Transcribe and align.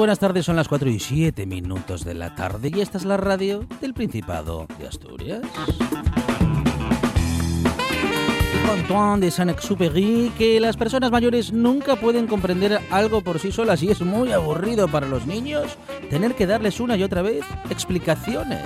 Buenas 0.00 0.18
tardes, 0.18 0.46
son 0.46 0.56
las 0.56 0.66
4 0.66 0.88
y 0.88 0.98
7 0.98 1.44
minutos 1.44 2.06
de 2.06 2.14
la 2.14 2.34
tarde 2.34 2.72
y 2.74 2.80
esta 2.80 2.96
es 2.96 3.04
la 3.04 3.18
radio 3.18 3.66
del 3.82 3.92
Principado 3.92 4.66
de 4.78 4.86
Asturias. 4.88 5.42
Antoine 8.72 9.20
de 9.20 9.30
Saint-Exupéry 9.30 10.32
que 10.38 10.58
las 10.58 10.78
personas 10.78 11.10
mayores 11.10 11.52
nunca 11.52 11.96
pueden 11.96 12.26
comprender 12.28 12.80
algo 12.90 13.20
por 13.20 13.40
sí 13.40 13.52
solas 13.52 13.82
y 13.82 13.90
es 13.90 14.00
muy 14.00 14.32
aburrido 14.32 14.88
para 14.88 15.06
los 15.06 15.26
niños 15.26 15.76
tener 16.08 16.34
que 16.34 16.46
darles 16.46 16.80
una 16.80 16.96
y 16.96 17.02
otra 17.02 17.20
vez 17.20 17.44
explicaciones. 17.68 18.64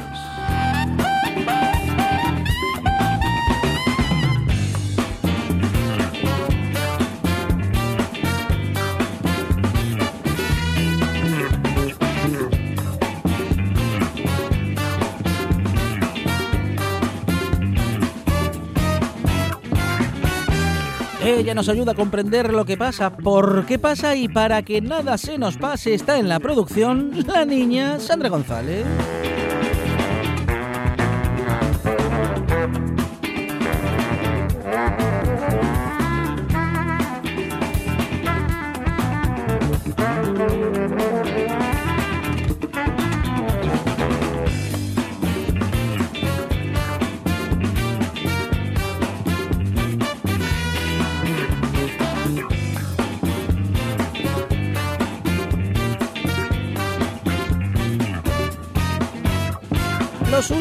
Ella 21.45 21.55
nos 21.55 21.69
ayuda 21.69 21.93
a 21.93 21.95
comprender 21.95 22.55
lo 22.55 22.65
que 22.65 22.79
pasa, 22.79 23.19
por 23.19 23.67
qué 23.67 23.79
pasa 23.79 24.17
y 24.17 24.29
para 24.29 24.63
que 24.63 24.81
nada 24.81 25.19
se 25.19 25.37
nos 25.37 25.59
pase 25.59 25.93
está 25.93 26.19
en 26.19 26.27
la 26.27 26.41
producción 26.41 27.11
la 27.27 27.45
niña 27.45 28.01
Sandra 28.01 28.31
González. 28.31 28.87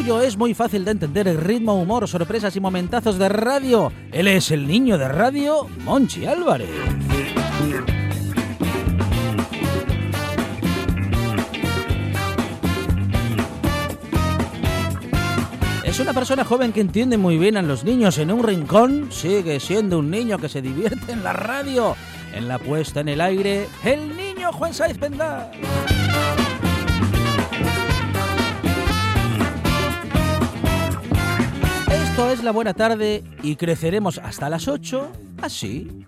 Suyo 0.04 0.20
es 0.20 0.36
muy 0.36 0.52
fácil 0.52 0.84
de 0.84 0.90
entender 0.90 1.26
el 1.28 1.38
ritmo, 1.38 1.80
humor, 1.80 2.06
sorpresas 2.06 2.54
y 2.56 2.60
momentazos 2.60 3.16
de 3.16 3.26
radio. 3.30 3.90
Él 4.12 4.28
es 4.28 4.50
el 4.50 4.66
niño 4.66 4.98
de 4.98 5.08
radio, 5.08 5.66
Monchi 5.82 6.26
Álvarez. 6.26 6.68
Es 15.84 16.00
una 16.00 16.12
persona 16.12 16.44
joven 16.44 16.74
que 16.74 16.82
entiende 16.82 17.16
muy 17.16 17.38
bien 17.38 17.56
a 17.56 17.62
los 17.62 17.84
niños 17.84 18.18
en 18.18 18.30
un 18.30 18.42
rincón. 18.42 19.10
Sigue 19.10 19.58
siendo 19.58 20.00
un 20.00 20.10
niño 20.10 20.36
que 20.38 20.50
se 20.50 20.60
divierte 20.60 21.12
en 21.12 21.24
la 21.24 21.32
radio, 21.32 21.96
en 22.34 22.46
la 22.46 22.58
puesta 22.58 23.00
en 23.00 23.08
el 23.08 23.22
aire. 23.22 23.68
El 23.82 24.14
niño 24.14 24.52
Juan 24.52 24.74
Saiz 24.74 24.98
Pendá. 24.98 25.50
Esto 32.14 32.30
es 32.30 32.44
la 32.44 32.52
buena 32.52 32.74
tarde 32.74 33.24
y 33.42 33.56
creceremos 33.56 34.18
hasta 34.18 34.48
las 34.48 34.68
8 34.68 35.10
así. 35.42 36.06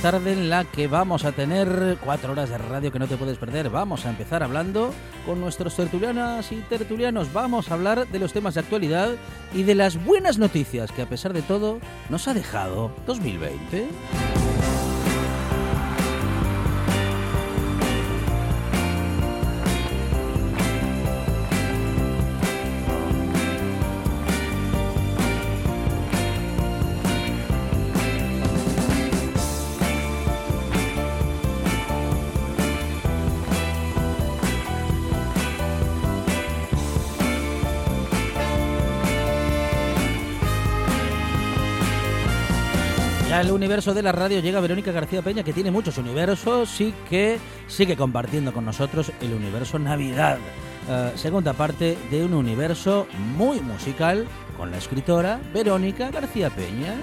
Tarde 0.00 0.32
en 0.32 0.48
la 0.48 0.64
que 0.64 0.86
vamos 0.86 1.24
a 1.24 1.32
tener 1.32 1.98
cuatro 2.02 2.32
horas 2.32 2.48
de 2.48 2.56
radio 2.56 2.90
que 2.90 2.98
no 2.98 3.06
te 3.06 3.18
puedes 3.18 3.36
perder. 3.36 3.68
Vamos 3.68 4.06
a 4.06 4.10
empezar 4.10 4.42
hablando 4.42 4.94
con 5.26 5.40
nuestros 5.40 5.76
tertulianas 5.76 6.52
y 6.52 6.56
tertulianos. 6.62 7.32
Vamos 7.32 7.70
a 7.70 7.74
hablar 7.74 8.08
de 8.08 8.18
los 8.18 8.32
temas 8.32 8.54
de 8.54 8.60
actualidad 8.60 9.10
y 9.52 9.62
de 9.64 9.74
las 9.74 10.02
buenas 10.02 10.38
noticias 10.38 10.90
que 10.90 11.02
a 11.02 11.08
pesar 11.08 11.34
de 11.34 11.42
todo 11.42 11.80
nos 12.08 12.28
ha 12.28 12.34
dejado 12.34 12.90
2020. 13.06 14.39
Universo 43.60 43.92
de 43.92 44.02
la 44.02 44.10
radio 44.10 44.40
llega 44.40 44.58
Verónica 44.58 44.90
García 44.90 45.20
Peña, 45.20 45.42
que 45.42 45.52
tiene 45.52 45.70
muchos 45.70 45.98
universos 45.98 46.80
y 46.80 46.94
que 47.10 47.38
sigue 47.68 47.94
compartiendo 47.94 48.54
con 48.54 48.64
nosotros 48.64 49.12
el 49.20 49.34
universo 49.34 49.78
Navidad. 49.78 50.38
Eh, 50.88 51.12
segunda 51.16 51.52
parte 51.52 51.98
de 52.10 52.24
un 52.24 52.32
universo 52.32 53.06
muy 53.36 53.60
musical 53.60 54.26
con 54.56 54.70
la 54.70 54.78
escritora 54.78 55.38
Verónica 55.52 56.10
García 56.10 56.48
Peña. 56.48 56.94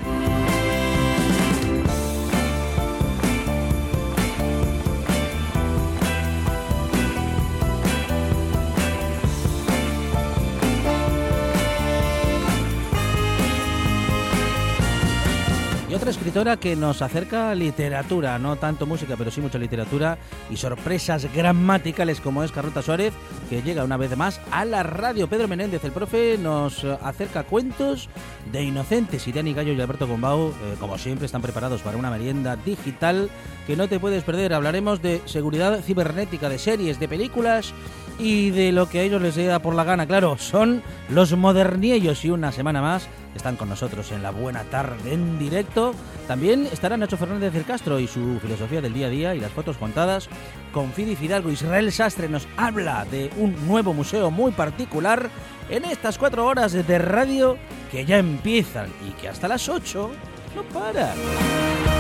Escritora 16.10 16.58
que 16.58 16.76
nos 16.76 17.02
acerca 17.02 17.54
literatura, 17.54 18.40
no 18.40 18.56
tanto 18.56 18.86
música, 18.86 19.16
pero 19.18 19.30
sí 19.30 19.42
mucha 19.42 19.58
literatura 19.58 20.18
y 20.50 20.56
sorpresas 20.56 21.28
gramaticales 21.34 22.22
como 22.22 22.44
es 22.44 22.52
Carlota 22.52 22.82
Suárez, 22.82 23.14
que 23.50 23.62
llega 23.62 23.84
una 23.84 23.98
vez 23.98 24.16
más 24.16 24.40
a 24.52 24.64
la 24.64 24.84
radio. 24.84 25.28
Pedro 25.28 25.48
Menéndez, 25.48 25.84
el 25.84 25.92
profe, 25.92 26.38
nos 26.38 26.84
acerca 26.84 27.44
cuentos 27.44 28.10
de 28.52 28.64
inocentes 28.64 29.28
y 29.28 29.32
Dani 29.32 29.54
Gallo 29.54 29.74
y 29.74 29.82
Alberto 29.82 30.08
Bombao, 30.08 30.50
eh, 30.50 30.76
como 30.80 30.98
siempre, 30.98 31.26
están 31.26 31.42
preparados 31.42 31.82
para 31.82 31.98
una 31.98 32.10
merienda 32.10 32.56
digital 32.56 33.30
que 33.66 33.76
no 33.76 33.90
te 33.90 34.00
puedes 34.00 34.24
perder. 34.24 34.54
Hablaremos 34.54 35.02
de 35.02 35.22
seguridad 35.26 35.82
cibernética, 35.82 36.48
de 36.48 36.60
series, 36.60 37.00
de 37.00 37.08
películas 37.08 37.74
y 38.20 38.50
de 38.52 38.72
lo 38.72 38.90
que 38.90 39.00
a 39.00 39.04
ellos 39.04 39.22
les 39.22 39.36
da 39.36 39.60
por 39.60 39.76
la 39.76 39.84
gana. 39.84 40.08
Claro, 40.08 40.38
son 40.38 40.82
los 41.10 41.36
moderniellos 41.36 42.24
y 42.26 42.30
una 42.30 42.52
semana 42.52 42.82
más 42.82 43.08
están 43.36 43.56
con 43.56 43.70
nosotros 43.70 44.12
en 44.12 44.24
la 44.24 44.32
buena 44.32 44.64
tarde 44.64 45.14
en 45.14 45.38
directo. 45.40 45.94
También 46.28 46.68
estará 46.72 46.98
Nacho 46.98 47.18
Fernández 47.18 47.54
del 47.54 47.66
Castro 47.66 48.00
y 48.00 48.08
su 48.08 48.40
filosofía 48.42 48.82
del 48.82 48.94
día 48.94 49.08
a 49.08 49.12
día 49.12 49.36
y 49.36 49.40
las 49.40 49.52
fotos 49.52 49.78
contadas. 49.78 50.28
Con 50.74 50.92
Fidi 50.92 51.16
Fidalgo, 51.16 51.52
Israel 51.52 51.92
Sastre 51.92 52.28
nos 52.28 52.48
habla 52.58 53.06
de 53.06 53.30
un 53.38 53.68
nuevo 53.68 53.94
museo 53.94 54.32
muy 54.32 54.52
particular 54.52 55.30
en 55.70 55.86
estas 55.86 56.18
cuatro 56.18 56.46
horas 56.46 56.74
de 56.74 56.98
radio 56.98 57.58
que 57.92 58.06
ya 58.06 58.18
empiezan 58.18 58.88
y 59.08 59.12
que 59.22 59.30
hasta 59.30 59.48
las 59.48 59.70
ocho 59.70 60.12
no 60.56 60.64
paran. 60.64 61.97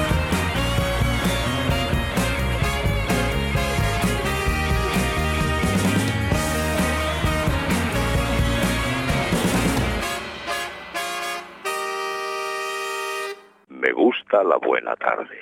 Gusta 14.30 14.44
la 14.44 14.58
buena 14.58 14.94
tarde. 14.98 15.40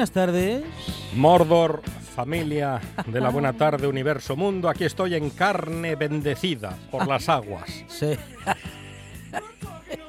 Buenas 0.00 0.12
tardes. 0.12 0.62
Mordor, 1.14 1.82
familia 2.16 2.80
de 3.06 3.20
la 3.20 3.28
buena 3.28 3.52
tarde, 3.58 3.86
universo, 3.86 4.34
mundo, 4.34 4.70
aquí 4.70 4.84
estoy 4.84 5.14
en 5.14 5.28
carne 5.28 5.94
bendecida 5.94 6.74
por 6.90 7.06
las 7.06 7.28
aguas. 7.28 7.68
Sí. 7.88 8.16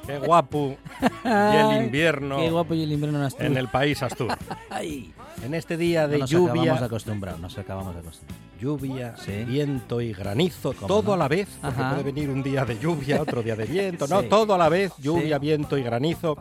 Qué 0.06 0.18
guapo 0.18 0.76
y 1.24 1.28
el 1.76 1.84
invierno 1.84 2.38
Qué 2.38 2.50
guapo 2.50 2.74
y 2.74 2.82
el 2.82 2.92
invierno 2.92 3.18
no 3.20 3.28
en 3.38 3.56
el 3.56 3.68
país 3.68 4.02
Astur. 4.02 4.34
En 5.44 5.54
este 5.54 5.76
día 5.76 6.02
No 6.02 6.08
de 6.08 6.18
nos 6.18 6.30
acabamos 6.32 6.52
de 6.54 6.58
lluvia, 6.70 6.84
acostumbrar, 6.84 7.38
nos 7.40 7.58
acabamos 7.58 7.94
de 7.94 8.00
acostumbrar. 8.00 8.38
lluvia, 8.60 9.14
Sí. 9.18 9.44
viento 9.44 10.00
y 10.00 10.12
granizo, 10.12 10.72
¿Cómo 10.72 10.86
todo 10.86 11.02
no? 11.02 11.12
a 11.14 11.16
la 11.18 11.28
vez, 11.28 11.48
porque 11.60 11.80
Ajá. 11.80 11.90
puede 11.90 12.02
venir 12.12 12.30
un 12.30 12.42
día 12.42 12.64
de 12.64 12.78
lluvia, 12.78 13.20
otro 13.20 13.42
día 13.42 13.56
de 13.56 13.64
viento, 13.66 14.06
no, 14.06 14.22
Sí. 14.22 14.28
todo 14.28 14.54
a 14.54 14.58
la 14.58 14.68
vez, 14.68 14.92
lluvia, 14.98 15.36
Sí. 15.36 15.40
viento 15.40 15.76
y 15.76 15.82
granizo. 15.82 16.38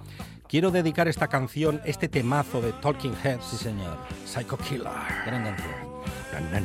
Quiero 0.51 0.69
dedicar 0.69 1.07
esta 1.07 1.27
canción, 1.29 1.79
este 1.85 2.09
temazo 2.09 2.59
de 2.61 2.73
Talking 2.73 3.15
Heads, 3.23 3.45
Sí, 3.45 3.55
señor. 3.57 3.97
Psycho 4.25 4.57
Killer. 4.57 4.83
Gran 5.25 5.45
canción. 5.45 5.71
Na, 6.51 6.59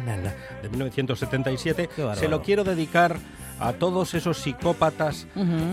na, 0.00 0.16
na, 0.16 0.34
de 0.62 0.68
1977. 0.70 1.88
Qué 1.94 2.02
bárbaro. 2.02 2.18
Se 2.20 2.28
lo 2.28 2.40
quiero 2.42 2.64
dedicar 2.64 3.16
a 3.58 3.74
todos 3.74 4.14
esos 4.14 4.38
psicópatas 4.38 5.26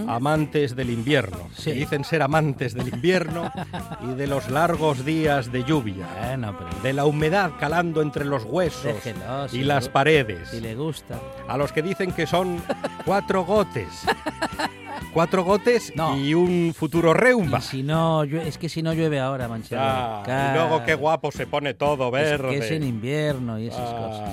amantes 0.09 0.75
del 0.75 0.89
invierno, 0.89 1.47
Sí. 1.55 1.65
que 1.65 1.73
dicen 1.73 2.03
ser 2.03 2.21
amantes 2.21 2.73
del 2.73 2.89
invierno 2.89 3.49
y 4.03 4.15
de 4.15 4.27
los 4.27 4.49
largos 4.49 5.05
días 5.05 5.49
de 5.53 5.63
lluvia, 5.63 6.05
Bueno, 6.27 6.53
pero 6.57 6.81
de 6.83 6.91
la 6.91 7.05
humedad 7.05 7.51
calando 7.57 8.01
entre 8.01 8.25
los 8.25 8.43
huesos 8.43 8.83
Déjelo, 8.93 9.45
y 9.45 9.49
si 9.49 9.63
las 9.63 9.85
le- 9.85 9.91
paredes, 9.91 10.49
si 10.49 10.59
le 10.59 10.75
gusta. 10.75 11.17
a 11.47 11.55
los 11.57 11.71
que 11.71 11.81
dicen 11.81 12.11
que 12.11 12.27
son 12.27 12.61
cuatro 13.05 13.45
gotes. 13.45 13.87
Cuatro 15.13 15.43
gotes 15.43 15.93
No. 15.95 16.17
y 16.17 16.33
un 16.33 16.73
futuro 16.75 17.13
reumba. 17.13 17.59
Y 17.59 17.61
si 17.61 17.83
no, 17.83 18.23
es 18.23 18.57
que 18.57 18.69
si 18.69 18.81
no 18.83 18.93
llueve 18.93 19.19
ahora, 19.19 19.47
Manchego. 19.47 19.81
Ah, 19.83 20.23
y 20.51 20.55
luego 20.55 20.83
qué 20.85 20.95
guapo 20.95 21.31
se 21.31 21.47
pone 21.47 21.73
todo 21.73 22.11
verde. 22.11 22.55
Es 22.55 22.59
que 22.59 22.65
es 22.65 22.71
en 22.71 22.83
invierno 22.83 23.57
y 23.59 23.67
esas 23.67 23.91
cosas. 23.93 24.29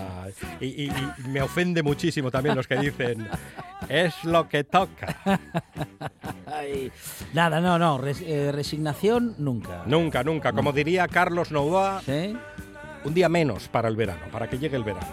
Y, 0.60 0.66
y- 0.84 0.92
y 1.24 1.28
me 1.28 1.40
ofende 1.42 1.82
muchísimo 1.82 2.30
también 2.30 2.54
los 2.56 2.66
que 2.66 2.76
dicen 2.76 3.28
es 3.88 4.24
lo 4.24 4.48
que 4.48 4.64
toca. 4.64 5.16
Nada, 7.32 7.60
no, 7.60 7.78
no. 7.78 7.98
res- 7.98 8.22
eh, 8.26 8.50
resignación 8.52 9.34
nunca. 9.38 9.82
Nunca, 9.86 10.22
nunca. 10.22 10.52
Como 10.52 10.72
diría 10.72 11.08
Carlos 11.08 11.50
Novoa, 11.50 12.02
¿Sí? 12.04 12.36
un 13.04 13.14
día 13.14 13.28
menos 13.28 13.68
para 13.68 13.88
el 13.88 13.96
verano, 13.96 14.22
para 14.32 14.48
que 14.48 14.58
llegue 14.58 14.76
el 14.76 14.84
verano. 14.84 15.06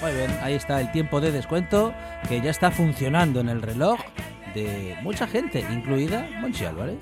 Muy 0.00 0.12
bien, 0.12 0.30
ahí 0.42 0.54
está 0.54 0.80
el 0.80 0.90
tiempo 0.92 1.20
de 1.20 1.32
descuento 1.32 1.92
que 2.28 2.40
ya 2.40 2.50
está 2.50 2.70
funcionando 2.70 3.40
en 3.40 3.48
el 3.48 3.62
reloj 3.62 3.98
de 4.54 4.96
mucha 5.02 5.26
gente, 5.26 5.60
incluida 5.72 6.28
Monchi 6.40 6.64
Álvarez. 6.64 6.96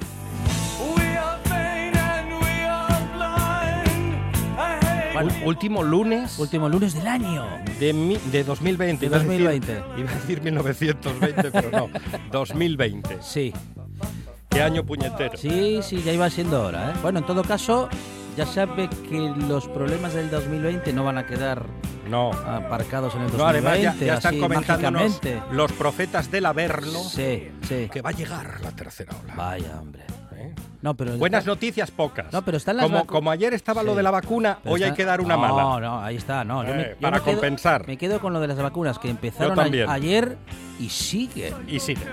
We 0.97 1.17
are 1.17 1.39
vain 1.49 1.97
and 1.97 2.33
we 2.43 2.65
are 2.65 3.05
blind. 3.15 4.37
I 4.59 4.85
hate 4.85 5.13
Bueno. 5.15 5.33
Último 5.47 5.83
lunes 5.83 6.39
Último 6.39 6.69
lunes 6.69 6.95
del 6.95 7.07
año. 7.07 7.45
de, 7.79 7.93
mi- 7.93 8.19
de 8.31 8.45
2020. 8.45 9.01
De 9.01 9.07
iba 9.07 9.17
a 9.17 9.21
decir- 9.21 9.45
2020. 9.45 10.01
Iba 10.01 10.11
a 10.11 10.15
decir 10.15 10.43
1920, 10.43 11.51
pero 11.51 11.71
no. 11.71 11.89
2020. 12.31 13.19
Sí, 13.23 13.53
Qué 14.49 14.63
año 14.63 14.85
puñetero. 14.85 15.37
sí, 15.37 15.81
sí, 15.83 16.03
ya 16.03 16.13
iba 16.13 16.29
siendo 16.31 16.63
hora. 16.63 16.91
¿eh? 16.91 16.95
Bueno, 17.03 17.21
en 17.21 17.27
todo 17.27 17.43
caso, 17.43 17.89
ya 18.37 18.45
sabe 18.47 18.89
que 19.09 19.33
los 19.49 19.67
problemas 19.69 20.13
del 20.15 20.31
2020 20.31 20.93
no 20.93 21.05
van 21.05 21.19
a 21.19 21.27
quedar 21.27 21.65
No. 22.13 22.31
aparcados 22.31 23.15
en 23.15 23.23
el 23.23 23.31
2020. 23.31 23.39
No, 23.39 23.47
además 23.73 23.99
ya, 23.99 24.07
ya 24.07 24.15
están 24.15 24.39
comentándonos 24.39 25.21
los 25.51 25.73
profetas 25.73 26.31
del 26.31 26.47
Averno 26.47 27.01
Sí, 27.03 27.49
sí. 27.69 27.89
que 27.91 28.03
va 28.03 28.11
a 28.11 28.13
llegar 28.13 28.61
la 28.61 28.71
tercera 28.71 29.13
ola. 29.25 29.35
Vaya, 29.35 29.81
hombre. 29.81 30.03
¿eh? 30.37 30.55
No, 30.83 30.95
pero 30.95 31.17
Buenas 31.17 31.47
noticias 31.47 31.91
pocas. 31.91 32.33
No, 32.33 32.43
pero 32.43 32.57
están 32.59 32.77
las 32.77 32.85
como, 32.87 33.07
como 33.07 33.31
ayer 33.31 33.55
estaba 33.55 33.83
lo 33.83 33.95
de 33.95 34.03
la 34.03 34.11
vacuna, 34.11 34.59
Pero 34.63 34.75
hoy 34.75 34.83
hay 34.83 34.93
que 34.93 35.05
dar 35.05 35.21
una 35.21 35.35
no, 35.37 35.41
mala. 35.41 35.81
No, 35.81 36.01
ahí 36.03 36.17
está, 36.17 36.45
no. 36.45 36.65
yo 36.65 36.71
Eh, 36.73 36.77
me- 36.77 36.89
yo 36.91 36.97
para 37.01 37.19
me 37.19 37.23
quedo- 37.25 37.33
compensar. 37.35 37.87
Me 37.87 37.97
quedo 37.97 38.21
con 38.21 38.33
lo 38.33 38.41
de 38.41 38.49
las 38.49 38.59
vacunas 38.59 38.99
que 38.99 39.09
empezaron 39.09 39.59
a- 39.59 39.93
ayer 39.93 40.37
y 40.79 40.89
siguen. 40.91 41.55
Y 41.67 41.81
sigue. 41.81 42.07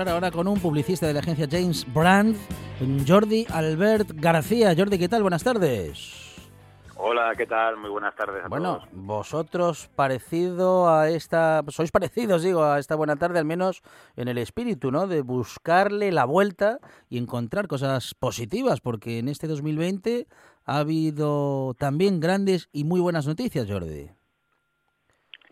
Hablar 0.00 0.14
ahora 0.14 0.30
con 0.30 0.46
un 0.46 0.60
publicista 0.60 1.06
de 1.06 1.14
la 1.14 1.20
agencia 1.20 1.46
James 1.50 1.86
Brand, 1.94 2.36
Jordi 3.06 3.46
Albert 3.50 4.10
García. 4.14 4.74
Jordi, 4.76 4.98
¿qué 4.98 5.08
tal? 5.08 5.22
Buenas 5.22 5.42
tardes. 5.42 6.22
Hola, 6.96 7.32
¿qué 7.34 7.46
tal? 7.46 7.78
Muy 7.78 7.88
buenas 7.88 8.14
tardes 8.14 8.44
a 8.44 8.48
Bueno, 8.48 8.76
todos. 8.78 8.88
vosotros 8.92 9.88
parecido 9.96 10.90
a 10.90 11.08
esta, 11.08 11.62
sois 11.68 11.90
parecidos, 11.90 12.42
digo, 12.42 12.62
a 12.62 12.78
esta 12.78 12.94
buena 12.94 13.16
tarde, 13.16 13.38
al 13.38 13.46
menos 13.46 13.80
en 14.16 14.28
el 14.28 14.36
espíritu, 14.36 14.90
¿no? 14.90 15.06
De 15.06 15.22
buscarle 15.22 16.12
la 16.12 16.26
vuelta 16.26 16.78
y 17.08 17.16
encontrar 17.16 17.66
cosas 17.66 18.14
positivas, 18.14 18.80
porque 18.82 19.18
en 19.18 19.28
este 19.28 19.46
2020 19.46 20.26
ha 20.66 20.78
habido 20.78 21.74
también 21.78 22.20
grandes 22.20 22.68
y 22.70 22.84
muy 22.84 23.00
buenas 23.00 23.26
noticias, 23.26 23.66
Jordi. 23.66 24.10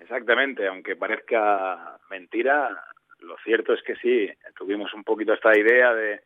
Exactamente, 0.01 0.69
aunque 0.69 0.97
parezca 0.97 1.99
mentira, 2.11 2.69
lo 3.25 3.37
cierto 3.39 3.73
es 3.75 3.83
que 3.83 3.97
sí, 3.97 4.31
tuvimos 4.57 4.93
un 4.95 5.05
poquito 5.05 5.33
esta 5.33 5.57
idea 5.59 5.93
de 5.95 6.21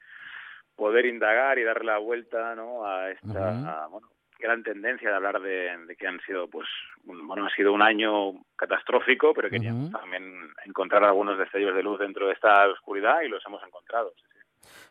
poder 0.76 1.07
indagar 1.07 1.59
y 1.59 1.64
darle 1.64 1.87
la 1.87 1.99
vuelta 1.99 2.55
¿no? 2.55 2.85
a 2.87 3.11
esta 3.11 3.85
a, 3.85 3.87
bueno, 3.88 4.09
gran 4.38 4.62
tendencia 4.62 5.11
de 5.11 5.17
hablar 5.17 5.40
de, 5.40 5.76
de 5.87 5.97
que 5.97 6.07
han 6.07 6.21
sido, 6.21 6.49
pues, 6.49 6.69
un- 7.07 7.26
bueno, 7.26 7.47
ha 7.47 7.50
sido 7.50 7.73
un 7.73 7.83
año 7.83 8.33
catastrófico, 8.57 9.35
pero 9.35 9.50
queríamos 9.50 9.90
también 9.90 10.50
encontrar 10.64 11.02
algunos 11.05 11.37
destellos 11.38 11.75
de 11.75 11.83
luz 11.83 11.99
dentro 11.99 12.28
de 12.28 12.35
esta 12.35 12.69
oscuridad 12.69 13.23
y 13.23 13.28
los 13.28 13.45
hemos 13.47 13.62
encontrado. 13.64 14.12
sí, 14.17 14.23
sí. 14.33 14.38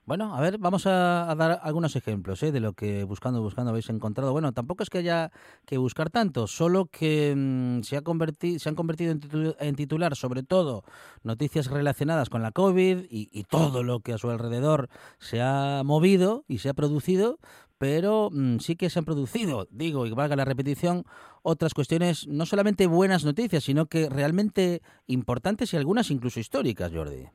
Bueno, 0.06 0.36
a 0.36 0.42
ver, 0.42 0.58
vamos 0.58 0.86
a, 0.88 1.34
dar 1.38 1.60
algunos 1.64 1.96
ejemplos 1.96 2.42
¿eh? 2.44 2.52
de 2.52 2.60
lo 2.60 2.74
que 2.74 3.04
buscando, 3.04 3.42
buscando 3.42 3.72
habéis 3.72 3.90
encontrado. 3.90 4.32
Bueno, 4.32 4.54
tampoco 4.54 4.84
es 4.84 4.90
que 4.90 5.00
haya 5.00 5.32
que 5.66 5.78
buscar 5.78 6.10
tanto, 6.10 6.48
solo 6.48 6.86
que 6.86 7.34
mm, 7.36 7.82
se, 7.84 7.98
ha 7.98 8.02
convertido, 8.02 8.60
se 8.60 8.70
han 8.70 8.76
convertido 8.76 9.12
en, 9.12 9.20
titu- 9.20 9.56
en 9.60 9.76
titular 9.76 10.16
sobre 10.16 10.44
todo 10.44 10.84
noticias 11.24 11.68
relacionadas 11.68 12.30
con 12.30 12.42
la 12.42 12.52
COVID 12.52 13.06
y, 13.10 13.30
y 13.32 13.44
todo 13.44 13.84
lo 13.84 14.00
que 14.00 14.14
a 14.14 14.18
su 14.18 14.30
alrededor 14.30 14.90
se 15.20 15.42
ha 15.42 15.82
movido 15.84 16.46
y 16.48 16.60
se 16.60 16.70
ha 16.70 16.74
producido, 16.74 17.40
pero 17.78 18.30
mm, 18.32 18.60
sí 18.60 18.76
que 18.76 18.90
se 18.90 19.00
han 19.00 19.06
producido, 19.06 19.68
digo, 19.72 20.06
y 20.06 20.12
valga 20.12 20.36
la 20.36 20.46
repetición, 20.46 21.04
otras 21.44 21.74
cuestiones, 21.74 22.28
no 22.28 22.46
solamente 22.46 22.88
buenas 22.88 23.24
noticias, 23.24 23.64
sino 23.64 23.86
que 23.86 24.10
realmente 24.10 24.82
importantes 25.06 25.74
y 25.74 25.78
algunas 25.78 26.12
incluso 26.12 26.40
históricas, 26.40 26.92
Jordi. 26.94 27.28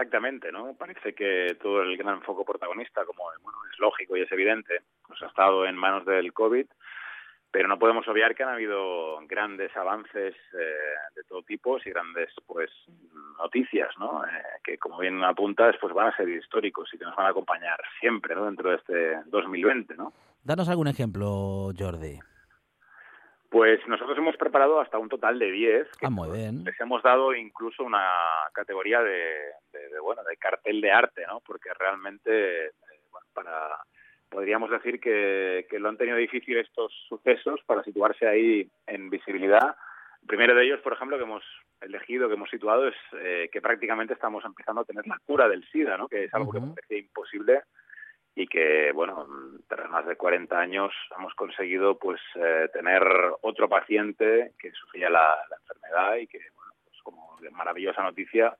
Exactamente, 0.00 0.50
¿no? 0.50 0.72
Parece 0.78 1.12
que 1.12 1.58
todo 1.60 1.82
el 1.82 1.94
gran 1.98 2.22
foco 2.22 2.42
protagonista, 2.42 3.04
como 3.04 3.24
bueno, 3.42 3.58
es 3.70 3.78
lógico 3.78 4.16
y 4.16 4.22
es 4.22 4.32
evidente, 4.32 4.80
pues 5.06 5.20
ha 5.22 5.26
estado 5.26 5.66
en 5.66 5.76
manos 5.76 6.06
del 6.06 6.32
COVID, 6.32 6.64
pero 7.50 7.68
no 7.68 7.78
podemos 7.78 8.08
obviar 8.08 8.34
que 8.34 8.42
han 8.42 8.48
habido 8.48 9.18
grandes 9.26 9.76
avances 9.76 10.34
eh, 10.54 10.94
de 11.14 11.22
todo 11.28 11.42
tipo 11.42 11.76
y 11.84 11.90
grandes 11.90 12.30
pues 12.46 12.70
noticias, 13.36 13.90
¿no? 13.98 14.24
Eh, 14.24 14.42
que 14.64 14.78
como 14.78 15.00
bien 15.00 15.22
apuntas, 15.22 15.76
pues 15.78 15.92
van 15.92 16.08
a 16.08 16.16
ser 16.16 16.30
históricos 16.30 16.88
y 16.94 16.98
que 16.98 17.04
nos 17.04 17.14
van 17.14 17.26
a 17.26 17.30
acompañar 17.30 17.78
siempre, 18.00 18.34
¿no? 18.34 18.46
Dentro 18.46 18.70
de 18.70 18.76
este 18.76 19.20
2020, 19.26 19.96
¿no? 19.96 20.14
Danos 20.42 20.70
algún 20.70 20.88
ejemplo, 20.88 21.72
Jordi. 21.78 22.20
Pues 23.50 23.84
nosotros 23.88 24.16
hemos 24.16 24.36
preparado 24.36 24.80
hasta 24.80 24.96
un 24.98 25.08
total 25.08 25.38
de 25.38 25.50
10 25.50 25.88
que 25.98 26.06
Ah, 26.06 26.10
muy 26.10 26.30
bien. 26.30 26.62
les 26.64 26.80
hemos 26.80 27.02
dado 27.02 27.34
incluso 27.34 27.82
una 27.82 28.08
categoría 28.54 29.02
de, 29.02 29.34
de- 29.72 29.88
de, 29.88 30.00
bueno 30.00 30.22
de 30.22 30.36
cartel 30.36 30.80
de 30.80 30.92
arte 30.92 31.26
no 31.26 31.40
porque 31.44 31.68
realmente 31.78 32.66
eh, 32.66 32.70
bueno, 33.10 33.26
para 33.34 33.76
podríamos 34.28 34.70
decir 34.70 35.00
que, 35.00 35.66
que 35.68 35.80
lo 35.80 35.88
han 35.88 35.96
tenido 35.96 36.16
difícil 36.16 36.58
estos 36.58 36.92
sucesos 37.08 37.60
para 37.66 37.82
situarse 37.82 38.28
ahí 38.28 38.70
en 38.86 39.10
visibilidad 39.10 39.74
el 40.22 40.26
primero 40.28 40.54
de 40.54 40.64
ellos 40.66 40.80
por 40.82 40.92
ejemplo 40.92 41.16
que 41.18 41.24
hemos 41.24 41.42
elegido 41.80 42.28
que 42.28 42.34
hemos 42.34 42.50
situado 42.50 42.86
es 42.86 42.94
eh, 43.14 43.48
que 43.52 43.60
prácticamente 43.60 44.14
estamos 44.14 44.44
empezando 44.44 44.82
a 44.82 44.84
tener 44.84 45.04
la 45.08 45.18
cura 45.26 45.48
del 45.48 45.66
sida 45.70 45.96
no 45.96 46.06
que 46.06 46.24
es 46.26 46.34
algo 46.34 46.50
Ujú. 46.50 46.60
que 46.60 46.74
parecía 46.82 46.98
imposible 46.98 47.62
y 48.34 48.46
que 48.46 48.92
bueno 48.92 49.26
tras 49.68 49.90
más 49.90 50.06
de 50.06 50.16
40 50.16 50.58
años 50.58 50.92
hemos 51.16 51.34
conseguido 51.34 51.98
pues 51.98 52.20
eh, 52.36 52.68
tener 52.72 53.02
otro 53.42 53.68
paciente 53.68 54.52
que 54.58 54.70
sufría 54.72 55.10
la, 55.10 55.36
la 55.48 55.56
enfermedad 55.56 56.16
y 56.16 56.26
que 56.26 56.38
bueno 56.54 56.72
pues 56.84 57.02
como 57.02 57.20
de 57.20 57.28
maravillosa 57.50 58.02
noticia 58.02 58.56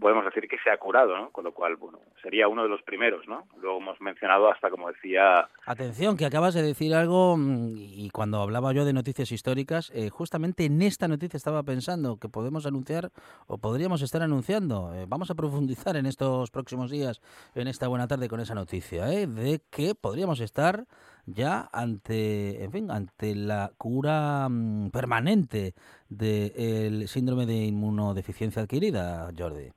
podemos 0.00 0.24
decir 0.24 0.48
que 0.48 0.58
se 0.58 0.70
ha 0.70 0.76
curado 0.78 1.16
no 1.16 1.30
con 1.30 1.44
lo 1.44 1.52
cual 1.52 1.76
bueno 1.76 2.00
sería 2.22 2.48
uno 2.48 2.62
de 2.62 2.68
los 2.68 2.82
primeros 2.82 3.26
no 3.28 3.46
luego 3.60 3.78
hemos 3.78 4.00
mencionado 4.00 4.50
hasta 4.50 4.70
como 4.70 4.88
decía 4.88 5.48
Atención, 5.64 6.16
que 6.16 6.26
acabas 6.26 6.54
de 6.54 6.62
decir 6.62 6.94
algo 6.94 7.36
mm, 7.36 7.74
y 7.76 8.10
cuando 8.10 8.40
hablaba 8.40 8.72
yo 8.72 8.84
de 8.84 8.92
noticias 8.92 9.30
históricas, 9.32 9.90
eh, 9.94 10.10
justamente 10.10 10.64
en 10.64 10.82
esta 10.82 11.08
noticia 11.08 11.36
estaba 11.36 11.62
pensando 11.62 12.18
que 12.18 12.28
podemos 12.28 12.66
anunciar 12.66 13.10
o 13.46 13.58
podríamos 13.58 14.02
estar 14.02 14.22
anunciando. 14.22 14.92
eh, 14.94 15.06
vamos 15.08 15.30
a 15.30 15.34
profundizar 15.34 15.96
en 15.96 16.06
estos 16.06 16.50
próximos 16.50 16.90
días, 16.90 17.20
en 17.54 17.68
esta 17.68 17.88
buena 17.88 18.08
tarde 18.08 18.28
con 18.28 18.40
esa 18.40 18.54
noticia, 18.54 19.12
¿eh? 19.12 19.26
de 19.26 19.60
que 19.70 19.94
podríamos 19.94 20.40
estar 20.40 20.84
ya 21.26 21.68
ante, 21.72 22.64
en 22.64 22.72
fin, 22.72 22.90
ante 22.90 23.34
la 23.34 23.70
cura 23.78 24.48
mm, 24.48 24.90
permanente 24.90 25.74
del 26.08 27.08
síndrome 27.08 27.46
de 27.46 27.54
inmunodeficiencia 27.54 28.62
adquirida, 28.62 29.30
Jordi. 29.36 29.70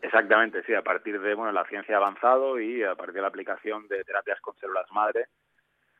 Exactamente, 0.00 0.62
sí, 0.64 0.74
a 0.74 0.82
partir 0.82 1.20
de 1.20 1.34
bueno 1.34 1.50
la 1.52 1.64
ciencia 1.64 1.94
ha 1.94 1.98
avanzado 1.98 2.60
y 2.60 2.82
a 2.82 2.94
partir 2.94 3.14
de 3.14 3.22
la 3.22 3.28
aplicación 3.28 3.88
de 3.88 4.04
terapias 4.04 4.40
con 4.40 4.54
células 4.56 4.90
madre, 4.92 5.28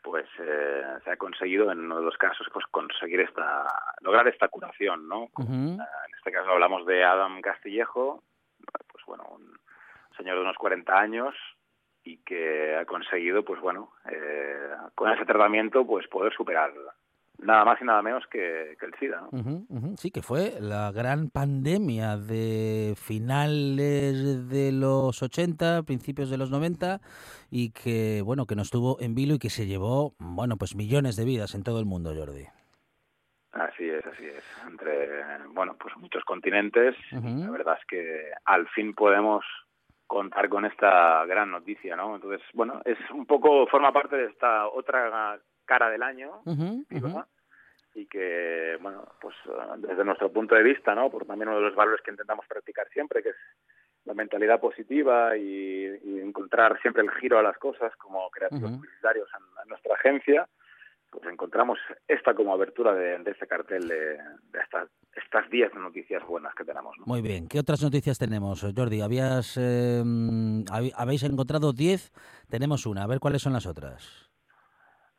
pues 0.02 0.26
eh, 0.38 0.82
se 1.02 1.10
ha 1.10 1.16
conseguido 1.16 1.72
en 1.72 1.80
uno 1.80 1.96
de 1.96 2.02
los 2.02 2.16
casos 2.18 2.46
pues 2.52 2.66
conseguir 2.70 3.20
esta 3.20 3.64
lograr 4.02 4.28
esta 4.28 4.48
curación, 4.48 5.08
¿no? 5.08 5.30
En 5.38 5.80
este 6.18 6.32
caso 6.32 6.50
hablamos 6.50 6.84
de 6.84 7.02
Adam 7.02 7.40
Castillejo, 7.40 8.22
pues 8.92 9.04
bueno, 9.06 9.24
un 9.30 9.58
señor 10.18 10.36
de 10.36 10.42
unos 10.42 10.56
40 10.58 10.94
años 10.94 11.34
y 12.04 12.18
que 12.18 12.76
ha 12.76 12.84
conseguido, 12.84 13.44
pues 13.44 13.60
bueno, 13.60 13.90
eh, 14.10 14.68
con 14.94 15.10
ese 15.10 15.24
tratamiento, 15.24 15.86
pues 15.86 16.06
poder 16.08 16.32
superar 16.34 16.72
nada 17.38 17.64
más 17.64 17.80
y 17.80 17.84
nada 17.84 18.02
menos 18.02 18.24
que, 18.30 18.76
que 18.78 18.86
el 18.86 18.94
SIDA, 18.98 19.20
¿no? 19.20 19.28
Ujú. 19.32 19.96
Sí, 19.96 20.10
que 20.10 20.22
fue 20.22 20.54
la 20.60 20.92
gran 20.92 21.30
pandemia 21.30 22.16
de 22.16 22.94
finales 22.96 24.48
de 24.48 24.72
los 24.72 25.22
80, 25.22 25.82
principios 25.82 26.30
de 26.30 26.38
los 26.38 26.50
90 26.50 27.00
y 27.50 27.70
que, 27.70 28.22
bueno, 28.22 28.46
que 28.46 28.56
nos 28.56 28.70
tuvo 28.70 29.00
en 29.00 29.14
vilo 29.14 29.34
y 29.34 29.38
que 29.38 29.50
se 29.50 29.66
llevó, 29.66 30.14
bueno, 30.18 30.56
pues 30.56 30.76
millones 30.76 31.16
de 31.16 31.24
vidas 31.24 31.54
en 31.54 31.62
todo 31.62 31.80
el 31.80 31.86
mundo, 31.86 32.14
Jordi. 32.14 32.46
Así 33.52 33.88
es, 33.88 34.04
así 34.04 34.26
es. 34.26 34.44
Entre, 34.66 35.38
bueno, 35.50 35.76
pues 35.78 35.96
muchos 35.96 36.24
continentes. 36.24 36.96
La 37.12 37.50
verdad 37.50 37.76
es 37.80 37.86
que 37.86 38.30
al 38.44 38.66
fin 38.68 38.94
podemos 38.94 39.44
contar 40.14 40.48
con 40.48 40.64
esta 40.64 41.26
gran 41.26 41.50
noticia, 41.50 41.96
¿no? 41.96 42.14
Entonces, 42.14 42.40
bueno, 42.54 42.80
es 42.84 42.98
un 43.10 43.26
poco, 43.26 43.66
forma 43.66 43.92
parte 43.92 44.16
de 44.16 44.26
esta 44.26 44.68
otra 44.68 45.40
cara 45.64 45.90
del 45.90 46.02
año, 46.04 46.42
Ujú, 46.46 46.84
¿sí, 46.88 46.96
ujú. 46.96 47.06
verdad? 47.06 47.26
y 47.96 48.06
que, 48.06 48.76
bueno, 48.80 49.06
pues 49.20 49.36
desde 49.78 50.04
nuestro 50.04 50.30
punto 50.32 50.56
de 50.56 50.64
vista, 50.64 50.96
¿no? 50.96 51.10
Por 51.10 51.26
también 51.26 51.48
uno 51.48 51.58
de 51.58 51.66
los 51.66 51.76
valores 51.76 52.00
que 52.02 52.10
intentamos 52.10 52.44
practicar 52.48 52.88
siempre, 52.88 53.22
que 53.22 53.28
es 53.28 53.36
la 54.04 54.14
mentalidad 54.14 54.60
positiva 54.60 55.36
y, 55.36 56.00
y 56.02 56.20
encontrar 56.20 56.80
siempre 56.80 57.02
el 57.02 57.10
giro 57.12 57.38
a 57.38 57.42
las 57.42 57.56
cosas 57.56 57.94
como 57.96 58.28
creativos 58.30 58.70
Ujú. 58.70 58.80
publicitarios 58.80 59.28
en, 59.32 59.62
en 59.62 59.68
nuestra 59.68 59.94
agencia, 59.94 60.48
pues 61.14 61.32
encontramos 61.32 61.78
esta 62.08 62.34
como 62.34 62.52
abertura 62.52 62.92
de, 62.94 63.18
de 63.18 63.30
este 63.30 63.46
cartel 63.46 63.88
de, 63.88 64.16
de 64.18 64.58
estas 64.62 64.88
estas 65.14 65.48
10 65.48 65.74
noticias 65.74 66.22
buenas 66.26 66.54
que 66.56 66.64
tenemos, 66.64 66.96
¿no? 66.98 67.06
Muy 67.06 67.22
bien. 67.22 67.46
¿Qué 67.48 67.60
otras 67.60 67.80
noticias 67.82 68.18
tenemos, 68.18 68.66
Jordi? 68.76 69.00
Habías, 69.00 69.56
eh, 69.56 70.02
habéis 70.96 71.22
encontrado 71.22 71.72
10, 71.72 72.12
tenemos 72.50 72.84
una. 72.86 73.04
A 73.04 73.06
ver 73.06 73.20
cuáles 73.20 73.40
son 73.42 73.52
las 73.52 73.64
otras. 73.66 74.28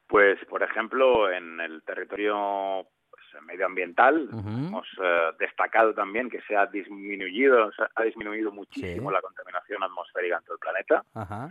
Pues, 0.07 0.37
por 0.49 0.61
ejemplo, 0.63 1.31
en 1.31 1.59
el 1.61 1.81
territorio 1.83 2.85
pues, 3.09 3.43
medioambiental 3.45 4.29
hemos 4.31 4.85
eh, 5.01 5.31
destacado 5.39 5.93
también 5.93 6.29
que 6.29 6.41
se 6.41 6.55
ha 6.55 6.65
disminuido, 6.67 7.71
se 7.71 7.83
ha 7.95 8.03
disminuido 8.03 8.51
muchísimo 8.51 9.09
Sí. 9.09 9.13
la 9.13 9.21
contaminación 9.21 9.81
atmosférica 9.83 10.37
en 10.37 10.43
todo 10.43 10.55
el 10.55 10.59
planeta, 10.59 11.03
Ajá. 11.13 11.49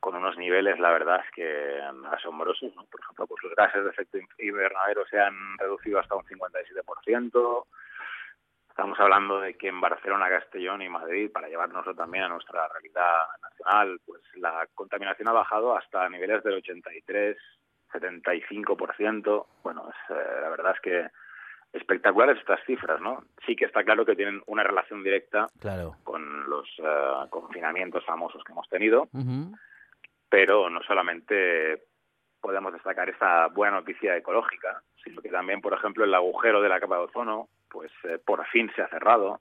Con 0.00 0.14
unos 0.14 0.36
niveles, 0.38 0.78
la 0.78 0.90
verdad, 0.90 1.20
es 1.24 1.30
que 1.32 1.80
asombrosos. 2.12 2.74
¿no? 2.76 2.84
Por 2.84 3.00
ejemplo, 3.00 3.26
pues 3.26 3.42
los 3.42 3.54
gases 3.54 3.84
de 3.84 3.90
efecto 3.90 4.18
invernadero 4.38 5.04
se 5.06 5.18
han 5.20 5.34
reducido 5.58 5.98
hasta 5.98 6.14
un 6.14 6.24
57%. 6.24 7.64
Estamos 8.68 9.00
hablando 9.00 9.40
de 9.40 9.54
que 9.54 9.68
en 9.68 9.80
Barcelona, 9.80 10.28
Castellón 10.28 10.82
y 10.82 10.88
Madrid, 10.90 11.30
para 11.32 11.48
llevárnoslo 11.48 11.94
también 11.94 12.24
a 12.24 12.28
nuestra 12.28 12.68
realidad 12.68 13.20
nacional, 13.42 13.98
pues 14.04 14.20
la 14.34 14.66
contaminación 14.74 15.28
ha 15.28 15.32
bajado 15.32 15.74
hasta 15.76 16.06
niveles 16.10 16.42
del 16.44 16.56
83, 16.56 17.36
75%. 17.90 19.46
Bueno, 19.62 19.88
es, 19.88 20.10
eh, 20.16 20.40
la 20.42 20.48
verdad 20.50 20.72
es 20.74 20.80
que 20.80 21.06
espectaculares 21.72 22.38
estas 22.38 22.60
cifras, 22.66 23.00
¿no? 23.00 23.24
Sí 23.46 23.56
que 23.56 23.64
está 23.64 23.82
claro 23.82 24.04
que 24.04 24.14
tienen 24.16 24.42
una 24.46 24.62
relación 24.62 25.02
directa 25.02 25.46
Claro. 25.58 25.96
con 26.04 26.48
los 26.48 26.68
eh, 26.78 27.26
confinamientos 27.30 28.04
famosos 28.04 28.42
que 28.44 28.52
hemos 28.52 28.68
tenido. 28.68 29.08
Pero 30.36 30.68
no 30.68 30.82
solamente 30.82 31.84
podemos 32.42 32.70
destacar 32.70 33.08
esta 33.08 33.46
buena 33.46 33.76
noticia 33.76 34.14
ecológica, 34.14 34.82
sino 35.02 35.22
que 35.22 35.30
también, 35.30 35.62
por 35.62 35.72
ejemplo, 35.72 36.04
el 36.04 36.12
agujero 36.12 36.60
de 36.60 36.68
la 36.68 36.78
capa 36.78 36.98
de 36.98 37.04
ozono, 37.04 37.48
pues 37.70 37.90
eh, 38.04 38.18
por 38.22 38.46
fin 38.48 38.70
se 38.76 38.82
ha 38.82 38.88
cerrado. 38.88 39.40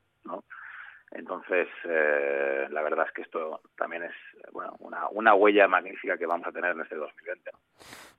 Entonces, 1.15 1.69
eh, 1.86 2.67
la 2.72 2.81
verdad 2.81 3.05
es 3.07 3.13
que 3.13 3.22
esto 3.22 3.62
también 3.77 4.03
es 4.03 4.12
bueno, 4.51 4.75
una, 4.79 5.07
una 5.12 5.34
huella 5.34 5.65
magnífica 5.65 6.17
que 6.17 6.25
vamos 6.25 6.45
a 6.45 6.51
tener 6.51 6.72
en 6.72 6.81
este 6.81 6.95
2020. 6.95 7.51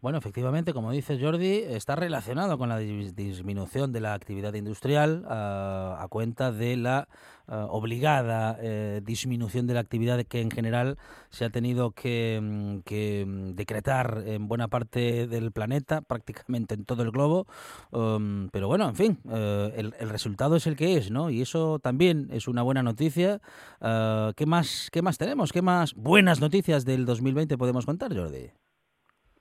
Bueno, 0.01 0.19
efectivamente, 0.19 0.73
como 0.73 0.93
dice 0.93 1.19
Jordi, 1.21 1.63
está 1.69 1.95
relacionado 1.95 2.57
con 2.57 2.71
la 2.71 2.79
disminución 2.79 3.93
de 3.93 4.01
la 4.01 4.15
actividad 4.15 4.55
industrial 4.55 5.25
a, 5.29 5.99
a 6.01 6.09
cuenta 6.09 6.53
de 6.53 6.77
la 6.77 7.09
uh, 7.49 7.55
obligada 7.71 8.59
eh, 8.61 9.01
disminución 9.03 9.67
de 9.67 9.75
la 9.75 9.81
actividad 9.81 10.23
que 10.25 10.41
en 10.41 10.51
general 10.51 10.99
se 11.31 11.45
ha 11.45 11.51
tenido 11.51 11.93
que, 11.93 12.39
mm, 12.43 12.79
que, 12.81 13.25
mm, 13.27 13.55
decretar 13.55 14.23
en 14.27 14.49
buena 14.49 14.69
parte 14.69 15.27
del 15.27 15.53
planeta, 15.53 16.03
prácticamente 16.03 16.75
en 16.75 16.85
todo 16.85 17.03
el 17.03 17.11
globo. 17.11 17.47
Um, 17.91 18.49
pero 18.51 18.69
bueno, 18.69 18.89
en 18.89 18.97
fin, 18.97 19.19
uh, 19.25 19.71
el, 19.75 19.95
el, 19.99 20.09
resultado 20.09 20.57
es 20.57 20.67
el 20.67 20.77
que 20.77 20.97
es, 20.97 21.11
¿no? 21.11 21.31
Y 21.31 21.43
eso 21.43 21.79
también 21.79 22.29
es 22.31 22.49
una 22.49 22.63
buena 22.63 22.83
noticia. 22.87 23.41
Uh, 23.81 24.33
¿qué, 24.37 24.47
más, 24.47 24.89
¿Qué 24.93 25.03
más 25.03 25.19
tenemos? 25.19 25.53
¿Qué 25.53 25.61
más 25.61 25.95
buenas 25.95 26.41
noticias 26.41 26.85
del 26.87 27.05
2020 27.05 27.59
podemos 27.59 27.85
contar, 27.85 28.17
Jordi? 28.17 28.51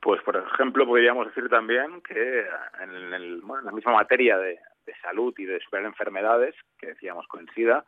Pues, 0.01 0.21
por 0.23 0.35
ejemplo, 0.35 0.85
podríamos 0.85 1.27
decir 1.27 1.47
también 1.49 2.01
que 2.01 2.45
en, 2.83 3.13
el, 3.13 3.41
bueno, 3.41 3.61
en 3.61 3.65
la 3.67 3.71
misma 3.71 3.93
materia 3.93 4.37
de, 4.37 4.59
de 4.85 4.93
salud 5.01 5.33
y 5.37 5.45
de 5.45 5.59
superar 5.61 5.85
enfermedades, 5.85 6.53
que 6.77 6.87
decíamos 6.87 7.25
con 7.27 7.47
SIDA, 7.55 7.85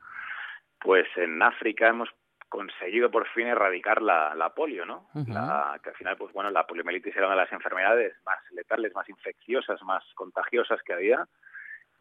pues 0.80 1.06
en 1.18 1.42
África 1.42 1.90
hemos 1.90 2.10
conseguido 2.50 3.12
por 3.12 3.28
fin 3.30 3.48
erradicar 3.48 4.02
la, 4.02 4.34
la 4.36 4.54
polio, 4.54 4.86
¿no? 4.86 5.10
Uh 5.14 5.20
-huh. 5.20 5.34
la, 5.34 5.80
que 5.84 5.90
al 5.90 5.96
final, 5.96 6.18
pues 6.18 6.34
bueno, 6.34 6.50
la 6.50 6.66
poliomielitis 6.66 7.16
era 7.16 7.28
una 7.28 7.36
de 7.36 7.42
las 7.42 7.52
enfermedades 7.52 8.16
más 8.26 8.40
letales, 8.52 8.96
más 8.96 9.08
infecciosas, 9.10 9.82
más 9.84 10.04
contagiosas 10.16 10.82
que 10.84 10.94
había 10.94 11.28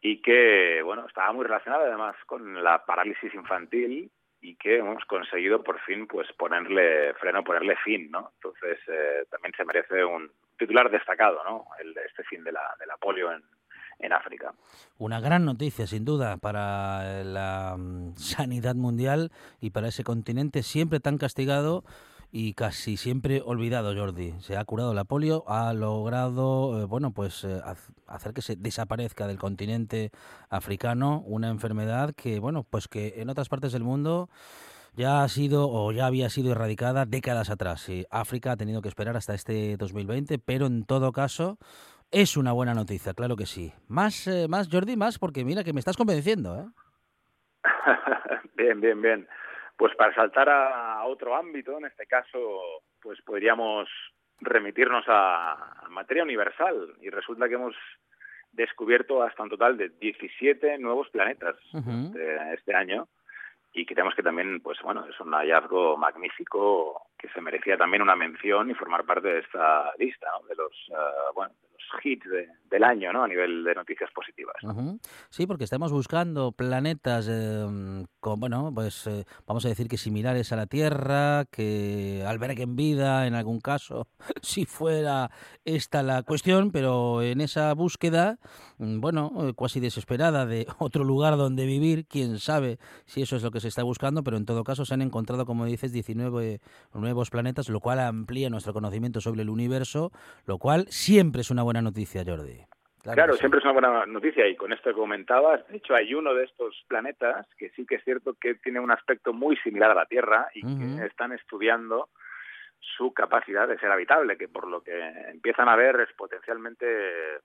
y 0.01 0.21
que, 0.21 0.81
bueno, 0.83 1.05
estaba 1.07 1.33
muy 1.33 1.45
relacionada 1.45 1.85
además 1.85 2.15
con 2.25 2.63
la 2.63 2.85
parálisis 2.85 3.33
infantil 3.33 4.11
y 4.41 4.55
que 4.55 4.77
hemos 4.77 5.03
conseguido 5.05 5.63
por 5.63 5.79
fin 5.81 6.07
pues 6.07 6.31
ponerle 6.33 7.13
freno, 7.15 7.43
ponerle 7.43 7.75
fin, 7.83 8.11
¿no? 8.11 8.31
Entonces 8.35 8.79
eh, 8.87 9.25
también 9.31 9.53
se 9.57 9.65
merece 9.65 10.03
un 10.05 10.31
titular 10.57 10.89
destacado, 10.91 11.43
¿no? 11.43 11.65
El, 11.79 11.97
este 11.97 12.23
fin 12.23 12.43
de 12.43 12.51
la, 12.51 12.61
de 12.79 12.85
la 12.85 12.97
polio 12.97 13.31
en, 13.31 13.41
en 13.99 14.13
África. 14.13 14.53
Una 14.97 15.19
gran 15.19 15.45
noticia, 15.45 15.87
sin 15.87 16.05
duda, 16.05 16.37
para 16.37 17.23
la 17.23 17.73
um, 17.75 18.15
sanidad 18.15 18.75
mundial 18.75 19.31
y 19.59 19.71
para 19.71 19.87
ese 19.87 20.03
continente 20.03 20.61
siempre 20.61 20.99
tan 20.99 21.17
castigado 21.17 21.83
y 22.39 22.53
casi 22.53 22.97
siempre 22.97 23.41
olvidado, 23.43 23.95
Jordi. 23.95 24.33
Se 24.41 24.57
ha 24.57 24.63
curado 24.63 24.93
la 24.93 25.05
polio, 25.05 25.43
ha 25.47 25.73
logrado, 25.73 26.79
eh, 26.79 26.85
bueno, 26.85 27.09
pues 27.09 27.43
eh, 27.43 27.59
hacer 28.05 28.33
que 28.35 28.43
se 28.43 28.55
desaparezca 28.55 29.25
del 29.25 29.39
continente 29.39 30.11
africano 30.47 31.23
una 31.25 31.49
enfermedad 31.49 32.13
que, 32.15 32.37
bueno, 32.37 32.63
pues 32.63 32.87
que 32.87 33.15
en 33.17 33.31
otras 33.31 33.49
partes 33.49 33.71
del 33.71 33.83
mundo 33.83 34.29
ya 34.93 35.23
ha 35.23 35.27
sido 35.29 35.67
o 35.67 35.91
ya 35.91 36.05
había 36.05 36.29
sido 36.29 36.51
erradicada 36.51 37.07
décadas 37.07 37.49
atrás. 37.49 37.89
Y 37.89 38.05
África 38.11 38.51
ha 38.51 38.57
tenido 38.57 38.83
que 38.83 38.89
esperar 38.89 39.17
hasta 39.17 39.33
este 39.33 39.75
2020, 39.75 40.37
pero 40.37 40.67
en 40.67 40.85
todo 40.85 41.11
caso 41.11 41.57
es 42.11 42.37
una 42.37 42.51
buena 42.51 42.75
noticia, 42.75 43.15
claro 43.15 43.35
que 43.35 43.47
sí. 43.47 43.73
Más, 43.87 44.27
eh, 44.27 44.45
más 44.47 44.69
Jordi, 44.71 44.95
más 44.95 45.17
porque 45.17 45.43
mira 45.43 45.63
que 45.63 45.73
me 45.73 45.79
estás 45.79 45.97
convenciendo, 45.97 46.55
¿eh? 46.55 46.67
bien, 48.55 48.79
bien, 48.79 49.01
bien. 49.01 49.27
Pues 49.77 49.95
para 49.95 50.13
saltar 50.15 50.49
a 50.49 51.05
otro 51.05 51.35
ámbito, 51.35 51.77
en 51.77 51.85
este 51.85 52.07
caso, 52.07 52.81
pues 53.01 53.21
podríamos 53.21 53.87
remitirnos 54.39 55.05
a, 55.07 55.85
a 55.85 55.89
materia 55.89 56.23
universal 56.23 56.95
y 57.01 57.09
resulta 57.09 57.47
que 57.47 57.55
hemos 57.55 57.75
descubierto 58.51 59.21
hasta 59.21 59.43
un 59.43 59.49
total 59.49 59.77
de 59.77 59.89
17 59.89 60.77
nuevos 60.79 61.09
planetas 61.09 61.55
uh 61.73 61.77
-huh. 61.77 62.07
este, 62.07 62.53
este 62.53 62.75
año 62.75 63.07
y 63.73 63.85
creemos 63.85 64.15
que 64.15 64.23
también, 64.23 64.59
pues 64.61 64.79
bueno, 64.81 65.05
es 65.05 65.19
un 65.19 65.31
hallazgo 65.33 65.97
magnífico 65.97 67.09
que 67.17 67.29
se 67.29 67.41
merecía 67.41 67.77
también 67.77 68.01
una 68.01 68.15
mención 68.15 68.71
y 68.71 68.73
formar 68.73 69.05
parte 69.05 69.27
de 69.27 69.39
esta 69.39 69.91
lista 69.99 70.27
¿no? 70.41 70.47
de 70.47 70.55
los, 70.55 70.73
uh, 70.89 71.33
bueno, 71.35 71.53
de 71.53 71.61
los 71.61 71.66
hits 72.03 72.29
de, 72.29 72.47
del 72.69 72.83
año, 72.83 73.11
¿no? 73.13 73.23
A 73.23 73.27
nivel 73.27 73.63
de 73.63 73.75
noticias 73.75 74.09
positivas. 74.11 74.55
Uh 74.63 74.67
-huh. 74.67 74.99
Sí, 75.29 75.47
porque 75.47 75.63
estamos 75.63 75.91
buscando 75.91 76.51
planetas, 76.51 77.27
eh, 77.29 78.05
con, 78.19 78.39
bueno, 78.39 78.71
pues 78.73 79.07
eh, 79.07 79.25
vamos 79.45 79.65
a 79.65 79.69
decir 79.69 79.87
que 79.87 79.97
similares 79.97 80.51
a 80.51 80.55
la 80.55 80.67
Tierra, 80.67 81.45
que 81.51 82.23
alberguen 82.25 82.75
vida 82.75 83.27
en 83.27 83.35
algún 83.35 83.59
caso, 83.59 84.07
si 84.41 84.65
fuera 84.65 85.31
esta 85.65 86.03
la 86.03 86.23
cuestión, 86.23 86.71
pero 86.71 87.21
en 87.21 87.41
esa 87.41 87.73
búsqueda, 87.73 88.37
bueno, 88.77 89.53
casi 89.57 89.79
desesperada 89.79 90.45
de 90.45 90.67
otro 90.79 91.03
lugar 91.03 91.37
donde 91.37 91.65
vivir, 91.65 92.05
quién 92.07 92.39
sabe 92.39 92.77
si 93.05 93.21
eso 93.21 93.35
es 93.35 93.43
lo 93.43 93.51
que 93.51 93.59
se 93.59 93.67
está 93.67 93.83
buscando, 93.83 94.23
pero 94.23 94.37
en 94.37 94.45
todo 94.45 94.63
caso 94.63 94.85
se 94.85 94.93
han 94.93 95.01
encontrado, 95.01 95.45
como 95.45 95.65
dices, 95.65 95.91
19 95.91 96.59
nuevos 96.93 97.29
planetas, 97.29 97.69
lo 97.69 97.79
cual 97.79 97.99
amplía 97.99 98.49
nuestro 98.49 98.73
conocimiento 98.73 99.21
sobre 99.21 99.41
el 99.41 99.49
universo, 99.49 100.11
lo 100.45 100.57
cual 100.57 100.87
siempre 100.89 101.41
es 101.41 101.51
una 101.51 101.63
buena 101.63 101.76
noticia, 101.81 102.23
Jordi. 102.25 102.57
Claro, 103.01 103.15
claro 103.15 103.33
sí. 103.33 103.39
siempre 103.39 103.59
es 103.59 103.63
una 103.63 103.73
buena 103.73 104.05
noticia 104.05 104.47
y 104.47 104.55
con 104.55 104.73
esto 104.73 104.89
que 104.89 104.95
comentabas, 104.95 105.65
de 105.67 105.77
hecho 105.77 105.95
hay 105.95 106.13
uno 106.13 106.33
de 106.33 106.43
estos 106.43 106.83
planetas 106.87 107.47
que 107.57 107.69
sí 107.69 107.85
que 107.85 107.95
es 107.95 108.03
cierto 108.03 108.33
que 108.33 108.55
tiene 108.55 108.79
un 108.79 108.91
aspecto 108.91 109.33
muy 109.33 109.55
similar 109.57 109.91
a 109.91 109.95
la 109.95 110.05
Tierra 110.07 110.49
y 110.53 110.65
uh 110.65 110.69
-huh. 110.69 110.99
que 110.99 111.05
están 111.05 111.31
estudiando 111.31 112.09
su 112.79 113.13
capacidad 113.13 113.67
de 113.67 113.77
ser 113.79 113.91
habitable, 113.91 114.37
que 114.37 114.47
por 114.47 114.67
lo 114.67 114.81
que 114.81 114.97
empiezan 115.29 115.69
a 115.69 115.75
ver 115.75 115.99
es 116.01 116.13
potencialmente 116.15 116.85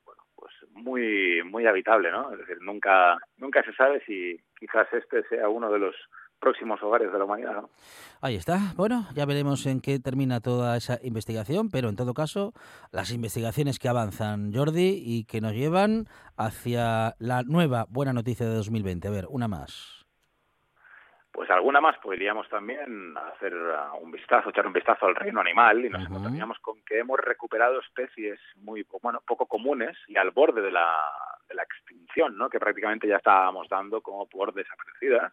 bueno, 0.04 0.22
pues 0.34 0.52
muy 0.72 1.42
muy 1.44 1.66
habitable, 1.66 2.10
¿no? 2.10 2.32
Es 2.32 2.38
decir, 2.38 2.58
nunca 2.60 3.18
nunca 3.36 3.62
se 3.62 3.72
sabe 3.74 4.02
si 4.04 4.40
quizás 4.58 4.92
este 4.92 5.22
sea 5.28 5.48
uno 5.48 5.70
de 5.70 5.78
los 5.78 5.94
próximos 6.42 6.82
hogares 6.82 7.10
de 7.12 7.18
la 7.18 7.24
humanidad. 7.24 7.62
¿no? 7.62 7.70
Ahí 8.20 8.34
está. 8.34 8.58
Bueno, 8.76 9.06
ya 9.14 9.24
veremos 9.24 9.64
en 9.66 9.80
qué 9.80 9.98
termina 10.00 10.40
toda 10.40 10.76
esa 10.76 10.98
investigación, 11.02 11.70
pero 11.70 11.88
en 11.88 11.96
todo 11.96 12.12
caso, 12.12 12.52
las 12.90 13.12
investigaciones 13.12 13.78
que 13.78 13.88
avanzan, 13.88 14.52
Jordi, 14.52 15.00
y 15.04 15.24
que 15.24 15.40
nos 15.40 15.52
llevan 15.52 16.06
hacia 16.36 17.14
la 17.18 17.42
nueva 17.44 17.86
buena 17.88 18.12
noticia 18.12 18.44
de 18.44 18.56
2020. 18.56 19.08
A 19.08 19.10
ver, 19.12 19.26
una 19.30 19.46
más. 19.46 20.04
Pues 21.32 21.48
alguna 21.48 21.80
más 21.80 21.96
podríamos 21.98 22.46
también 22.50 23.14
hacer 23.16 23.54
un 24.02 24.10
vistazo, 24.10 24.50
echar 24.50 24.66
un 24.66 24.74
vistazo 24.74 25.06
al 25.06 25.14
reino 25.14 25.40
animal 25.40 25.82
y 25.82 25.88
nos 25.88 26.02
uh 26.02 26.04
-huh. 26.04 26.08
encontraríamos 26.08 26.58
con 26.58 26.82
que 26.84 26.98
hemos 26.98 27.18
recuperado 27.18 27.80
especies 27.80 28.38
muy 28.56 28.84
bueno, 29.00 29.22
poco 29.26 29.46
comunes 29.46 29.96
y 30.08 30.18
al 30.18 30.30
borde 30.32 30.60
de 30.60 30.70
la, 30.70 30.94
de 31.48 31.54
la 31.54 31.62
extinción, 31.62 32.36
¿no? 32.36 32.50
que 32.50 32.60
prácticamente 32.60 33.08
ya 33.08 33.16
estábamos 33.16 33.66
dando 33.70 34.02
como 34.02 34.26
por 34.26 34.52
desaparecidas 34.52 35.32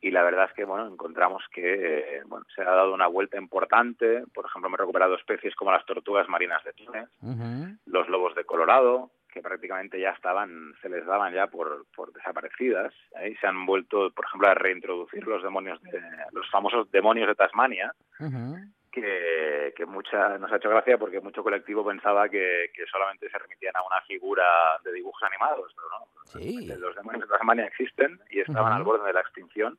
y 0.00 0.10
la 0.10 0.22
verdad 0.22 0.46
es 0.48 0.52
que 0.54 0.64
bueno 0.64 0.86
encontramos 0.86 1.42
que 1.52 2.22
bueno 2.26 2.46
se 2.54 2.62
ha 2.62 2.70
dado 2.70 2.92
una 2.94 3.06
vuelta 3.06 3.38
importante 3.38 4.24
por 4.34 4.46
ejemplo 4.46 4.68
hemos 4.68 4.80
recuperado 4.80 5.14
especies 5.14 5.54
como 5.54 5.72
las 5.72 5.84
tortugas 5.86 6.28
marinas 6.28 6.62
de 6.64 6.72
Túnez 6.72 7.08
uh 7.22 7.32
-huh. 7.32 7.78
los 7.86 8.08
lobos 8.08 8.34
de 8.34 8.44
Colorado 8.44 9.10
que 9.32 9.42
prácticamente 9.42 10.00
ya 10.00 10.10
estaban 10.10 10.74
se 10.80 10.88
les 10.88 11.04
daban 11.04 11.32
ya 11.34 11.46
por, 11.46 11.86
por 11.94 12.12
desaparecidas 12.12 12.92
¿eh? 13.20 13.30
y 13.30 13.36
se 13.36 13.46
han 13.46 13.66
vuelto 13.66 14.10
por 14.10 14.26
ejemplo 14.26 14.48
a 14.48 14.54
reintroducir 14.54 15.26
los 15.26 15.42
demonios 15.42 15.80
de 15.82 16.00
los 16.32 16.48
famosos 16.50 16.90
demonios 16.90 17.28
de 17.28 17.34
Tasmania 17.34 17.92
uh 18.20 18.24
-huh. 18.24 18.72
Que, 18.96 19.74
que 19.76 19.84
mucha 19.84 20.38
nos 20.38 20.50
ha 20.50 20.56
hecho 20.56 20.70
gracia 20.70 20.96
porque 20.96 21.20
mucho 21.20 21.42
colectivo 21.42 21.84
pensaba 21.84 22.30
que, 22.30 22.70
que 22.72 22.86
solamente 22.86 23.28
se 23.28 23.38
remitían 23.38 23.76
a 23.76 23.82
una 23.82 24.00
figura 24.06 24.46
de 24.82 24.92
dibujos 24.92 25.22
animados 25.22 25.70
pero 25.76 25.88
no 25.90 26.06
sí. 26.24 26.66
los 26.66 26.96
demonios 26.96 27.28
de 27.28 27.36
Tasmania 27.36 27.66
existen 27.66 28.18
y 28.30 28.40
estaban 28.40 28.72
uh 28.72 28.74
-huh. 28.74 28.78
al 28.78 28.84
borde 28.84 29.06
de 29.06 29.12
la 29.12 29.20
extinción 29.20 29.78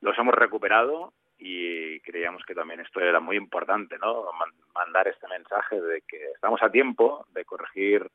los 0.00 0.16
hemos 0.18 0.34
recuperado 0.34 1.12
y 1.36 1.98
creíamos 2.00 2.44
que 2.46 2.54
también 2.54 2.80
esto 2.80 3.00
era 3.00 3.18
muy 3.18 3.36
importante, 3.36 3.98
¿no? 3.98 4.24
Mandar 4.74 5.08
este 5.08 5.26
mensaje 5.28 5.80
de 5.80 6.02
que 6.02 6.30
estamos 6.32 6.62
a 6.62 6.70
tiempo 6.70 7.26
de 7.32 7.44
corregir 7.44 8.08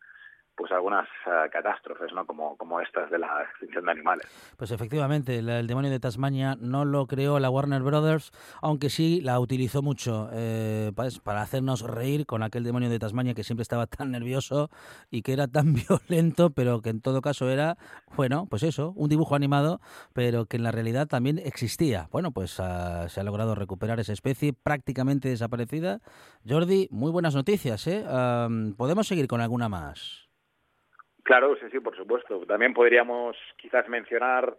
pues 0.59 0.73
algunas 0.73 1.07
uh, 1.25 1.49
catástrofes, 1.49 2.11
¿no? 2.13 2.25
Como, 2.25 2.57
como 2.57 2.81
estas 2.81 3.09
de 3.09 3.17
la 3.17 3.43
extinción 3.49 3.85
de 3.85 3.91
animales. 3.91 4.27
Pues 4.57 4.71
efectivamente, 4.71 5.37
el, 5.37 5.67
demonio 5.67 5.89
de 5.89 6.01
Tasmania 6.01 6.57
no 6.59 6.83
lo 6.83 7.07
creó 7.07 7.39
la 7.39 7.49
Warner 7.49 7.81
Brothers, 7.81 8.31
aunque 8.61 8.89
sí 8.89 9.21
la 9.21 9.39
utilizó 9.39 9.81
mucho 9.81 10.29
eh, 10.33 10.91
pues, 10.97 11.19
para 11.19 11.41
hacernos 11.41 11.83
reír 11.83 12.25
con 12.25 12.43
aquel 12.43 12.65
demonio 12.65 12.89
de 12.89 12.99
Tasmania 12.99 13.33
que 13.33 13.45
siempre 13.45 13.61
estaba 13.61 13.87
tan 13.87 14.11
nervioso 14.11 14.69
y 15.09 15.21
que 15.21 15.31
era 15.31 15.47
tan 15.47 15.73
violento, 16.09 16.49
pero 16.49 16.81
que 16.81 16.89
en 16.89 16.99
todo 16.99 17.21
caso 17.21 17.49
era, 17.49 17.77
bueno, 18.17 18.45
pues 18.49 18.63
eso, 18.63 18.91
un 18.97 19.07
dibujo 19.07 19.35
animado, 19.35 19.79
pero 20.11 20.45
que 20.45 20.57
en 20.57 20.63
la 20.63 20.73
realidad 20.73 21.07
también 21.07 21.39
existía. 21.39 22.09
Bueno, 22.11 22.31
pues 22.31 22.59
uh, 22.59 23.07
se 23.07 23.21
ha 23.21 23.23
logrado 23.23 23.55
recuperar 23.55 24.01
esa 24.01 24.11
especie 24.11 24.51
prácticamente 24.51 25.29
desaparecida. 25.29 26.01
Jordi, 26.45 26.89
muy 26.91 27.13
buenas 27.13 27.33
noticias, 27.33 27.87
¿eh? 27.87 28.03
¿Podemos 28.75 29.07
seguir 29.07 29.27
con 29.27 29.39
alguna 29.39 29.69
más? 29.69 30.28
Claro, 31.29 31.55
sí, 31.57 31.67
sí, 31.71 31.79
por 31.79 31.95
supuesto. 31.95 32.43
También 32.47 32.73
podríamos 32.73 33.37
quizás 33.55 33.87
mencionar 33.87 34.51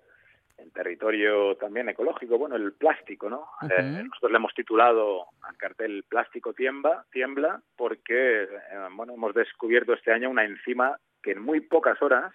en 0.57 0.71
territorio 0.71 1.57
también 1.57 1.89
ecológico, 1.89 2.39
bueno, 2.39 2.55
el 2.55 2.75
plástico, 2.75 3.29
¿no? 3.29 3.41
Uh 3.61 3.67
-huh. 3.67 3.73
eh, 3.77 4.05
nosotros 4.05 4.31
le 4.31 4.37
hemos 4.37 4.55
titulado 4.55 5.27
al 5.43 5.57
cartel 5.57 6.05
Plástico 6.09 6.53
tiembla, 6.53 7.05
tiembla 7.11 7.61
porque, 7.77 8.45
eh, 8.45 8.49
bueno, 8.93 9.15
hemos 9.15 9.35
descubierto 9.35 9.95
este 9.95 10.13
año 10.13 10.31
una 10.31 10.45
enzima 10.45 10.97
que 11.21 11.33
en 11.33 11.43
muy 11.43 11.59
pocas 11.59 12.01
horas 12.01 12.33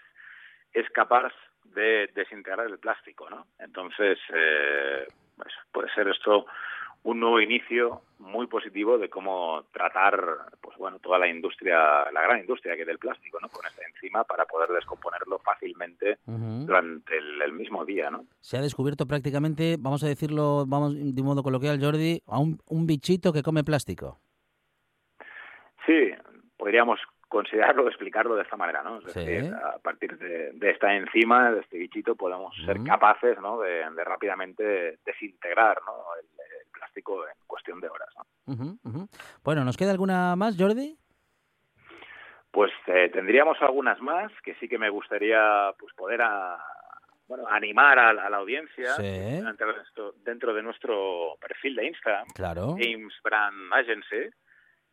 es 0.74 0.90
capaz 0.90 1.32
de 1.64 2.10
desintegrar 2.14 2.68
el 2.68 2.78
plástico, 2.78 3.30
¿no? 3.30 3.48
Entonces, 3.58 4.20
eh, 4.34 5.08
pues 5.38 5.54
puede 5.72 5.90
ser 5.94 6.10
esto 6.10 6.46
un 7.06 7.20
nuevo 7.20 7.40
inicio 7.40 8.02
muy 8.18 8.48
positivo 8.48 8.98
de 8.98 9.10
cómo 9.10 9.64
tratar, 9.72 10.20
pues 10.60 10.76
bueno, 10.78 10.98
toda 11.00 11.20
la 11.20 11.28
industria, 11.28 12.10
la 12.12 12.22
gran 12.24 12.40
industria 12.40 12.76
que 12.76 12.82
es 12.82 12.88
del 12.88 12.98
plástico, 12.98 13.38
¿no? 13.40 13.48
Con 13.50 13.64
esta 13.66 13.86
enzima 13.86 14.24
para 14.24 14.46
poder 14.46 14.70
descomponerlo 14.70 15.38
fácilmente 15.40 16.18
durante 16.26 17.16
el, 17.16 17.42
el 17.44 17.54
mismo 17.54 17.86
día, 17.86 18.10
¿no? 18.10 18.26
Se 18.40 18.58
ha 18.58 18.62
descubierto 18.62 19.06
prácticamente, 19.06 19.78
vamos 19.80 20.04
a 20.04 20.08
decirlo 20.08 20.66
vamos 20.68 20.96
de 20.96 21.22
modo 21.22 21.44
coloquial, 21.44 21.80
Jordi, 21.80 22.22
a 22.26 22.40
un, 22.40 22.58
un 22.68 22.88
bichito 22.88 23.32
que 23.32 23.44
come 23.44 23.64
plástico. 23.64 24.20
Sí, 25.86 26.12
podríamos 26.58 27.00
considerarlo, 27.28 27.88
explicarlo 27.88 28.36
de 28.36 28.44
esta 28.44 28.58
manera, 28.58 28.82
¿no? 28.82 28.98
Es 29.00 29.12
Sí. 29.14 29.20
decir, 29.26 29.54
a 29.54 29.78
partir 29.78 30.18
de, 30.18 30.54
de 30.54 30.72
esta 30.72 30.96
enzima, 30.96 31.52
de 31.52 31.60
este 31.62 31.78
bichito, 31.78 32.16
podemos 32.16 32.56
ser 32.66 32.82
capaces, 32.84 33.40
¿no? 33.42 33.60
De, 33.60 33.88
de 33.92 34.04
rápidamente 34.04 34.98
desintegrar, 35.06 35.78
¿no? 35.86 35.94
El 36.20 36.28
plástico 36.76 37.26
en 37.28 37.34
cuestión 37.48 37.80
de 37.80 37.90
horas. 37.90 38.10
Bueno, 39.44 39.64
¿nos 39.64 39.78
queda 39.78 39.92
alguna 39.92 40.36
más, 40.36 40.56
Jordi? 40.58 40.98
Pues 42.52 42.72
eh, 42.88 43.10
tendríamos 43.12 43.58
algunas 43.62 44.00
más 44.02 44.32
que 44.44 44.56
sí 44.56 44.68
que 44.70 44.78
me 44.78 44.90
gustaría 44.90 45.74
pues 45.78 45.94
poder 45.94 46.22
a- 46.22 46.58
bueno, 47.28 47.48
animar 47.50 47.98
a, 47.98 48.10
a 48.10 48.30
la 48.30 48.38
audiencia 48.38 48.94
Sí. 48.96 49.02
dentro, 49.04 49.68
de 49.68 49.74
nuestro, 49.74 50.14
dentro 50.24 50.54
de 50.54 50.62
nuestro 50.64 51.36
perfil 51.42 51.76
de 51.76 51.88
Instagram, 51.88 52.28
Claro. 52.36 52.76
James 52.80 53.14
Brand 53.24 53.74
Agency. 53.74 54.30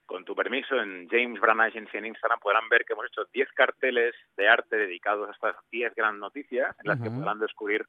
Con 0.07 0.25
tu 0.25 0.35
permiso, 0.35 0.75
en 0.81 1.09
James 1.09 1.41
Brand 1.41 1.61
Agency 1.61 1.97
en 1.99 2.07
Instagram 2.07 2.41
podrán 2.41 2.69
ver 2.69 2.85
que 2.85 2.95
hemos 2.95 3.07
hecho 3.07 3.23
10 3.33 3.49
carteles 3.53 4.15
de 4.37 4.49
arte 4.49 4.77
dedicados 4.77 5.29
a 5.29 5.33
estas 5.33 5.57
10 5.71 5.95
grandes 5.95 6.21
noticias 6.21 6.75
en 6.83 6.89
las 6.89 7.01
que 7.01 7.11
podrán 7.11 7.39
descubrir 7.39 7.87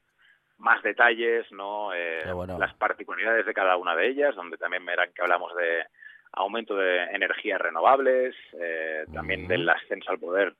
más 0.58 0.82
detalles, 0.82 1.50
no 1.52 1.92
Eh, 1.94 2.30
bueno. 2.32 2.58
las 2.58 2.74
particularidades 2.74 3.44
de 3.46 3.54
cada 3.54 3.76
una 3.76 3.94
de 3.96 4.06
ellas, 4.08 4.34
donde 4.34 4.56
también 4.56 4.84
verán 4.86 5.12
que 5.12 5.22
hablamos 5.22 5.54
de 5.56 5.84
aumento 6.32 6.74
de 6.76 7.04
energías 7.04 7.60
renovables, 7.60 8.34
eh, 8.60 9.06
también 9.12 9.46
del 9.46 9.68
ascenso 9.68 10.10
al 10.10 10.18
poder, 10.18 10.54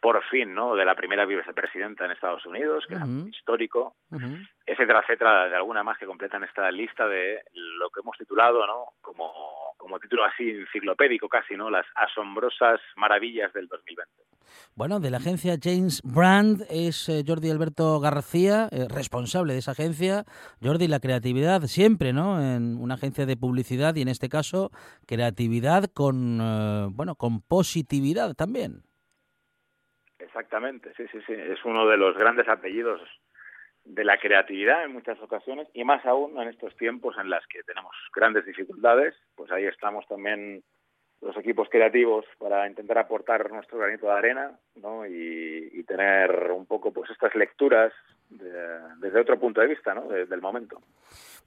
por 0.00 0.22
fin, 0.24 0.54
¿no? 0.54 0.74
De 0.76 0.84
la 0.84 0.94
primera 0.94 1.24
vicepresidenta 1.26 2.04
en 2.04 2.12
Estados 2.12 2.46
Unidos, 2.46 2.86
que 2.86 2.94
Ujú. 2.94 3.28
es 3.28 3.36
histórico, 3.36 3.96
etcétera, 4.66 5.00
etcétera, 5.00 5.48
de 5.48 5.56
alguna 5.56 5.82
más 5.82 5.98
que 5.98 6.06
completan 6.06 6.44
esta 6.44 6.70
lista 6.70 7.06
de 7.08 7.42
lo 7.52 7.90
que 7.90 8.00
hemos 8.00 8.16
titulado, 8.16 8.66
¿no? 8.66 8.86
Como, 9.02 9.69
como 9.80 9.98
título 9.98 10.24
así 10.24 10.50
enciclopédico 10.50 11.28
casi, 11.28 11.56
¿no? 11.56 11.70
Las 11.70 11.86
asombrosas 11.94 12.80
maravillas 12.96 13.52
del 13.52 13.66
2020. 13.66 14.12
Bueno, 14.74 15.00
de 15.00 15.10
la 15.10 15.16
agencia 15.16 15.56
James 15.60 16.02
Brand 16.04 16.62
es 16.70 17.08
eh, 17.08 17.24
Jordi 17.26 17.50
Alberto 17.50 17.98
García, 17.98 18.68
eh, 18.70 18.86
responsable 18.88 19.54
de 19.54 19.60
esa 19.60 19.72
agencia. 19.72 20.24
Jordi, 20.62 20.86
la 20.86 21.00
creatividad 21.00 21.62
siempre, 21.62 22.12
¿no? 22.12 22.40
En 22.40 22.76
una 22.78 22.94
agencia 22.94 23.26
de 23.26 23.36
publicidad 23.36 23.94
y 23.96 24.02
en 24.02 24.08
este 24.08 24.28
caso 24.28 24.70
creatividad 25.06 25.84
con, 25.92 26.38
eh, 26.40 26.86
bueno, 26.90 27.14
con 27.14 27.40
positividad 27.40 28.34
también. 28.34 28.82
Exactamente, 30.18 30.92
sí, 30.96 31.04
sí, 31.10 31.18
sí. 31.26 31.32
Es 31.32 31.64
uno 31.64 31.88
de 31.88 31.96
los 31.96 32.16
grandes 32.16 32.48
apellidos 32.48 33.00
de 33.84 34.04
la 34.04 34.18
creatividad 34.18 34.84
en 34.84 34.92
muchas 34.92 35.20
ocasiones 35.20 35.68
y 35.74 35.84
más 35.84 36.04
aún 36.06 36.40
en 36.40 36.48
estos 36.48 36.76
tiempos 36.76 37.16
en 37.18 37.30
las 37.30 37.46
que 37.46 37.62
tenemos 37.62 37.94
grandes 38.14 38.44
dificultades, 38.46 39.14
pues 39.34 39.50
ahí 39.50 39.64
estamos 39.64 40.06
también 40.06 40.62
los 41.20 41.36
equipos 41.36 41.68
creativos 41.68 42.24
para 42.38 42.66
intentar 42.66 42.98
aportar 42.98 43.50
nuestro 43.50 43.78
granito 43.78 44.06
de 44.06 44.12
arena 44.12 44.58
¿no? 44.76 45.06
y, 45.06 45.70
y 45.72 45.82
tener 45.84 46.50
un 46.50 46.66
poco 46.66 46.92
pues 46.92 47.10
estas 47.10 47.34
lecturas 47.34 47.92
de- 48.30 48.80
desde 48.98 49.20
otro 49.20 49.38
punto 49.38 49.60
de 49.60 49.66
vista 49.68 49.94
¿no? 49.94 50.08
De- 50.08 50.26
del 50.26 50.40
momento. 50.40 50.80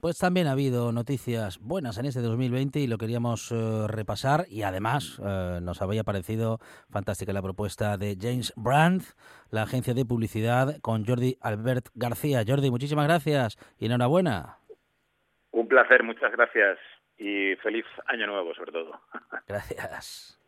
Pues 0.00 0.18
también 0.18 0.46
ha 0.48 0.52
habido 0.52 0.92
noticias 0.92 1.58
buenas 1.60 1.96
en 1.98 2.04
este 2.06 2.20
2020 2.20 2.78
y 2.80 2.86
lo 2.86 2.98
queríamos 2.98 3.50
eh, 3.52 3.86
repasar 3.88 4.44
y 4.48 4.62
además 4.62 5.18
eh, 5.24 5.60
nos 5.62 5.80
había 5.80 6.04
parecido 6.04 6.58
fantástica 6.90 7.32
la 7.32 7.40
propuesta 7.42 7.96
de 7.96 8.16
James 8.20 8.52
Brand, 8.56 9.02
la 9.50 9.62
agencia 9.62 9.94
de 9.94 10.04
publicidad 10.04 10.78
con 10.82 11.06
Jordi 11.06 11.38
Albert 11.40 11.88
García. 11.94 12.44
Jordi, 12.46 12.70
muchísimas 12.70 13.06
gracias 13.06 13.56
y 13.78 13.86
enhorabuena. 13.86 14.58
Un 15.52 15.68
placer, 15.68 16.02
muchas 16.02 16.32
gracias 16.32 16.78
y 17.16 17.54
feliz 17.62 17.84
año 18.06 18.26
nuevo 18.26 18.52
sobre 18.54 18.72
todo. 18.72 19.00
Gracias. 19.46 20.40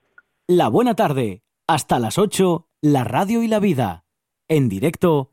La 0.48 0.68
buena 0.68 0.94
tarde. 0.94 1.42
Hasta 1.68 1.98
las 1.98 2.18
8, 2.18 2.68
la 2.82 3.04
radio 3.04 3.42
y 3.42 3.48
la 3.48 3.60
vida. 3.60 4.04
En 4.48 4.68
directo 4.68 5.32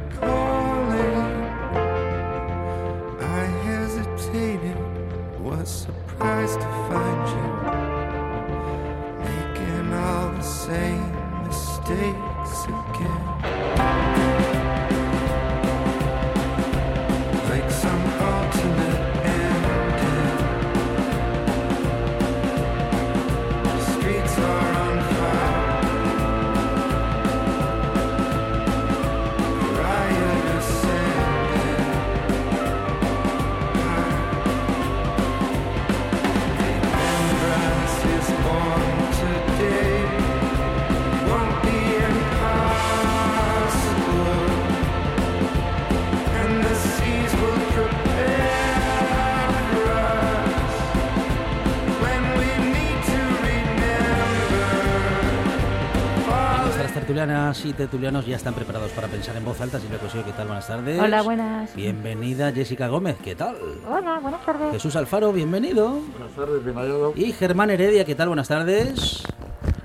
tertulianas 57.21 57.65
y 57.65 57.73
tertulianos 57.73 58.25
ya 58.25 58.35
están 58.35 58.55
preparados 58.55 58.91
para 58.93 59.07
pensar 59.07 59.35
en 59.35 59.45
voz 59.45 59.61
alta. 59.61 59.79
Silvia 59.79 59.99
Cosío, 59.99 60.25
¿qué 60.25 60.31
tal? 60.31 60.47
Buenas 60.47 60.65
tardes. 60.65 60.99
Hola, 60.99 61.21
buenas. 61.21 61.75
Bienvenida 61.75 62.51
Jessica 62.51 62.87
Gómez, 62.87 63.17
¿qué 63.23 63.35
tal? 63.35 63.55
Hola, 63.87 64.19
buenas 64.19 64.43
tardes. 64.43 64.71
Jesús 64.71 64.95
Alfaro, 64.95 65.31
bienvenido. 65.31 65.99
Buenas 66.17 66.35
tardes, 66.35 66.63
bien 66.63 66.75
hallado. 66.75 67.13
Y 67.15 67.31
Germán 67.31 67.69
Heredia, 67.69 68.05
¿qué 68.05 68.15
tal? 68.15 68.29
Buenas 68.29 68.47
tardes. 68.47 69.23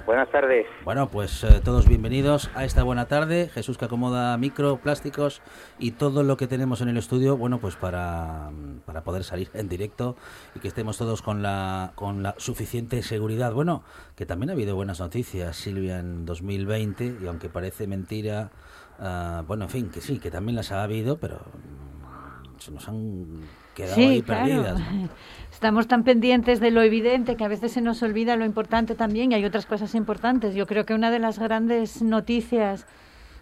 Buenas 0.06 0.30
tardes. 0.30 0.66
Bueno, 0.84 1.08
pues 1.08 1.42
eh, 1.42 1.60
todos 1.64 1.88
bienvenidos 1.88 2.48
a 2.54 2.64
esta 2.64 2.84
buena 2.84 3.06
tarde. 3.06 3.48
Jesús 3.48 3.76
que 3.76 3.86
acomoda 3.86 4.36
micro, 4.38 4.76
plásticos 4.76 5.42
y 5.80 5.90
todo 5.90 6.22
lo 6.22 6.36
que 6.36 6.46
tenemos 6.46 6.80
en 6.80 6.88
el 6.88 6.96
estudio, 6.96 7.36
bueno, 7.36 7.58
pues 7.58 7.74
para, 7.74 8.50
para 8.84 9.02
poder 9.02 9.24
salir 9.24 9.50
en 9.54 9.68
directo 9.68 10.14
y 10.54 10.60
que 10.60 10.68
estemos 10.68 10.96
todos 10.96 11.22
con 11.22 11.42
la, 11.42 11.90
con 11.96 12.22
la 12.22 12.36
suficiente 12.38 13.02
seguridad. 13.02 13.52
Bueno, 13.52 13.82
que 14.14 14.26
también 14.26 14.50
ha 14.50 14.52
habido 14.52 14.76
buenas 14.76 15.00
noticias, 15.00 15.56
Silvia, 15.56 15.98
en 15.98 16.24
2020 16.24 17.16
y 17.20 17.26
aunque 17.26 17.48
parece 17.48 17.88
mentira, 17.88 18.52
ah, 19.00 19.42
bueno, 19.48 19.64
en 19.64 19.70
fin, 19.70 19.90
que 19.90 20.00
sí, 20.00 20.20
que 20.20 20.30
también 20.30 20.54
las 20.54 20.70
ha 20.70 20.84
habido, 20.84 21.18
pero 21.18 21.38
mm, 21.38 22.60
se 22.60 22.70
nos 22.70 22.88
han 22.88 23.42
quedado 23.76 23.94
ahí 23.96 24.16
Sí, 24.16 24.22
claro. 24.22 24.44
perdidas. 24.46 24.80
¿no? 24.80 25.08
Estamos 25.52 25.86
tan 25.88 26.04
pendientes 26.04 26.60
de 26.60 26.70
lo 26.70 26.82
evidente 26.82 27.36
que 27.36 27.44
a 27.44 27.48
veces 27.48 27.72
se 27.72 27.80
nos 27.80 28.02
olvida 28.02 28.36
lo 28.36 28.44
importante 28.44 28.94
también 28.94 29.32
y 29.32 29.36
hay 29.36 29.44
otras 29.44 29.64
cosas 29.66 29.94
importantes. 29.94 30.54
Yo 30.54 30.66
creo 30.66 30.84
que 30.84 30.92
una 30.94 31.10
de 31.10 31.18
las 31.18 31.38
grandes 31.38 32.02
noticias 32.02 32.86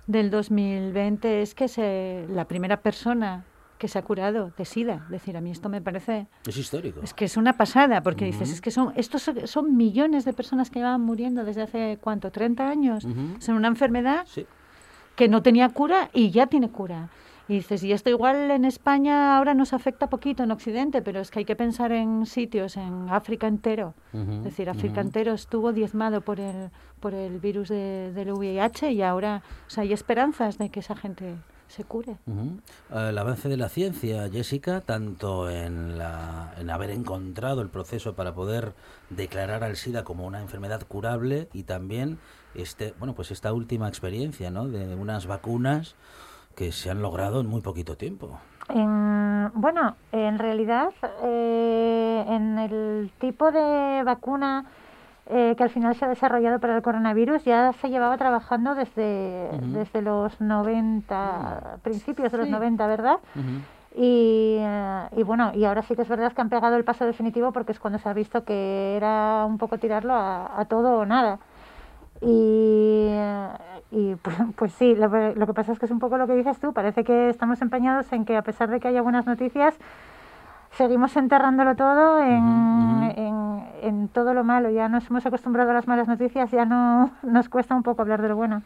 del 0.07 0.31
2020 0.31 1.43
es 1.43 1.55
que 1.55 1.67
se, 1.67 2.27
la 2.29 2.45
primera 2.47 2.77
persona 2.83 3.45
que 3.79 3.89
se 3.89 3.99
ha 3.99 4.03
curado 4.03 4.53
de 4.57 4.65
SIDA. 4.65 5.03
Es 5.07 5.11
decir, 5.11 5.37
a 5.37 5.41
mí 5.41 5.51
esto 5.51 5.69
me 5.69 5.81
parece... 5.83 6.29
Es 6.47 6.57
histórico. 6.57 7.01
Es 7.03 7.13
que 7.15 7.25
es 7.25 7.37
una 7.37 7.57
pasada, 7.57 8.01
porque 8.03 8.25
dices, 8.27 8.51
es 8.53 8.61
que 8.61 8.71
son 8.71 8.93
estos 8.95 9.29
son- 9.47 9.77
millones 9.77 10.25
de 10.25 10.33
personas 10.33 10.71
que 10.71 10.79
llevan 10.79 11.01
muriendo 11.01 11.45
desde 11.45 11.63
hace, 11.63 11.99
¿cuánto? 12.01 12.31
¿30 12.31 12.61
años? 12.61 13.05
Ujú. 13.05 13.37
Es 13.39 13.49
una 13.49 13.67
enfermedad 13.69 14.25
Sí. 14.27 14.47
que 15.17 15.29
no 15.29 15.43
tenía 15.43 15.69
cura 15.71 16.11
y 16.13 16.31
ya 16.31 16.47
tiene 16.47 16.71
cura. 16.71 17.09
Y 17.47 17.55
dices, 17.57 17.83
y 17.83 17.93
esto 17.93 18.09
igual 18.09 18.51
en 18.51 18.65
España 18.65 19.37
ahora 19.37 19.53
nos 19.53 19.75
afecta 19.75 20.09
poquito 20.09 20.43
en 20.45 20.51
Occidente, 20.51 21.03
pero 21.03 21.21
es 21.21 21.31
que 21.31 21.41
hay 21.41 21.45
que 21.45 21.57
pensar 21.57 21.93
en 21.93 22.25
sitios, 22.25 22.77
en 22.79 23.09
África 23.11 23.47
entero. 23.47 23.93
Ujú, 24.15 24.33
Es 24.39 24.45
decir, 24.45 24.71
África 24.71 25.01
ujú. 25.01 25.09
entero 25.09 25.33
estuvo 25.35 25.73
diezmado 25.75 26.23
por 26.23 26.41
el, 26.41 26.71
por 27.01 27.13
el 27.13 27.41
virus 27.41 27.69
de- 27.69 28.13
del 28.15 28.33
VIH 28.33 28.93
y 28.93 29.03
ahora 29.03 29.43
o 29.67 29.71
sea, 29.71 29.83
hay 29.83 29.93
esperanzas 29.93 30.57
de 30.57 30.71
que 30.71 30.81
esa 30.81 30.97
gente 30.97 31.35
se 31.69 31.85
cure. 31.85 32.17
Ujú. 32.27 32.61
El 32.99 33.19
avance 33.19 33.49
de 33.51 33.57
la 33.59 33.69
ciencia, 33.69 34.29
Jessica, 34.31 34.81
tanto 34.81 35.51
en, 35.51 35.99
la, 35.99 36.55
en 36.59 36.71
haber 36.71 36.91
encontrado 36.91 37.61
el 37.61 37.69
proceso 37.69 38.15
para 38.15 38.35
poder 38.35 38.73
declarar 39.11 39.65
al 39.65 39.77
SIDA 39.77 40.03
como 40.05 40.27
una 40.27 40.41
enfermedad 40.41 40.83
curable 40.87 41.49
y 41.53 41.65
también 41.65 42.19
este, 42.55 42.95
bueno, 42.99 43.15
pues 43.15 43.31
esta 43.31 43.53
última 43.53 43.89
experiencia, 43.89 44.51
¿no? 44.51 44.67
De 44.69 44.95
unas 44.95 45.27
vacunas 45.27 45.95
que 46.55 46.73
se 46.73 46.91
han 46.91 47.03
logrado 47.03 47.41
en 47.41 47.47
muy 47.49 47.61
poquito 47.61 47.97
tiempo. 47.97 48.39
En- 48.69 49.51
bueno, 49.55 49.97
en 50.13 50.39
realidad, 50.39 50.89
eh, 51.23 52.25
en 52.29 52.59
el 52.59 53.11
tipo 53.19 53.51
de 53.53 54.03
vacuna 54.05 54.65
eh, 55.27 55.55
que 55.57 55.63
al 55.63 55.71
final 55.71 55.95
se 55.97 56.05
ha 56.05 56.09
desarrollado 56.09 56.61
para 56.61 56.77
el 56.77 56.83
coronavirus 56.83 57.45
ya 57.45 57.73
se 57.81 57.89
llevaba 57.89 58.19
trabajando 58.19 58.75
desde, 58.75 59.49
desde 59.73 60.03
los 60.03 60.39
90, 60.39 61.79
principios 61.83 62.31
de 62.31 62.39
los 62.39 62.47
Sí. 62.47 62.53
90, 62.53 62.87
¿verdad? 62.87 63.17
Y, 63.97 64.57
eh, 64.59 65.09
y 65.17 65.23
bueno, 65.23 65.53
y 65.55 65.65
ahora 65.65 65.83
sí 65.83 65.95
que 65.97 66.03
es 66.03 66.09
verdad 66.09 66.33
que 66.33 66.41
han 66.43 66.51
pegado 66.51 66.77
el 66.77 66.85
paso 66.85 67.07
definitivo 67.07 67.53
porque 67.53 67.73
es 67.73 67.79
cuando 67.79 67.99
se 67.99 68.09
ha 68.09 68.13
visto 68.13 68.45
que 68.45 68.97
era 68.97 69.45
un 69.47 69.57
poco 69.57 69.79
tirarlo 69.79 70.13
a, 70.15 70.61
a 70.61 70.65
todo 70.67 70.99
o 70.99 71.07
nada. 71.07 71.39
Y, 72.21 73.07
eh, 73.11 73.49
y 73.91 74.15
pues, 74.17 74.37
pues 74.57 74.73
sí, 74.75 74.95
lo, 74.95 75.11
que- 75.11 75.35
lo 75.37 75.47
que 75.47 75.55
pasa 75.55 75.73
es 75.73 75.79
que 75.79 75.87
es 75.87 75.93
un 75.93 75.99
poco 75.99 76.17
lo 76.17 76.27
que 76.27 76.35
dices 76.35 76.59
tú, 76.59 76.73
parece 76.73 77.05
que 77.05 77.29
estamos 77.29 77.61
empeñados 77.63 78.13
en 78.13 78.25
que 78.25 78.37
a 78.37 78.43
pesar 78.43 78.71
de 78.71 78.81
que 78.81 78.89
haya 78.89 79.03
buenas 79.03 79.27
noticias, 79.27 79.75
seguimos 80.73 81.15
enterrándolo 81.17 81.77
todo 81.77 82.21
en, 82.21 83.13
en, 83.17 83.65
en 83.83 84.09
todo 84.09 84.35
lo 84.35 84.43
malo. 84.43 84.71
Ya 84.71 84.89
nos 84.89 85.09
hemos 85.09 85.25
acostumbrado 85.25 85.71
a 85.71 85.75
las 85.75 85.87
malas 85.87 86.09
noticias, 86.09 86.51
ya 86.51 86.65
no 86.65 87.13
nos 87.23 87.49
cuesta 87.49 87.75
un 87.77 87.83
poco 87.85 88.03
hablar 88.03 88.23
de 88.23 88.29
lo 88.29 88.37
bueno. 88.37 88.63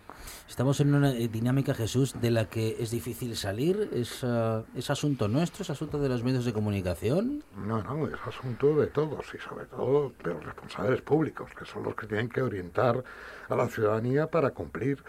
Estamos 0.48 0.80
en 0.80 0.94
una 0.94 1.10
eh, 1.10 1.28
dinámica, 1.28 1.74
Jesús, 1.74 2.18
de 2.20 2.30
la 2.30 2.46
que 2.46 2.76
es 2.80 2.90
difícil 2.90 3.36
salir. 3.36 3.90
¿Es, 3.92 4.24
ah, 4.24 4.62
es 4.74 4.88
asunto 4.88 5.28
nuestro? 5.28 5.62
¿Es 5.62 5.68
asunto 5.70 5.98
de 5.98 6.08
los 6.08 6.24
medios 6.24 6.46
de 6.46 6.52
comunicación? 6.54 7.42
No, 7.66 7.82
no, 7.82 8.06
es 8.06 8.14
asunto 8.26 8.74
de 8.76 8.86
todos 8.86 9.26
y 9.34 9.38
sobre 9.38 9.66
todo 9.66 10.12
de 10.24 10.32
los 10.32 10.44
responsables 10.44 11.02
públicos, 11.02 11.50
que 11.58 11.66
son 11.66 11.82
los 11.82 11.94
que 11.94 12.06
tienen 12.06 12.30
que 12.30 12.40
orientar 12.40 13.04
a 13.48 13.56
la 13.56 13.68
ciudadanía 13.68 14.28
para 14.30 14.50
cumplir 14.50 15.02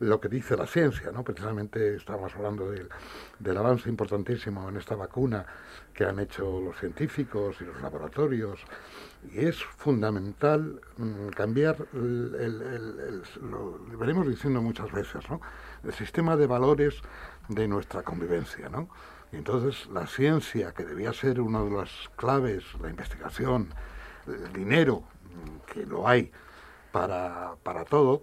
lo 0.00 0.20
que 0.20 0.28
dice 0.28 0.56
la 0.56 0.66
ciencia, 0.66 1.10
¿no? 1.10 1.24
Precisamente 1.24 1.96
estamos 1.96 2.32
hablando 2.36 2.70
del, 2.70 2.88
del 3.40 3.56
avance 3.56 3.88
importantísimo 3.88 4.68
en 4.68 4.76
esta 4.76 4.94
vacuna 4.94 5.44
que 5.92 6.04
han 6.04 6.20
hecho 6.20 6.60
los 6.60 6.78
científicos 6.78 7.56
y 7.60 7.64
los 7.64 7.80
laboratorios 7.82 8.60
y 9.34 9.40
es 9.44 9.60
fundamental 9.64 10.80
mm, 10.98 11.28
cambiar 11.30 11.76
el, 11.94 12.34
el- 12.40 13.22
lo 13.50 13.78
venimos 13.98 14.28
diciendo 14.28 14.62
muchas 14.62 14.92
veces, 14.92 15.28
¿no? 15.28 15.40
El 15.82 15.92
sistema 15.92 16.36
de 16.36 16.46
valores 16.46 17.00
de 17.48 17.66
nuestra 17.66 18.02
convivencia, 18.02 18.68
¿no? 18.68 18.88
Y 19.32 19.36
entonces 19.36 19.88
la 19.92 20.06
ciencia, 20.06 20.72
que 20.72 20.84
debía 20.84 21.12
ser 21.12 21.40
una 21.40 21.62
de 21.64 21.70
las 21.70 21.90
claves, 22.14 22.62
la 22.80 22.88
investigación, 22.88 23.74
el 24.28 24.52
dinero, 24.52 25.02
mm, 25.24 25.72
que 25.72 25.84
lo 25.86 26.06
hay 26.06 26.30
para, 26.92 27.54
para 27.62 27.84
todo, 27.84 28.22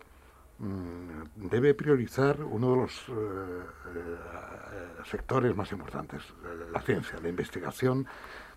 mm, 0.59 1.47
debe 1.49 1.73
priorizar 1.73 2.41
uno 2.41 2.71
de 2.71 2.75
los 2.77 3.09
eh, 3.09 3.11
eh, 3.11 4.87
sectores 5.05 5.55
más 5.55 5.71
importantes, 5.71 6.21
eh, 6.23 6.69
la 6.71 6.81
ciencia, 6.81 7.19
la 7.21 7.29
investigación, 7.29 8.07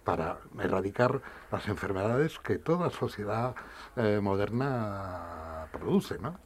para 0.04 0.38
erradicar 0.58 1.20
las 1.52 1.68
enfermedades 1.68 2.38
que 2.38 2.56
toda 2.58 2.88
sociedad 2.88 3.54
moderna 4.22 5.66
produce, 5.70 6.18
¿no? 6.18 6.38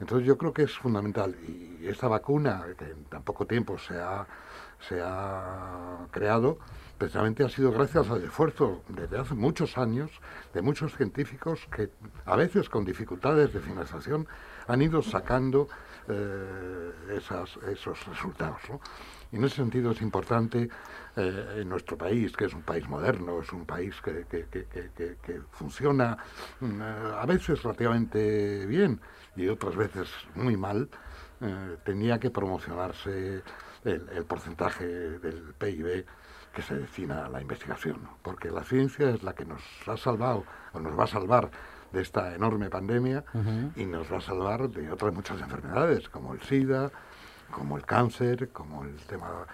Entonces 0.00 0.26
yo 0.26 0.36
creo 0.36 0.52
que 0.52 0.64
es 0.64 0.76
fundamental 0.76 1.36
y 1.46 1.86
esta 1.86 2.08
vacuna 2.08 2.66
que 2.76 2.84
en 2.84 3.04
tan 3.04 3.22
poco 3.22 3.46
tiempo 3.46 3.78
se 3.78 3.96
ha, 3.98 4.26
se 4.80 5.00
ha 5.00 6.06
creado 6.10 6.58
precisamente 6.98 7.44
ha 7.44 7.48
sido 7.48 7.70
gracias 7.72 8.08
al 8.10 8.24
esfuerzo 8.24 8.82
desde 8.88 9.18
hace 9.18 9.34
muchos 9.34 9.76
años 9.76 10.10
de 10.54 10.62
muchos 10.62 10.96
científicos 10.96 11.66
que 11.74 11.90
a 12.24 12.36
veces 12.36 12.68
con 12.68 12.84
dificultades 12.84 13.52
de 13.52 13.60
financiación 13.60 14.26
han 14.66 14.82
ido 14.82 15.02
sacando 15.02 15.68
eh, 16.08 16.92
esos 17.16 18.06
resultados. 18.06 18.60
¿no? 18.68 18.80
Y 19.32 19.36
en 19.36 19.44
ese 19.44 19.56
sentido 19.56 19.90
es 19.90 20.00
importante 20.02 20.68
eh, 21.16 21.58
en 21.60 21.68
nuestro 21.68 21.96
país, 21.96 22.36
que 22.36 22.44
es 22.44 22.54
un 22.54 22.62
país 22.62 22.88
moderno, 22.88 23.40
es 23.40 23.52
un 23.52 23.66
país 23.66 23.94
que, 24.02 24.14
funciona 25.50 26.16
mm, 26.60 26.80
eh, 26.80 26.84
a 27.20 27.26
veces 27.26 27.62
relativamente 27.62 28.66
bien 28.66 29.00
y 29.34 29.48
otras 29.48 29.76
veces 29.76 30.08
muy 30.34 30.56
mal, 30.56 30.88
eh, 31.40 31.76
tenía 31.84 32.18
que 32.18 32.30
promocionarse 32.30 33.42
el 33.84 34.24
porcentaje 34.26 34.84
del 34.84 35.54
PIB 35.58 36.04
que 36.56 36.62
se 36.62 36.74
destina 36.74 37.26
a 37.26 37.28
la 37.28 37.42
investigación, 37.42 38.08
porque 38.22 38.50
la 38.50 38.64
ciencia 38.64 39.10
es 39.10 39.22
la 39.22 39.34
que 39.34 39.44
nos 39.44 39.60
ha 39.86 39.98
salvado 39.98 40.44
o 40.72 40.80
nos 40.80 40.98
va 40.98 41.04
a 41.04 41.06
salvar 41.06 41.50
de 41.92 42.00
esta 42.00 42.34
enorme 42.34 42.70
pandemia 42.70 43.24
y 43.76 43.84
nos 43.84 44.10
va 44.10 44.16
a 44.16 44.20
salvar 44.22 44.66
de 44.70 44.90
otras 44.90 45.12
muchas 45.12 45.38
enfermedades, 45.42 46.08
como 46.08 46.32
el 46.32 46.40
SIDA, 46.40 46.90
como 47.50 47.76
el 47.76 47.84
cáncer, 47.84 48.48
como 48.52 48.84
el 48.84 48.96
tema 49.02 49.44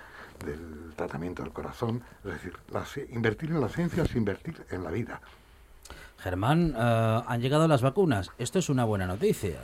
del 0.45 0.95
tratamiento 0.95 1.43
del 1.43 1.53
corazón. 1.53 2.05
Es 2.25 2.35
decir, 2.35 2.57
la 2.71 2.85
invertir 3.11 3.51
en 3.51 3.61
la 3.61 3.69
ciencia 3.69 4.05
es 4.05 4.15
invertir 4.15 4.65
en 4.71 4.85
la 4.85 4.91
vida. 4.93 5.21
Germán, 6.19 6.73
ah, 6.77 7.25
han 7.27 7.41
llegado 7.41 7.67
las 7.67 7.83
vacunas. 7.83 8.31
Esto 8.39 8.61
es 8.61 8.69
una 8.69 8.85
buena 8.85 9.09
noticia. 9.09 9.59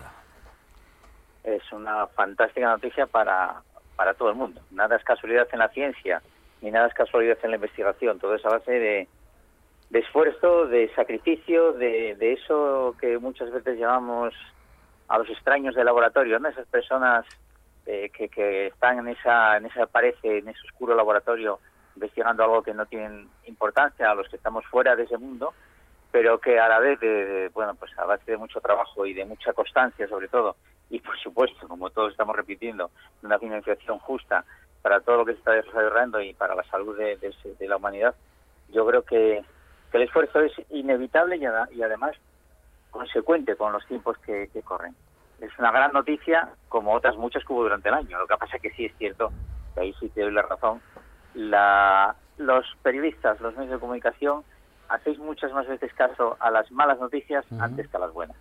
es 1.44 1.62
una 1.70 2.08
fantástica 2.08 2.68
noticia 2.68 3.06
para, 3.06 3.62
para 3.94 4.14
todo 4.14 4.30
el 4.30 4.34
mundo. 4.34 4.60
Nada 4.72 4.96
es 4.96 5.04
casualidad 5.04 5.46
en 5.52 5.60
la 5.60 5.68
ciencia, 5.68 6.20
ni 6.60 6.70
nada 6.70 6.88
es 6.88 6.94
casualidad 6.94 7.38
en 7.42 7.50
la 7.50 7.56
investigación. 7.56 8.18
Todo 8.18 8.34
es 8.34 8.44
a 8.44 8.50
base 8.50 8.72
de, 8.72 9.08
de 9.90 9.98
esfuerzo, 9.98 10.66
de 10.66 10.92
sacrificio, 10.94 11.72
de, 11.72 12.14
de 12.16 12.32
eso 12.32 12.94
que 13.00 13.18
muchas 13.18 13.50
veces 13.50 13.78
llamamos 13.78 14.34
a 15.08 15.18
los 15.18 15.28
extraños 15.30 15.74
del 15.74 15.86
laboratorio, 15.86 16.38
¿no? 16.38 16.48
Esas 16.48 16.66
personas 16.66 17.24
eh, 17.86 18.10
que, 18.10 18.66
están 18.66 18.98
en 18.98 19.08
esa, 19.08 19.56
en 19.56 19.66
esa 19.66 19.86
pared, 19.86 20.14
en 20.22 20.48
ese 20.48 20.60
oscuro 20.66 20.94
laboratorio, 20.94 21.58
investigando 21.94 22.44
algo 22.44 22.62
que 22.62 22.74
no 22.74 22.84
tiene 22.86 23.26
importancia, 23.46 24.10
a 24.10 24.14
los 24.14 24.28
que 24.28 24.36
estamos 24.36 24.64
fuera 24.66 24.94
de 24.94 25.04
ese 25.04 25.16
mundo, 25.16 25.54
pero 26.10 26.38
que 26.38 26.58
a 26.58 26.68
la 26.68 26.78
vez, 26.78 27.00
de, 27.00 27.24
de, 27.24 27.48
bueno, 27.48 27.74
pues 27.74 27.90
a 27.98 28.04
base 28.04 28.30
de 28.30 28.36
mucho 28.36 28.60
trabajo 28.60 29.06
y 29.06 29.14
de 29.14 29.24
mucha 29.24 29.54
constancia, 29.54 30.06
sobre 30.06 30.28
todo, 30.28 30.56
y 30.90 31.00
por 31.00 31.18
supuesto, 31.18 31.66
como 31.66 31.88
todos 31.90 32.12
estamos 32.12 32.36
repitiendo, 32.36 32.90
de 33.20 33.26
una 33.26 33.38
financiación 33.38 33.98
justa 34.00 34.44
para 34.88 35.00
todo 35.00 35.18
lo 35.18 35.24
que 35.26 35.32
se 35.32 35.38
está 35.40 35.52
desarrollando 35.52 36.18
y 36.18 36.32
para 36.32 36.54
la 36.54 36.64
salud 36.64 36.96
de, 36.96 37.18
de- 37.18 37.34
de 37.58 37.68
la 37.68 37.76
humanidad, 37.76 38.14
yo 38.70 38.86
creo 38.86 39.02
que, 39.02 39.44
el 39.92 40.02
esfuerzo 40.02 40.40
es 40.40 40.52
inevitable 40.70 41.36
y, 41.36 41.42
y 41.76 41.82
además 41.82 42.16
consecuente 42.90 43.54
con 43.56 43.70
los 43.72 43.84
tiempos 43.86 44.16
que, 44.18 44.48
corren. 44.64 44.94
Es 45.40 45.50
una 45.58 45.70
gran 45.72 45.92
noticia, 45.92 46.48
como 46.70 46.94
otras 46.94 47.16
muchas 47.16 47.44
que 47.44 47.52
hubo 47.52 47.64
durante 47.64 47.88
el 47.90 47.96
año. 47.96 48.18
Lo 48.18 48.26
que 48.26 48.36
pasa 48.38 48.56
es 48.56 48.62
que 48.62 48.70
sí 48.70 48.86
es 48.86 48.96
cierto, 48.96 49.30
que 49.74 49.80
ahí 49.82 49.94
sí 50.00 50.08
te 50.08 50.22
doy 50.22 50.32
la 50.32 50.42
razón, 50.42 50.80
la, 51.34 52.16
los 52.38 52.64
periodistas, 52.82 53.38
los 53.42 53.54
medios 53.56 53.72
de 53.72 53.78
comunicación, 53.80 54.42
hacéis 54.88 55.18
muchas 55.18 55.52
más 55.52 55.66
veces 55.66 55.92
caso 55.94 56.36
a 56.40 56.50
las 56.50 56.70
malas 56.72 56.98
noticias 56.98 57.44
antes 57.58 57.88
que 57.88 57.96
a 57.96 58.00
las 58.00 58.12
buenas. 58.12 58.36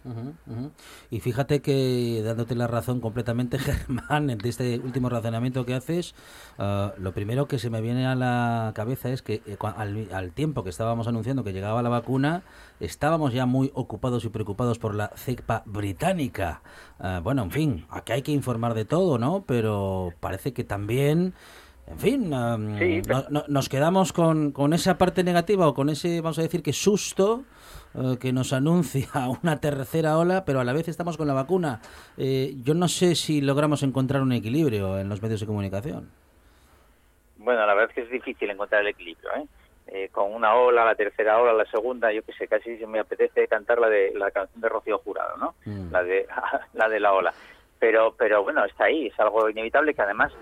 Y 1.09 1.19
fíjate 1.19 1.61
que, 1.61 2.21
dándote 2.23 2.55
la 2.55 2.67
razón 2.67 3.01
completamente, 3.01 3.57
Germán, 3.59 4.27
de 4.27 4.49
este 4.49 4.79
último 4.79 5.09
razonamiento 5.09 5.65
que 5.65 5.75
haces, 5.75 6.15
ah, 6.57 6.93
lo 6.97 7.11
primero 7.11 7.47
que 7.47 7.59
se 7.59 7.69
me 7.69 7.81
viene 7.81 8.07
a 8.07 8.15
la 8.15 8.71
cabeza 8.75 9.09
es 9.09 9.21
que 9.21 9.41
eh, 9.45 9.57
al, 9.61 10.07
al 10.13 10.31
tiempo 10.31 10.63
que 10.63 10.69
estábamos 10.69 11.07
anunciando 11.07 11.43
que 11.43 11.53
llegaba 11.53 11.81
la 11.81 11.89
vacuna, 11.89 12.43
estábamos 12.79 13.33
ya 13.33 13.45
muy 13.45 13.71
ocupados 13.73 14.25
y 14.25 14.29
preocupados 14.29 14.79
por 14.79 14.95
la 14.95 15.09
cepa 15.15 15.63
británica. 15.65 16.61
Ah, 16.99 17.19
bueno, 17.23 17.43
en 17.43 17.51
fin, 17.51 17.85
aquí 17.89 18.13
hay 18.13 18.21
que 18.21 18.31
informar 18.31 18.73
de 18.73 18.85
todo, 18.85 19.17
¿no? 19.17 19.43
Pero 19.45 20.13
parece 20.19 20.53
que 20.53 20.63
también... 20.63 21.33
En 21.89 21.97
fin, 21.99 22.33
am, 22.33 22.77
Sí, 22.77 23.01
no- 23.07 23.23
no- 23.29 23.43
nos 23.47 23.69
quedamos 23.69 24.11
con, 24.11 24.51
con 24.51 24.73
esa 24.73 24.97
parte 24.97 25.23
negativa 25.23 25.67
o 25.67 25.73
con 25.73 25.89
ese, 25.89 26.19
vamos 26.21 26.37
a 26.39 26.41
decir 26.41 26.61
que 26.61 26.73
susto 26.73 27.43
eh, 27.95 28.17
que 28.19 28.33
nos 28.33 28.51
anuncia 28.53 29.07
una 29.43 29.59
tercera 29.61 30.17
ola, 30.17 30.43
pero 30.45 30.59
a 30.59 30.63
la 30.65 30.73
vez 30.73 30.87
estamos 30.89 31.15
con 31.17 31.27
la 31.27 31.33
vacuna. 31.33 31.79
Eh, 32.17 32.55
yo 32.63 32.73
no 32.73 32.87
sé 32.89 33.15
si 33.15 33.39
logramos 33.41 33.83
encontrar 33.83 34.21
un 34.21 34.33
equilibrio 34.33 34.99
en 34.99 35.07
los 35.07 35.21
medios 35.21 35.39
de 35.39 35.45
comunicación. 35.47 36.09
Bueno, 37.37 37.65
la 37.65 37.73
verdad 37.73 37.89
es 37.89 37.95
que 37.95 38.01
es 38.01 38.09
difícil 38.11 38.49
encontrar 38.49 38.81
el 38.81 38.87
equilibrio, 38.89 39.29
¿eh? 39.37 39.45
Eh, 39.89 40.09
con 40.11 40.33
una 40.33 40.53
ola, 40.55 40.83
la 40.83 40.95
tercera 40.95 41.39
ola, 41.41 41.53
la 41.53 41.63
segunda, 41.71 42.11
yo 42.11 42.21
que 42.21 42.33
sé, 42.33 42.45
casi 42.49 42.77
se 42.77 42.85
me 42.85 42.99
apetece 42.99 43.47
cantar 43.47 43.79
la 43.79 43.87
de 43.87 44.11
la 44.15 44.31
canción 44.31 44.59
de 44.59 44.67
Rocío 44.67 44.97
Jurado, 44.99 45.37
¿no? 45.37 45.55
La 45.91 46.03
de 46.03 46.27
la 46.73 46.89
de 46.89 46.99
la 46.99 47.13
ola. 47.13 47.33
Pero 47.79 48.13
pero 48.17 48.43
bueno, 48.43 48.65
está 48.65 48.85
ahí, 48.85 49.07
es 49.07 49.17
algo 49.17 49.49
inevitable 49.49 49.93
que 49.93 50.01
además 50.01 50.33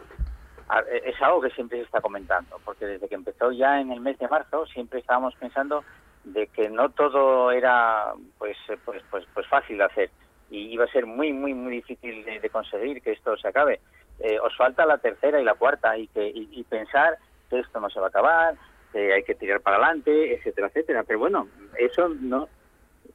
es 1.04 1.21
algo 1.21 1.41
que 1.41 1.51
siempre 1.51 1.78
se 1.78 1.84
está 1.84 2.01
comentando, 2.01 2.60
porque 2.65 2.86
desde 2.86 3.08
que 3.08 3.15
empezó 3.15 3.51
ya 3.51 3.80
en 3.80 3.91
el 3.91 3.99
mes 3.99 4.17
de 4.17 4.28
marzo 4.28 4.65
siempre 4.65 4.99
estábamos 4.99 5.36
pensando 5.36 5.84
de 6.23 6.47
que 6.47 6.69
no 6.69 6.89
todo 6.89 7.51
era 7.51 8.13
pues 8.38 8.58
eh, 8.69 8.78
pues 8.84 9.04
pues 9.12 9.25
pues 9.34 9.47
fácil 9.47 9.78
de 9.78 9.84
hacer 9.84 10.10
y 10.49 10.73
iba 10.73 10.86
a 10.86 10.91
ser 10.91 11.06
muy 11.06 11.32
muy 11.32 11.54
muy 11.54 11.73
difícil 11.73 12.25
de, 12.25 12.39
de 12.39 12.49
conseguir 12.49 13.01
que 13.01 13.12
esto 13.12 13.38
se 13.38 13.47
acabe. 13.47 13.80
Eh, 14.19 14.39
os 14.39 14.56
falta 14.58 14.86
la 14.86 14.97
tercera 14.97 15.39
y 15.39 15.43
la 15.43 15.54
cuarta 15.54 15.97
y 15.97 16.08
que 16.08 16.28
y, 16.28 16.49
y 16.51 16.63
pensar 16.63 17.17
que 17.49 17.60
esto 17.60 17.80
no 17.80 17.89
se 17.89 17.99
va 17.99 18.08
a 18.08 18.10
acabar, 18.10 18.56
que 18.91 19.13
hay 19.13 19.23
que 19.23 19.36
tirar 19.36 19.62
para 19.62 19.78
adelante, 19.78 20.34
etcétera, 20.34 20.67
etcétera. 20.67 21.04
Pero 21.04 21.19
bueno, 21.19 21.47
eso 21.78 22.10
no 22.10 22.47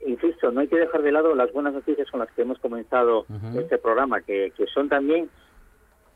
insisto, 0.07 0.51
no 0.51 0.61
hay 0.61 0.69
que 0.69 0.79
dejar 0.79 1.03
de 1.03 1.13
lado 1.13 1.35
las 1.35 1.53
buenas 1.53 1.75
noticias 1.75 2.11
con 2.11 2.21
las 2.21 2.31
que 2.33 2.43
hemos 2.43 2.59
comenzado 2.59 3.27
este 3.55 3.77
programa, 3.79 4.21
que, 4.21 4.53
que 4.57 4.67
son 4.67 4.89
también 4.89 5.29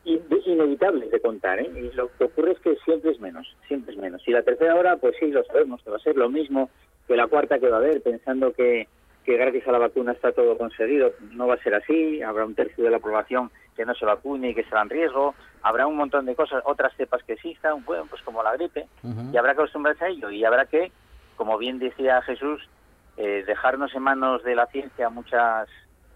inevitables 0.05 1.11
de 1.11 1.21
contar, 1.21 1.61
¿eh? 1.61 1.71
Y 1.75 1.95
lo 1.95 2.11
que 2.17 2.25
ocurre 2.25 2.53
es 2.53 2.59
que 2.61 2.77
siempre 2.85 3.13
es 3.13 3.21
menos, 3.21 3.57
siempre 3.67 3.95
es 3.95 3.99
menos. 3.99 4.23
Y 4.27 4.33
la 4.33 4.43
tercera 4.43 4.75
hora, 4.75 4.97
pues 4.97 5.17
sí, 5.19 5.31
lo 5.31 5.45
sabemos, 5.45 5.83
que 5.83 5.91
va 5.91 5.97
a 5.97 6.01
ser 6.01 6.17
lo 6.17 6.29
mismo 6.29 6.71
que 7.07 7.17
la 7.17 7.27
cuarta 7.27 7.59
que 7.59 7.69
va 7.69 7.77
a 7.77 7.81
haber, 7.81 8.03
pensando 8.03 8.53
que, 8.53 8.89
que 9.25 9.37
gracias 9.37 9.67
a 9.67 9.73
la 9.73 9.79
vacuna 9.79 10.13
está 10.13 10.33
todo 10.33 10.57
conseguido. 10.57 11.13
No 11.33 11.47
va 11.47 11.55
a 11.55 11.63
ser 11.63 11.75
así, 11.75 12.23
habrá 12.23 12.45
un 12.45 12.55
tercio 12.55 12.85
de 12.85 12.91
la 12.91 12.99
población 12.99 13.51
que 13.75 13.85
no 13.85 13.95
se 13.95 14.05
vacune 14.05 14.51
y 14.51 14.55
que 14.55 14.65
será 14.65 14.83
en 14.83 14.91
riesgo, 14.91 15.35
habrá 15.63 15.87
un 15.87 15.97
montón 15.97 16.27
de 16.27 16.35
cosas, 16.35 16.63
otras 16.65 16.95
cepas 16.97 17.23
que 17.25 17.33
existan, 17.35 17.85
bueno, 17.85 18.07
pues 18.09 18.23
como 18.23 18.43
la 18.43 18.53
gripe, 18.57 18.87
y 19.33 19.37
habrá 19.37 19.55
que 19.55 19.63
acostumbrarse 19.63 20.05
a 20.05 20.09
ello, 20.09 20.31
y 20.31 20.45
habrá 20.45 20.67
que, 20.67 20.93
como 21.37 21.59
bien 21.59 21.79
decía 21.79 22.23
Jesús, 22.23 22.69
eh, 23.17 23.43
dejarnos 23.47 23.95
en 23.95 24.03
manos 24.03 24.43
de 24.45 24.55
la 24.55 24.67
ciencia 24.67 25.09
muchas, 25.09 25.69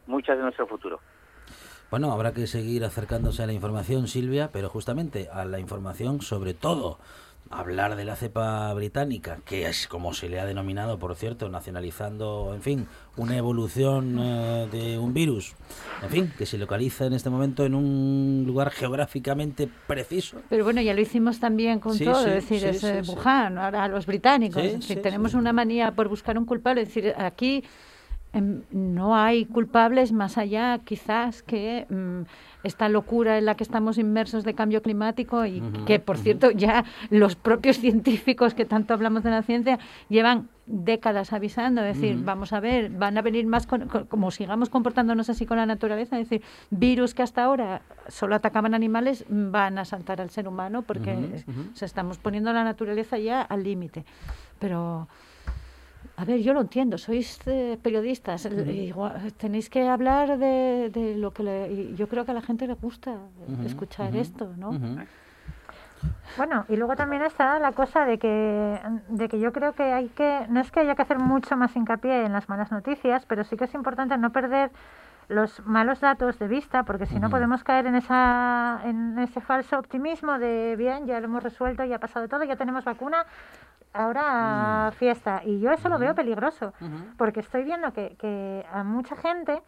muchas 0.07 0.37
de 0.37 0.43
nuestro 0.45 0.67
futuro. 0.67 1.01
Bueno, 1.91 2.13
habrá 2.13 2.33
que 2.33 2.47
seguir 2.47 2.85
acercándose 2.85 3.43
a 3.43 3.47
la 3.47 3.55
información, 3.55 4.09
Silvia, 4.09 4.51
pero 4.53 4.69
justamente 4.69 5.29
a 5.33 5.45
la 5.47 5.59
información 5.59 6.21
sobre 6.21 6.53
todo. 6.53 6.99
Hablar 7.51 7.97
de 7.97 8.05
la 8.05 8.15
cepa 8.15 8.75
británica, 8.75 9.39
que 9.47 9.67
es 9.67 9.89
como 9.89 10.13
se 10.13 10.29
le 10.29 10.39
ha 10.39 10.45
denominado, 10.45 10.99
por 10.99 11.15
cierto, 11.17 11.49
nacionalizando, 11.49 12.53
en 12.55 12.61
fin, 12.61 12.87
una 13.17 13.39
evolución 13.39 14.19
eh, 14.21 14.69
de 14.71 14.99
un 14.99 15.15
virus, 15.15 15.55
en 16.03 16.11
fin, 16.11 16.33
que 16.37 16.45
se 16.45 16.59
localiza 16.59 17.07
en 17.07 17.15
este 17.15 17.31
momento 17.31 17.65
en 17.65 17.75
un 17.75 18.45
lugar 18.47 18.71
geográficamente 18.71 19.67
preciso. 19.87 20.43
Pero 20.51 20.63
bueno, 20.65 20.83
ya 20.83 20.93
lo 20.93 21.01
hicimos 21.01 21.41
también 21.41 21.81
con 21.81 21.95
Sí, 21.95 22.05
todo, 22.05 22.23
sí, 22.23 22.29
es 22.29 22.35
decir, 22.35 22.61
sí, 22.61 22.67
es 22.67 22.85
eh. 22.85 23.03
Wuhan, 23.09 23.57
ahora 23.57 23.85
a 23.85 23.89
los 23.89 24.05
británicos. 24.05 24.63
Decir, 24.63 24.83
sí, 24.83 24.97
tenemos 24.97 25.33
una 25.33 25.55
manía 25.55 25.93
por 25.93 26.09
buscar 26.09 26.37
un 26.37 26.45
culpable, 26.45 26.83
es 26.83 26.89
decir, 26.89 27.15
aquí 27.17 27.65
no 28.35 29.17
hay 29.17 29.47
culpables 29.47 30.13
más 30.13 30.37
allá 30.39 30.79
quizás 30.85 31.43
que 31.43 31.87
mm, 31.89 32.23
esta 32.63 32.89
locura 32.89 33.39
en 33.39 33.47
la 33.47 33.55
que 33.55 33.65
estamos 33.65 33.97
inmersos 33.99 34.45
de 34.45 34.55
cambio 34.55 34.83
climático 34.83 35.47
y 35.47 35.61
que, 35.87 35.99
por 35.99 36.19
cierto, 36.19 36.51
ya 36.51 36.85
los 37.11 37.37
propios 37.37 37.79
científicos 37.81 38.55
que 38.55 38.65
tanto 38.65 38.93
hablamos 38.95 39.23
de 39.23 39.31
la 39.31 39.43
ciencia 39.43 39.79
llevan 40.09 40.49
décadas 40.67 41.33
avisando, 41.33 41.83
es 41.83 41.97
decir, 41.97 42.17
vamos 42.25 42.53
a 42.53 42.61
ver, 42.61 42.91
van 42.91 43.17
a 43.17 43.23
venir 43.23 43.47
más, 43.47 43.67
con- 43.67 43.89
con- 43.89 44.05
como 44.05 44.31
sigamos 44.31 44.69
comportándonos 44.69 45.31
así 45.31 45.47
con 45.47 45.57
la 45.57 45.65
naturaleza, 45.65 46.19
es 46.19 46.29
decir, 46.29 46.45
virus 46.71 47.15
que 47.15 47.23
hasta 47.23 47.43
ahora 47.45 47.81
solo 48.09 48.35
atacaban 48.35 48.75
animales 48.75 49.25
van 49.31 49.79
a 49.79 49.87
saltar 49.87 50.21
al 50.21 50.29
ser 50.29 50.47
humano 50.47 50.83
porque 50.83 51.13
sea, 51.75 51.87
estamos 51.87 52.19
poniendo 52.19 52.53
la 52.53 52.65
naturaleza 52.65 53.17
ya 53.19 53.41
al 53.41 53.63
límite. 53.65 54.05
Pero, 54.59 55.09
a 56.19 56.25
ver, 56.25 56.41
yo 56.41 56.53
lo 56.53 56.61
entiendo, 56.61 56.99
sois 56.99 57.39
eh, 57.47 57.79
periodistas, 57.81 58.45
igual, 58.47 59.33
tenéis 59.35 59.71
que 59.71 59.89
hablar 59.89 60.37
de, 60.37 60.91
de 60.93 61.15
lo 61.17 61.31
que 61.31 61.45
le, 61.45 61.73
y 61.73 61.95
yo 61.95 62.09
creo 62.09 62.25
que 62.25 62.33
a 62.33 62.35
la 62.35 62.43
gente 62.43 62.67
le 62.67 62.75
gusta 62.75 63.15
escuchar 63.65 64.17
esto, 64.17 64.53
¿no? 64.57 64.71
Bueno, 66.37 66.65
y 66.69 66.75
luego 66.75 66.97
también 66.97 67.23
está 67.23 67.61
la 67.61 67.71
cosa 67.71 68.05
de 68.05 68.19
que, 68.19 68.81
de 69.09 69.29
que 69.29 69.39
yo 69.39 69.53
creo 69.53 69.75
que 69.75 69.85
hay 69.85 70.09
que, 70.09 70.47
no 70.49 70.59
es 70.59 70.73
que 70.73 70.81
haya 70.81 70.97
que 70.97 71.03
hacer 71.03 71.21
mucho 71.21 71.57
más 71.57 71.77
hincapié 71.77 72.27
en 72.27 72.33
las 72.33 72.49
malas 72.49 72.73
noticias, 72.73 73.25
pero 73.27 73.45
sí 73.45 73.57
que 73.57 73.65
es 73.65 73.75
importante 73.75 74.19
no 74.19 74.33
perder 74.33 74.73
los 75.29 75.65
malos 75.67 76.01
datos 76.01 76.39
de 76.39 76.49
vista, 76.49 76.85
porque 76.85 77.07
si 77.07 77.21
no 77.21 77.29
podemos 77.29 77.63
caer 77.63 77.87
en, 77.87 77.95
esa, 77.95 78.81
en 78.85 79.19
ese 79.19 79.41
falso 79.41 79.79
optimismo 79.79 80.39
de, 80.39 80.75
bien, 80.77 81.07
ya 81.07 81.21
lo 81.21 81.27
hemos 81.27 81.43
resuelto, 81.43 81.85
ya 81.85 81.97
ha 81.97 82.01
pasado 82.01 82.29
todo, 82.29 82.45
ya 82.45 82.57
tenemos 82.57 82.85
vacuna, 82.85 83.27
ahora 83.93 84.91
fiesta. 84.97 85.43
Y 85.45 85.61
yo 85.61 85.71
eso 85.71 85.89
lo 85.89 85.99
veo 85.99 86.15
peligroso, 86.15 86.73
porque 87.19 87.41
estoy 87.41 87.65
viendo 87.65 87.93
que, 87.93 88.17
que 88.19 88.65
a 88.73 88.83
mucha 88.85 89.17
gente 89.17 89.63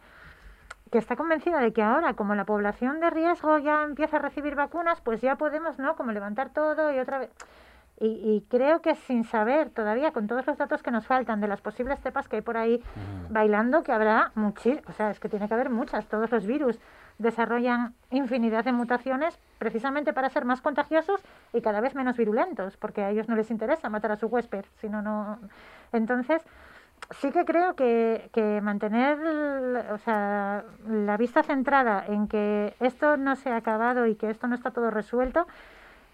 que 0.91 0.97
está 0.97 1.15
convencida 1.15 1.59
de 1.59 1.71
que 1.71 1.81
ahora, 1.81 2.15
como 2.15 2.35
la 2.35 2.43
población 2.43 2.99
de 2.99 3.09
riesgo 3.09 3.57
ya 3.59 3.83
empieza 3.83 4.17
a 4.17 4.19
recibir 4.19 4.55
vacunas, 4.55 4.99
pues 5.01 5.21
ya 5.21 5.37
podemos, 5.37 5.79
¿no? 5.79 5.95
Como 5.95 6.11
levantar 6.11 6.49
todo 6.49 6.91
y 6.91 6.99
otra 6.99 7.19
vez. 7.19 7.29
Y, 8.01 8.07
y 8.07 8.45
creo 8.49 8.81
que 8.81 8.95
sin 8.95 9.23
saber 9.23 9.69
todavía, 9.69 10.11
con 10.11 10.25
todos 10.25 10.47
los 10.47 10.57
datos 10.57 10.81
que 10.81 10.89
nos 10.89 11.05
faltan 11.05 11.39
de 11.39 11.47
las 11.47 11.61
posibles 11.61 11.99
cepas 12.01 12.27
que 12.27 12.37
hay 12.37 12.41
por 12.41 12.57
ahí 12.57 12.83
bailando, 13.29 13.83
que 13.83 13.91
habrá 13.91 14.31
muchísimas, 14.33 14.89
o 14.89 14.91
sea, 14.93 15.11
es 15.11 15.19
que 15.19 15.29
tiene 15.29 15.47
que 15.47 15.53
haber 15.53 15.69
muchas, 15.69 16.07
todos 16.07 16.31
los 16.31 16.47
virus 16.47 16.79
desarrollan 17.19 17.93
infinidad 18.09 18.65
de 18.65 18.71
mutaciones 18.71 19.37
precisamente 19.59 20.13
para 20.13 20.29
ser 20.29 20.45
más 20.45 20.61
contagiosos 20.61 21.21
y 21.53 21.61
cada 21.61 21.79
vez 21.79 21.93
menos 21.93 22.17
virulentos, 22.17 22.75
porque 22.77 23.03
a 23.03 23.11
ellos 23.11 23.29
no 23.29 23.35
les 23.35 23.51
interesa 23.51 23.89
matar 23.89 24.11
a 24.11 24.17
su 24.17 24.25
huésped, 24.25 24.65
sino 24.79 25.03
no. 25.03 25.37
Entonces, 25.93 26.41
sí 27.11 27.31
que 27.31 27.45
creo 27.45 27.75
que, 27.75 28.29
que 28.33 28.61
mantener 28.61 29.19
o 29.91 29.97
sea, 29.99 30.63
la 30.87 31.17
vista 31.17 31.43
centrada 31.43 32.03
en 32.07 32.27
que 32.27 32.73
esto 32.79 33.17
no 33.17 33.35
se 33.35 33.51
ha 33.51 33.57
acabado 33.57 34.07
y 34.07 34.15
que 34.15 34.29
esto 34.29 34.47
no 34.47 34.55
está 34.55 34.71
todo 34.71 34.89
resuelto 34.89 35.45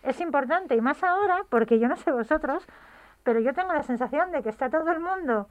es 0.07 0.19
importante. 0.21 0.75
Y 0.75 0.81
más 0.81 1.03
ahora, 1.03 1.43
porque 1.49 1.79
yo 1.79 1.87
no 1.87 1.95
sé 1.97 2.11
vosotros, 2.11 2.65
pero 3.23 3.39
yo 3.39 3.53
tengo 3.53 3.73
la 3.73 3.83
sensación 3.83 4.31
de 4.31 4.41
que 4.43 4.49
está 4.49 4.69
todo 4.69 4.89
el 4.91 4.99
mundo 4.99 5.47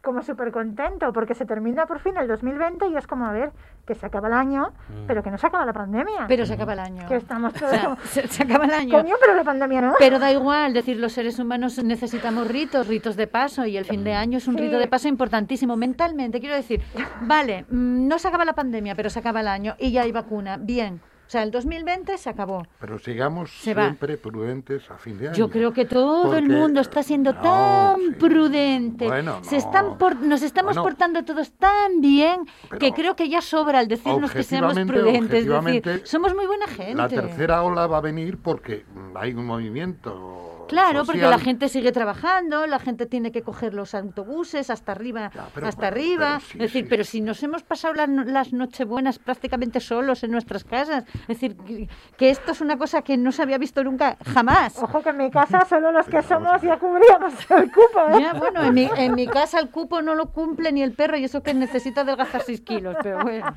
como 0.00 0.22
súper 0.22 0.52
contento 0.52 1.12
porque 1.12 1.34
se 1.34 1.44
termina 1.44 1.86
por 1.86 1.98
fin 1.98 2.16
el 2.16 2.28
2020 2.28 2.86
y 2.86 2.96
es 2.96 3.08
como 3.08 3.26
a 3.26 3.32
ver 3.32 3.50
que 3.84 3.96
se 3.96 4.06
acaba 4.06 4.28
el 4.28 4.34
año, 4.34 4.70
pero 5.08 5.24
que 5.24 5.30
no 5.30 5.38
se 5.38 5.46
acaba 5.48 5.66
la 5.66 5.72
pandemia. 5.72 6.26
Pero 6.28 6.46
se 6.46 6.52
acaba 6.54 6.74
el 6.74 6.78
año. 6.78 7.08
Que 7.08 7.16
estamos 7.16 7.52
O 7.54 7.58
sea, 7.58 7.82
todos... 7.82 7.98
se, 8.04 8.28
se 8.28 8.44
acaba 8.44 8.66
el 8.66 8.70
año. 8.70 8.92
Coño, 8.96 9.16
pero 9.20 9.34
la 9.34 9.42
pandemia 9.42 9.80
no. 9.80 9.94
Pero 9.98 10.20
da 10.20 10.30
igual, 10.30 10.72
decir, 10.72 10.98
los 10.98 11.12
seres 11.12 11.40
humanos 11.40 11.82
necesitamos 11.82 12.46
ritos, 12.46 12.86
ritos 12.86 13.16
de 13.16 13.26
paso, 13.26 13.66
y 13.66 13.76
el 13.76 13.86
fin 13.86 14.04
de 14.04 14.14
año 14.14 14.38
es 14.38 14.46
un 14.46 14.54
Sí. 14.54 14.60
rito 14.60 14.78
de 14.78 14.86
paso 14.86 15.08
importantísimo 15.08 15.76
mentalmente. 15.76 16.38
Quiero 16.38 16.54
decir, 16.54 16.80
vale, 17.22 17.64
mm, 17.68 18.06
no 18.06 18.18
se 18.20 18.28
acaba 18.28 18.44
la 18.44 18.52
pandemia, 18.54 18.94
pero 18.94 19.10
se 19.10 19.18
acaba 19.18 19.40
el 19.40 19.48
año 19.48 19.74
y 19.78 19.90
ya 19.90 20.02
hay 20.02 20.12
vacuna. 20.12 20.58
Bien. 20.60 21.00
O 21.28 21.30
sea, 21.30 21.42
el 21.42 21.50
2020 21.50 22.16
se 22.16 22.30
acabó. 22.30 22.66
Pero 22.80 22.98
sigamos 22.98 23.50
Se 23.60 23.74
va. 23.74 23.82
siempre 23.84 24.16
prudentes 24.16 24.90
a 24.90 24.96
fin 24.96 25.18
de 25.18 25.28
año. 25.28 25.36
Yo 25.36 25.50
creo 25.50 25.74
que 25.74 25.84
todo 25.84 26.34
el 26.34 26.48
mundo 26.48 26.80
está 26.80 27.02
siendo 27.02 27.34
tan 27.34 28.14
prudente. 28.18 29.04
Bueno, 29.06 29.44
Se 29.44 29.58
están 29.58 29.98
por- 29.98 30.16
nos 30.16 30.40
estamos 30.40 30.70
Bueno. 30.70 30.84
portando 30.84 31.22
todos 31.26 31.52
tan 31.52 32.00
bien 32.00 32.46
que 32.80 32.92
creo 32.92 33.14
que 33.14 33.28
ya 33.28 33.42
sobra 33.42 33.82
el 33.82 33.88
decirnos 33.88 34.30
que 34.32 34.42
seamos 34.42 34.72
prudentes. 34.86 35.44
Es 35.46 35.64
decir, 35.64 36.02
somos 36.06 36.34
muy 36.34 36.46
buena 36.46 36.66
gente. 36.66 36.94
La 36.94 37.08
tercera 37.08 37.62
ola 37.62 37.86
va 37.86 37.98
a 37.98 38.00
venir 38.00 38.38
porque 38.38 38.86
hay 39.14 39.34
un 39.34 39.44
movimiento. 39.44 40.47
Claro, 40.68 41.04
porque 41.04 41.20
la 41.22 41.38
gente 41.38 41.68
sigue 41.68 41.92
trabajando, 41.92 42.66
la 42.66 42.78
gente 42.78 43.06
tiene 43.06 43.32
que 43.32 43.42
coger 43.42 43.74
los 43.74 43.94
autobuses 43.94 44.70
hasta 44.70 44.92
arriba, 44.92 45.30
pero 45.54 45.66
hasta 45.66 45.86
arriba. 45.88 46.26
pero 46.38 46.40
sí, 46.40 46.52
es 46.52 46.58
decir, 46.58 46.86
pero 46.88 47.04
si 47.04 47.20
nos 47.20 47.42
hemos 47.42 47.62
pasado 47.62 47.94
las, 47.94 48.08
no- 48.08 48.24
las 48.24 48.52
nochebuenas 48.52 49.18
prácticamente 49.18 49.80
solos 49.80 50.22
en 50.24 50.30
nuestras 50.30 50.64
casas, 50.64 51.04
es 51.22 51.26
decir, 51.28 51.56
que, 51.56 51.88
que 52.16 52.30
esto 52.30 52.52
es 52.52 52.60
una 52.60 52.76
cosa 52.78 53.02
que 53.02 53.16
no 53.16 53.32
se 53.32 53.42
había 53.42 53.58
visto 53.58 53.82
nunca, 53.82 54.16
jamás. 54.34 54.78
Ojo 54.82 55.02
que 55.02 55.10
en 55.10 55.16
mi 55.16 55.30
casa 55.30 55.64
solo 55.68 55.90
los 55.92 56.06
que 56.06 56.22
somos 56.22 56.60
ya 56.62 56.78
cubríamos 56.78 57.32
el 57.50 57.70
cupo. 57.72 58.00
¿eh? 58.12 58.20
Ya, 58.20 58.34
bueno, 58.34 58.62
en 58.64 58.74
mi, 58.74 58.88
en 58.96 59.14
mi 59.14 59.26
casa 59.26 59.58
el 59.60 59.70
cupo 59.70 60.02
no 60.02 60.14
lo 60.14 60.26
cumple 60.32 60.70
ni 60.72 60.82
el 60.82 60.92
perro 60.92 61.16
y 61.16 61.24
eso 61.24 61.42
que 61.42 61.54
necesita 61.54 62.02
adelgazar 62.02 62.42
6 62.42 62.60
kilos, 62.60 62.96
pero 63.02 63.20
bueno, 63.22 63.56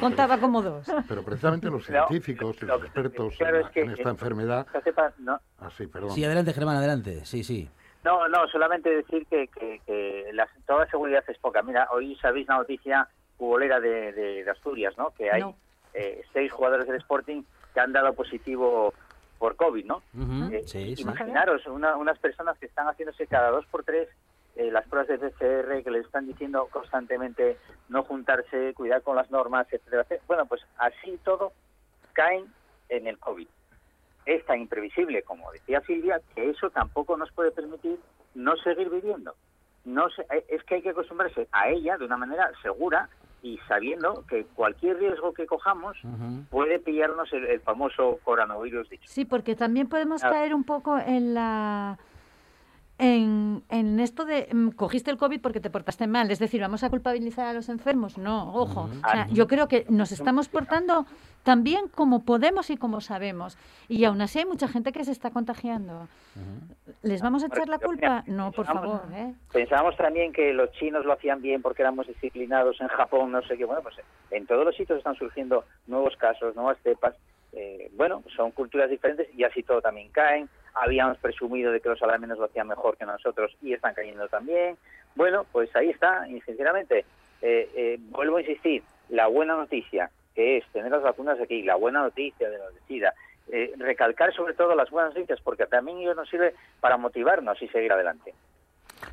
contaba 0.00 0.38
como 0.38 0.62
dos. 0.62 0.86
Pero 1.08 1.22
precisamente 1.24 1.66
los 1.68 1.88
No, 1.90 2.06
científicos 2.08 2.56
y 2.62 2.66
los 2.66 2.82
expertos 2.82 3.34
claro, 3.36 3.58
en, 3.58 3.66
es 3.66 3.70
que 3.72 3.80
en 3.82 3.90
esta 3.90 4.10
enfermedad. 4.10 4.66
no, 5.18 5.40
Ah, 5.58 5.70
sí, 5.76 5.86
perdón. 5.86 6.10
Sí, 6.12 6.24
adelante, 6.24 6.52
Germán, 6.52 6.76
adelante. 6.76 7.24
Sí, 7.24 7.42
sí. 7.44 7.68
No, 8.04 8.28
no, 8.28 8.48
solamente 8.48 8.90
decir 8.90 9.26
que, 9.26 9.46
que, 9.48 9.80
que 9.86 10.30
la, 10.32 10.48
toda 10.66 10.86
seguridad 10.88 11.22
es 11.28 11.38
poca. 11.38 11.62
Mira, 11.62 11.88
hoy 11.92 12.16
sabéis 12.16 12.48
la 12.48 12.56
noticia 12.56 13.08
futbolera 13.38 13.78
de, 13.80 14.12
de, 14.12 14.44
de 14.44 14.50
Asturias, 14.50 14.94
¿no? 14.98 15.10
Que 15.10 15.30
hay 15.30 15.40
No. 15.40 15.56
eh, 15.94 16.22
seis 16.32 16.50
jugadores 16.52 16.86
del 16.86 16.96
Sporting 16.96 17.42
que 17.74 17.80
han 17.80 17.92
dado 17.92 18.12
positivo 18.12 18.92
por 19.38 19.56
COVID, 19.56 19.84
¿no? 19.84 20.02
Eh, 20.52 20.62
sí, 20.66 20.94
sí. 20.96 21.02
Imaginaros 21.02 21.66
una- 21.66 21.96
unas 21.96 22.18
personas 22.18 22.56
que 22.58 22.66
están 22.66 22.86
haciéndose 22.88 23.26
cada 23.26 23.50
dos 23.50 23.66
por 23.66 23.82
tres 23.84 24.08
eh, 24.56 24.70
las 24.70 24.86
pruebas 24.88 25.08
de 25.08 25.18
PCR, 25.18 25.82
que 25.82 25.90
les 25.90 26.04
están 26.06 26.26
diciendo 26.26 26.68
constantemente 26.70 27.56
no 27.88 28.02
juntarse, 28.04 28.74
cuidar 28.74 29.02
con 29.02 29.16
las 29.16 29.30
normas, 29.30 29.66
etcétera, 29.72 30.02
etcétera. 30.02 30.24
Bueno, 30.26 30.46
pues 30.46 30.62
así 30.78 31.18
todo 31.24 31.52
caen 32.12 32.46
en 32.88 33.06
el 33.06 33.18
COVID. 33.18 33.48
Es 34.26 34.44
tan 34.46 34.60
imprevisible, 34.60 35.22
como 35.22 35.50
decía 35.52 35.80
Silvia, 35.86 36.20
que 36.34 36.50
eso 36.50 36.70
tampoco 36.70 37.16
nos 37.16 37.32
puede 37.32 37.50
permitir 37.50 37.98
no 38.34 38.56
seguir 38.58 38.88
viviendo. 38.90 39.34
No 39.84 40.08
se- 40.10 40.22
eh, 40.30 40.44
es 40.48 40.62
que 40.64 40.76
hay 40.76 40.82
que 40.82 40.90
acostumbrarse 40.90 41.48
a 41.50 41.68
ella 41.70 41.96
de 41.98 42.04
una 42.04 42.16
manera 42.16 42.50
segura 42.62 43.08
y 43.42 43.58
sabiendo 43.66 44.24
que 44.28 44.44
cualquier 44.54 44.98
riesgo 44.98 45.32
que 45.34 45.46
cojamos 45.46 45.96
puede 46.50 46.78
pillarnos 46.78 47.32
el, 47.32 47.44
el 47.46 47.60
famoso 47.60 48.20
coronavirus 48.22 48.88
dicho. 48.88 49.02
Sí, 49.08 49.24
porque 49.24 49.56
también 49.56 49.88
podemos 49.88 50.22
Ah. 50.22 50.30
caer 50.30 50.54
un 50.54 50.62
poco 50.62 50.96
en 50.98 51.34
la 51.34 51.98
en, 53.02 53.64
en 53.68 53.98
esto 53.98 54.24
de 54.24 54.46
mm, 54.52 54.68
cogiste 54.70 55.10
el 55.10 55.16
COVID 55.16 55.40
porque 55.40 55.58
te 55.58 55.70
portaste 55.70 56.06
mal, 56.06 56.30
es 56.30 56.38
decir, 56.38 56.60
vamos 56.60 56.84
a 56.84 56.88
culpabilizar 56.88 57.48
a 57.48 57.52
los 57.52 57.68
enfermos. 57.68 58.16
No, 58.16 58.54
ojo. 58.54 58.88
O 59.04 59.10
sea, 59.10 59.26
yo 59.32 59.48
creo 59.48 59.66
que 59.66 59.84
nos 59.88 60.12
estamos 60.12 60.48
portando 60.48 61.04
tan 61.42 61.64
bien 61.64 61.88
como 61.88 62.24
podemos 62.24 62.70
y 62.70 62.76
como 62.76 63.00
sabemos. 63.00 63.58
Y 63.88 64.04
aún 64.04 64.20
así 64.20 64.38
hay 64.38 64.46
mucha 64.46 64.68
gente 64.68 64.92
que 64.92 65.04
se 65.04 65.10
está 65.10 65.30
contagiando. 65.30 66.06
¿Les 67.02 67.20
vamos 67.20 67.42
a 67.42 67.46
echar 67.46 67.68
la 67.68 67.80
culpa? 67.80 68.22
No, 68.28 68.52
por 68.52 68.66
favor. 68.66 69.02
¿eh? 69.12 69.34
Pensábamos 69.52 69.96
también 69.96 70.32
que 70.32 70.52
los 70.52 70.70
chinos 70.70 71.04
lo 71.04 71.14
hacían 71.14 71.42
bien 71.42 71.60
porque 71.60 71.82
éramos 71.82 72.06
disciplinados 72.06 72.80
en 72.80 72.86
Japón, 72.86 73.32
no 73.32 73.42
sé 73.42 73.56
qué. 73.56 73.64
Bueno, 73.64 73.82
pues 73.82 73.96
en 74.30 74.46
todos 74.46 74.64
los 74.64 74.76
sitios 74.76 74.98
están 74.98 75.16
surgiendo 75.16 75.64
nuevos 75.88 76.16
casos, 76.16 76.54
nuevas 76.54 76.78
cepas. 76.84 77.16
Eh, 77.52 77.90
bueno, 77.92 78.22
son 78.34 78.50
culturas 78.52 78.88
diferentes 78.88 79.28
y 79.34 79.44
así 79.44 79.62
todo 79.62 79.80
también 79.80 80.10
caen. 80.10 80.48
Habíamos 80.74 81.18
presumido 81.18 81.70
de 81.70 81.80
que 81.80 81.88
los 81.88 82.02
alemanes 82.02 82.38
lo 82.38 82.46
hacían 82.46 82.68
mejor 82.68 82.96
que 82.96 83.04
nosotros 83.04 83.54
y 83.60 83.72
están 83.74 83.94
cayendo 83.94 84.26
también. 84.28 84.76
Bueno, 85.14 85.44
pues 85.52 85.74
ahí 85.76 85.90
está. 85.90 86.26
Y 86.28 86.40
sinceramente, 86.42 87.04
eh, 87.42 87.68
eh, 87.74 87.98
vuelvo 88.10 88.38
a 88.38 88.40
insistir, 88.40 88.82
la 89.08 89.26
buena 89.26 89.56
noticia 89.56 90.10
que 90.34 90.58
es 90.58 90.66
tener 90.72 90.90
las 90.90 91.02
vacunas 91.02 91.38
aquí, 91.40 91.62
la 91.62 91.74
buena 91.74 92.00
noticia 92.00 92.48
de 92.48 92.56
de 92.56 92.80
SIDA, 92.88 93.14
eh, 93.50 93.72
recalcar 93.76 94.32
sobre 94.34 94.54
todo 94.54 94.74
las 94.74 94.90
buenas 94.90 95.14
noticias 95.14 95.40
porque 95.42 95.66
también 95.66 95.98
ello 95.98 96.14
nos 96.14 96.28
sirve 96.28 96.54
para 96.80 96.96
motivarnos 96.96 97.60
y 97.60 97.68
seguir 97.68 97.92
adelante. 97.92 98.34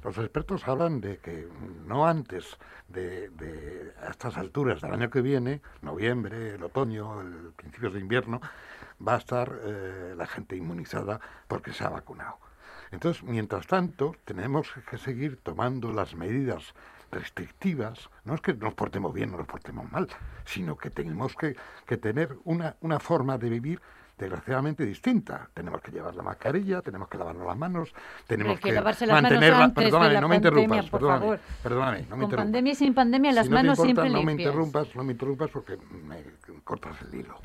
Los 0.04 0.18
expertos 0.18 0.68
hablan 0.68 1.02
de 1.02 1.18
que 1.18 1.48
no 1.86 2.08
antes 2.08 2.58
de, 2.88 3.30
de 3.30 3.94
estas 4.10 4.38
alturas 4.38 4.82
del 4.82 4.94
año 4.94 5.10
que 5.10 5.22
viene, 5.22 5.62
noviembre, 5.82 6.56
el 6.56 6.64
otoño, 6.64 7.22
el 7.22 7.54
principios 7.56 7.94
de 7.94 8.00
invierno, 8.00 8.42
va 9.06 9.16
a 9.16 9.18
estar 9.18 9.60
eh, 9.64 10.14
la 10.18 10.28
gente 10.28 10.56
inmunizada 10.56 11.20
porque 11.48 11.74
se 11.74 11.84
ha 11.84 11.90
vacunado. 11.90 12.38
Entonces, 12.92 13.24
mientras 13.24 13.68
tanto, 13.68 14.16
tenemos 14.26 14.68
que 14.90 14.98
seguir 14.98 15.38
tomando 15.44 15.94
las 15.94 16.16
medidas 16.16 16.74
restrictivas. 17.12 18.10
No 18.24 18.34
es 18.34 18.42
que 18.42 18.54
nos 18.54 18.74
portemos 18.74 19.14
bien 19.14 19.34
o 19.34 19.38
nos 19.38 19.48
portemos 19.48 19.92
mal, 19.92 20.08
sino 20.46 20.76
que 20.76 20.90
tenemos 20.90 21.36
que, 21.36 21.56
tener 21.98 22.38
una 22.46 23.00
forma 23.00 23.38
de 23.38 23.50
vivir 23.50 23.82
desgraciadamente 24.20 24.86
distinta. 24.86 25.49
Tenemos 25.53 25.82
que 25.82 25.91
llevar 25.91 26.13
la 26.13 26.24
mascarilla, 26.24 26.82
tenemos 26.82 27.07
que 27.07 27.17
lavarnos 27.17 27.47
las 27.47 27.57
manos, 27.57 27.93
tenemos 28.28 28.59
que 28.59 28.70
que, 28.70 28.76
lavarse 28.76 29.05
las 29.07 29.15
manos 29.15 29.32
mantener 29.32 29.53
la- 29.57 29.63
antes 29.63 29.76
de 29.86 29.89
perdóname, 29.89 30.13
la 30.13 30.22
no 30.22 30.28
me 30.28 30.36
interrumpas, 30.36 30.89
por 30.89 30.99
perdóname, 30.99 31.20
favor. 31.22 31.39
perdóname, 31.63 32.05
no 32.09 32.17
me 32.17 32.26
Con 32.26 32.36
pandemia 32.36 32.74
y 32.74 32.76
sin 32.76 32.93
pandemia, 32.93 33.32
las 33.32 33.45
Si 33.45 33.49
no 33.51 33.55
te 33.57 33.63
manos 33.63 33.80
importa, 33.80 34.01
siempre 34.01 34.09
no 34.20 34.24
me 34.24 34.32
interrumpas, 34.34 34.95
no 34.95 35.03
me 35.03 35.11
interrumpas 35.13 35.49
porque 35.51 35.78
me 36.05 36.24
cortas 36.63 36.95
el 37.01 37.20
hilo. 37.22 37.36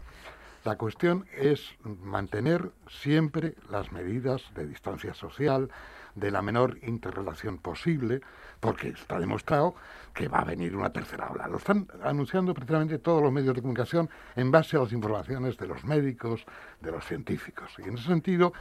La 0.64 0.76
cuestión 0.76 1.26
es 1.36 1.62
mantener 1.84 2.70
siempre 2.88 3.54
las 3.70 3.92
medidas 3.92 4.42
de 4.54 4.66
distancia 4.66 5.12
social, 5.14 5.70
de 6.14 6.30
la 6.30 6.42
menor 6.42 6.78
interrelación 6.82 7.58
posible, 7.58 8.20
porque 8.60 8.88
está 8.88 9.18
demostrado 9.18 9.74
que 10.14 10.28
va 10.28 10.38
a 10.40 10.44
venir 10.44 10.76
una 10.76 10.90
tercera 10.90 11.28
ola. 11.30 11.48
Lo 11.48 11.56
están 11.58 11.88
anunciando 12.02 12.54
precisamente 12.54 12.98
todos 12.98 13.20
los 13.22 13.32
medios 13.32 13.54
de 13.54 13.60
comunicación 13.60 14.08
en 14.36 14.50
base 14.50 14.76
a 14.76 14.80
las 14.80 14.92
informaciones 14.92 15.56
de 15.56 15.66
los 15.66 15.84
médicos, 15.84 16.44
de 16.80 16.92
los 16.92 17.04
científicos. 17.04 17.74
Y 17.78 17.82
en 17.88 17.94
ese 17.98 18.06
sentido, 18.06 18.52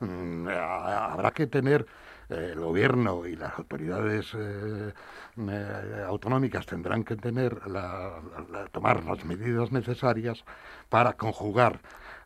mm, 0.00 0.48
habrá 0.48 1.30
que 1.32 1.46
tener 1.46 1.86
eh, 2.30 2.50
el 2.54 2.60
gobierno 2.60 3.26
y 3.26 3.36
las 3.36 3.58
autoridades 3.58 4.32
eh, 4.34 4.92
eh, 5.36 6.04
autonómicas 6.06 6.64
tendrán 6.64 7.04
que 7.04 7.16
tener 7.16 7.66
la- 7.68 8.20
la- 8.50 8.66
tomar 8.68 9.04
las 9.04 9.22
medidas 9.24 9.70
necesarias 9.70 10.42
para 10.88 11.12
conjugar 11.12 11.80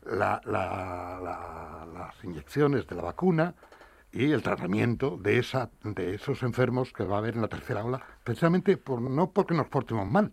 la- 0.04 0.40
las 0.46 2.24
inyecciones 2.24 2.86
de 2.86 2.94
la 2.94 3.02
vacuna 3.02 3.54
y 4.16 4.32
el 4.32 4.42
tratamiento 4.42 5.18
de 5.18 5.38
esa 5.38 5.70
de 5.84 6.14
esos 6.14 6.42
enfermos 6.42 6.90
que 6.92 7.04
va 7.04 7.16
a 7.16 7.18
haber 7.18 7.34
en 7.34 7.42
la 7.42 7.48
tercera 7.48 7.84
ola, 7.84 8.02
precisamente 8.24 8.78
por, 8.78 9.00
no 9.00 9.30
porque 9.30 9.52
nos 9.52 9.68
portemos 9.68 10.06
mal, 10.10 10.32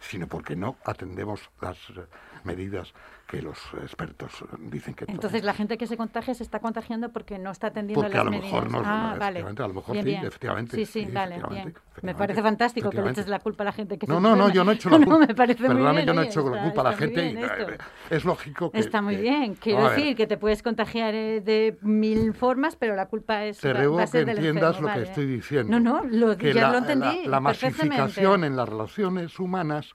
sino 0.00 0.26
porque 0.26 0.56
no 0.56 0.76
atendemos 0.84 1.48
las 1.60 1.78
medidas 2.44 2.92
que 3.26 3.40
los 3.40 3.58
expertos 3.82 4.44
dicen 4.58 4.94
que 4.94 5.06
Entonces 5.08 5.42
la 5.44 5.54
gente 5.54 5.78
que 5.78 5.86
se 5.86 5.96
contagia 5.96 6.34
se 6.34 6.42
está 6.42 6.60
contagiando 6.60 7.10
porque 7.10 7.38
no 7.38 7.50
está 7.50 7.68
atendiendo 7.68 8.02
Porque 8.02 8.16
las 8.16 8.20
a 8.20 8.24
lo 8.24 8.30
medidas. 8.30 8.52
mejor 8.52 8.70
no, 8.70 8.82
ah, 8.84 9.10
no, 9.14 9.18
vale. 9.20 9.40
a 9.40 9.68
lo 9.68 9.74
mejor 9.74 9.92
Bien, 9.94 10.04
sí, 10.04 10.10
bien. 10.10 10.24
efectivamente, 10.26 10.76
Sí, 10.76 10.86
sí, 10.86 11.04
sí, 11.06 11.10
vale, 11.12 11.40
bien. 11.50 11.74
Me 12.02 12.14
parece 12.14 12.42
fantástico 12.42 12.90
que 12.90 13.00
le 13.00 13.10
eches 13.10 13.28
la 13.28 13.38
culpa 13.38 13.64
a 13.64 13.66
la 13.66 13.72
gente 13.72 13.98
que 13.98 14.06
se 14.06 14.12
No, 14.12 14.20
no, 14.20 14.36
no, 14.36 14.50
yo 14.50 14.62
no 14.64 14.72
he 14.72 14.74
hecho 14.74 14.90
la 14.90 14.98
No, 14.98 15.06
culpa. 15.06 15.26
me 15.26 15.34
parece 15.34 15.60
muy 15.62 15.68
Perdóname, 15.68 15.96
bien. 16.02 16.06
yo 16.06 16.14
no 16.14 16.22
he 16.22 16.26
hecho 16.26 16.40
la 16.42 16.50
está- 16.56 16.62
culpa 16.64 16.80
a 16.80 16.84
la 16.84 16.90
muy 16.90 16.98
gente. 16.98 17.24
y, 17.30 17.36
eh, 17.44 17.78
es 18.10 18.24
lógico 18.24 18.70
que... 18.70 18.78
Está 18.78 19.00
muy 19.02 19.16
que- 19.16 19.22
bien, 19.22 19.54
quiero 19.54 19.86
a 19.86 19.90
decir 19.92 20.16
que 20.16 20.26
te 20.26 20.36
puedes 20.36 20.62
contagiar 20.62 21.14
eh, 21.14 21.40
de 21.40 21.78
mil 21.80 22.34
formas, 22.34 22.76
pero 22.76 22.94
la 22.94 23.06
culpa 23.06 23.44
es 23.44 23.58
Te 23.58 23.72
ruego 23.72 23.98
a 24.00 24.06
que 24.06 24.20
entiendas 24.20 24.80
lo 24.80 24.92
que 24.92 25.02
estoy 25.02 25.26
diciendo. 25.26 25.80
No, 25.80 26.02
no, 26.02 26.08
ya 26.36 26.54
la, 26.54 26.70
lo 26.72 26.78
entendí. 26.78 27.24
la- 27.24 27.30
la 27.30 27.40
masificación 27.40 28.44
en 28.44 28.56
las 28.56 28.68
relaciones 28.68 29.38
humanas 29.38 29.94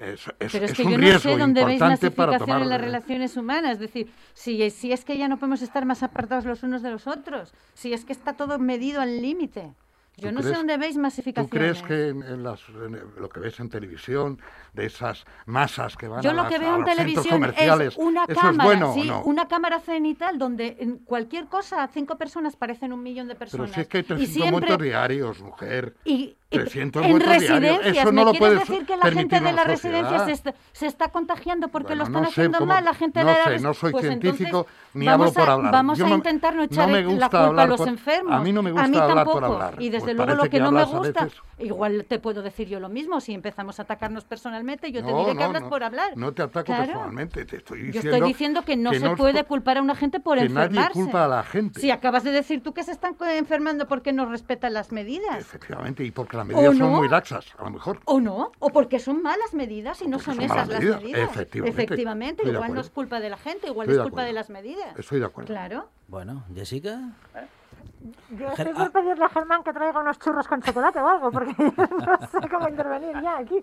es, 0.00 0.26
es- 0.40 0.52
Pero 0.52 0.64
es, 0.64 0.70
es 0.72 0.76
que 0.76 0.82
un 0.84 0.90
yo 0.92 0.98
no 0.98 1.02
riesgo 1.04 1.20
sé 1.32 1.38
dónde 1.38 1.64
veis 1.64 1.80
masificación 1.80 2.38
tomar... 2.38 2.62
en 2.62 2.68
las 2.68 2.80
relaciones 2.80 3.36
humanas. 3.36 3.72
Es 3.74 3.78
decir, 3.80 4.10
si, 4.34 4.70
si 4.70 4.92
es 4.92 5.04
que 5.04 5.16
ya 5.16 5.28
no 5.28 5.38
podemos 5.38 5.62
estar 5.62 5.84
más 5.84 6.02
apartados 6.02 6.44
los 6.44 6.62
unos 6.62 6.82
de 6.82 6.90
los 6.90 7.06
otros, 7.06 7.52
si 7.74 7.92
es 7.92 8.04
que 8.04 8.12
está 8.12 8.34
todo 8.34 8.58
medido 8.58 9.00
al 9.00 9.20
límite. 9.22 9.72
Yo 10.18 10.30
¿Tú 10.30 10.36
no 10.36 10.42
sé 10.42 10.48
dónde 10.54 10.78
veis 10.78 10.94
¿Tú 10.94 11.00
masificaciones. 11.02 11.50
crees 11.50 11.82
que 11.82 12.08
en, 12.08 12.22
en 12.22 12.42
las, 12.42 12.66
en 12.70 12.98
lo 13.18 13.28
que 13.28 13.38
ves 13.38 13.60
en 13.60 13.68
televisión, 13.68 14.40
de 14.72 14.86
esas 14.86 15.26
masas 15.44 15.94
que 15.94 16.08
van 16.08 16.22
Yo 16.22 16.30
a, 16.30 16.32
lo 16.32 16.44
las- 16.44 16.52
que 16.52 16.58
veo 16.58 16.74
en 16.74 16.84
televisión 16.86 17.26
comerciales, 17.28 17.88
es 17.92 17.98
una 17.98 18.26
cámara, 18.26 18.50
es 18.50 18.64
bueno 18.78 18.94
sí, 18.94 19.00
o 19.02 19.04
no? 19.04 19.22
una 19.24 19.46
cámara 19.46 19.78
cenital 19.78 20.38
donde 20.38 20.78
en 20.80 21.00
cualquier 21.00 21.48
cosa 21.48 21.86
cinco 21.92 22.16
personas 22.16 22.56
parecen 22.56 22.94
un 22.94 23.02
millón 23.02 23.28
de 23.28 23.34
Pero 23.34 23.40
personas. 23.50 23.72
si 23.74 23.80
es 23.82 23.88
que 23.88 23.98
hay 23.98 24.04
y 24.04 24.06
300 24.06 24.32
siempre 24.34 24.52
muertos 24.68 24.82
diarios, 24.82 25.40
mujer. 25.42 25.96
y 26.06 26.34
300 26.48 27.04
en 27.04 27.20
residencias, 27.20 27.96
eso 27.96 28.04
no 28.06 28.12
¿me 28.12 28.24
lo 28.32 28.34
puedes 28.38 28.60
decir 28.60 28.86
que 28.86 28.96
la 28.96 29.10
gente 29.10 29.40
de 29.40 29.52
las 29.52 29.66
residencias 29.66 30.24
se 30.26 30.32
está, 30.32 30.54
se 30.72 30.86
está 30.86 31.08
contagiando 31.08 31.68
porque 31.68 31.88
Bueno, 31.88 32.04
lo 32.04 32.06
están 32.06 32.22
no 32.22 32.28
haciendo 32.28 32.58
cómo- 32.58 32.72
mal 32.72 32.84
la 32.84 32.94
gente 32.94 33.20
no 33.24 33.26
de 33.30 33.34
la 33.36 33.44
sé, 33.44 33.58
no 33.64 33.74
soy 33.74 33.90
Pues 33.92 34.04
científico 34.06 34.58
entonces 34.68 34.72
ni 34.94 35.06
vamos 35.06 35.26
hablo 35.28 35.40
por 35.40 35.48
a- 35.48 35.52
hablar. 35.54 35.72
Vamos 35.72 35.98
Yo 35.98 36.06
a 36.06 36.08
no- 36.08 36.14
intentar 36.14 36.52
no 36.54 36.58
no 36.58 36.64
echar 36.64 36.88
me 36.88 37.02
la 37.02 37.28
culpa 37.28 37.62
a 37.62 37.66
los 37.66 37.76
por- 37.78 37.88
enfermos. 37.88 38.32
a 38.32 38.40
mí 38.40 38.52
no 38.52 38.62
me 38.62 38.70
gusta 38.70 38.86
mí 38.88 38.96
hablar 38.96 39.24
por 39.26 39.34
tampoco. 39.40 39.54
hablar. 39.64 39.82
Y 39.82 39.88
desde 39.90 40.04
Pues 40.06 40.16
luego 40.16 40.34
lo 40.44 40.48
que, 40.50 40.60
no 40.60 40.70
me 40.70 40.80
a 40.80 40.84
gusta, 40.84 41.24
veces- 41.24 41.40
igual 41.58 42.06
te 42.08 42.18
puedo 42.20 42.42
decir 42.42 42.68
yo 42.68 42.78
lo 42.80 42.88
mismo. 42.88 43.20
Si 43.20 43.34
empezamos 43.34 43.78
a 43.80 43.82
atacarnos 43.82 44.24
personalmente, 44.24 44.92
yo 44.92 45.04
te 45.04 45.10
No, 45.10 45.18
diré 45.18 45.32
que 45.32 45.38
no, 45.38 45.44
hablas 45.46 45.62
no, 45.62 45.68
por 45.68 45.82
hablar. 45.82 46.12
No 46.16 46.32
te 46.32 46.42
ataco 46.42 46.66
Claro. 46.66 46.84
personalmente, 46.86 47.44
te 47.44 47.56
estoy 47.56 47.80
Yo 47.80 47.86
diciendo... 47.86 48.10
estoy 48.16 48.28
diciendo 48.28 48.62
que 48.62 48.76
no 48.76 48.90
que 48.92 49.00
se 49.00 49.10
puede 49.16 49.42
culpar 49.44 49.78
a 49.78 49.82
una 49.82 49.96
gente 49.96 50.20
por 50.20 50.38
enfermarse. 50.38 50.74
nadie 50.74 50.90
culpa 50.92 51.24
a 51.24 51.28
la 51.28 51.42
gente. 51.42 51.80
Si 51.80 51.90
acabas 51.90 52.22
de 52.24 52.30
decir 52.30 52.62
tú 52.62 52.72
que 52.72 52.84
se 52.84 52.92
están 52.92 53.16
enfermando 53.34 53.88
porque 53.88 54.12
no 54.12 54.26
respetan 54.26 54.72
las 54.74 54.92
medidas. 54.92 55.40
Efectivamente, 55.40 56.04
y 56.04 56.10
porque 56.12 56.35
las 56.36 56.46
medidas 56.46 56.68
¿O 56.68 56.72
son 56.72 56.92
no? 56.92 56.98
muy 56.98 57.08
laxas, 57.08 57.46
a 57.58 57.64
lo 57.64 57.70
mejor. 57.70 58.00
¿O 58.04 58.20
no? 58.20 58.52
¿O 58.58 58.70
porque 58.70 58.98
son 58.98 59.22
malas 59.22 59.54
medidas 59.54 60.02
y 60.02 60.08
no 60.08 60.18
son 60.18 60.34
son 60.36 60.44
esas 60.44 60.68
las 60.68 60.80
medidas, 60.80 61.02
medidas? 61.02 61.30
efectivamente. 61.64 62.48
Igual 62.48 62.74
no 62.74 62.80
es 62.80 62.90
culpa 62.90 63.20
de 63.20 63.30
la 63.30 63.36
gente, 63.36 63.68
igual 63.68 63.88
Estoy 63.88 64.04
es 64.04 64.10
culpa 64.10 64.24
de 64.24 64.32
las 64.32 64.50
medidas. 64.50 64.98
Estoy 64.98 65.20
de 65.20 65.26
acuerdo. 65.26 65.48
Claro. 65.48 65.88
Bueno, 66.08 66.44
Jessica. 66.54 67.00
Yo 68.30 68.48
estoy 68.48 68.72
por 68.74 68.92
pedirle 68.92 69.24
a 69.24 69.28
Germán 69.28 69.62
que 69.64 69.72
traiga 69.72 70.00
unos 70.00 70.18
churros 70.18 70.46
con 70.46 70.60
chocolate 70.62 71.00
o 71.00 71.08
algo, 71.08 71.30
porque 71.30 71.52
no 71.76 72.26
sé 72.28 72.48
cómo 72.48 72.68
intervenir 72.68 73.20
ya 73.22 73.38
aquí. 73.38 73.62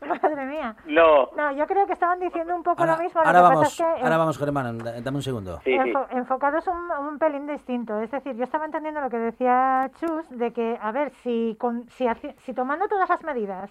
Madre 0.00 0.46
mía. 0.46 0.74
No. 0.86 1.28
No, 1.36 1.52
yo 1.52 1.66
creo 1.66 1.86
que 1.86 1.92
estaban 1.92 2.18
diciendo 2.18 2.54
un 2.56 2.62
poco 2.62 2.80
Ahora, 2.82 2.96
lo 2.96 3.02
mismo. 3.02 3.20
Lo 3.20 3.26
ahora 3.26 3.38
que 3.38 3.42
vamos, 3.42 3.60
pasa 3.64 3.68
es 3.92 3.96
que, 3.98 4.02
ahora 4.04 4.16
vamos, 4.16 4.38
Germán, 4.38 4.78
da- 4.78 5.00
dame 5.00 5.16
un 5.18 5.22
segundo. 5.22 5.58
Sí, 5.64 5.70
sí. 5.72 5.90
Enfo- 5.92 6.06
enfocados 6.10 6.66
un, 6.66 6.90
un 6.90 7.18
pelín 7.18 7.46
distinto. 7.46 8.00
Es 8.00 8.10
decir, 8.10 8.34
yo 8.36 8.44
estaba 8.44 8.64
entendiendo 8.64 9.00
lo 9.00 9.10
que 9.10 9.18
decía 9.18 9.90
Chus, 10.00 10.28
de 10.30 10.52
que, 10.52 10.78
a 10.80 10.90
ver, 10.92 11.12
si, 11.22 11.56
con, 11.60 11.88
si, 11.90 12.52
tomando 12.54 12.88
todas 12.88 13.08
las 13.08 13.22
medidas 13.22 13.70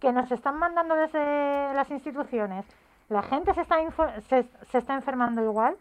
que 0.00 0.12
nos 0.12 0.30
están 0.30 0.58
mandando 0.58 0.94
desde 0.94 1.72
las 1.74 1.90
instituciones, 1.90 2.66
la 3.08 3.22
gente 3.22 3.54
se 3.54 3.62
está, 3.62 3.76
se, 4.28 4.42
se 4.70 4.78
está 4.78 4.94
enfermando 4.94 5.42
igual, 5.42 5.76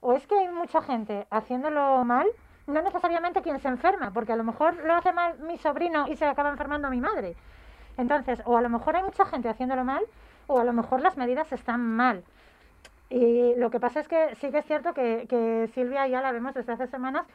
o 0.00 0.12
es 0.12 0.26
que 0.26 0.36
hay 0.38 0.48
mucha 0.48 0.82
gente 0.82 1.26
haciéndolo 1.30 2.04
mal, 2.04 2.26
no 2.66 2.80
necesariamente 2.82 3.42
quien 3.42 3.58
se 3.60 3.68
enferma, 3.68 4.10
porque 4.12 4.32
a 4.32 4.36
lo 4.36 4.44
mejor 4.44 4.76
lo 4.84 4.94
hace 4.94 5.12
mal 5.12 5.38
mi 5.40 5.58
sobrino 5.58 6.06
y 6.08 6.16
se 6.16 6.24
acaba 6.24 6.50
enfermando 6.50 6.88
mi 6.90 7.00
madre. 7.00 7.36
Entonces, 7.96 8.40
o 8.44 8.56
a 8.56 8.62
lo 8.62 8.68
mejor 8.68 8.96
hay 8.96 9.02
mucha 9.02 9.24
gente 9.26 9.48
haciéndolo 9.48 9.84
mal, 9.84 10.04
o 10.46 10.58
a 10.58 10.64
lo 10.64 10.72
mejor 10.72 11.00
las 11.00 11.16
medidas 11.16 11.52
están 11.52 11.80
mal. 11.80 12.24
Y 13.10 13.54
lo 13.56 13.70
que 13.70 13.78
pasa 13.80 14.00
es 14.00 14.08
que 14.08 14.34
sí 14.36 14.50
que 14.50 14.58
es 14.58 14.64
cierto 14.64 14.94
que, 14.94 15.26
que 15.28 15.68
Silvia 15.74 16.06
ya 16.08 16.20
la 16.22 16.32
vemos 16.32 16.54
desde 16.54 16.72
hace 16.72 16.86
semanas, 16.86 17.26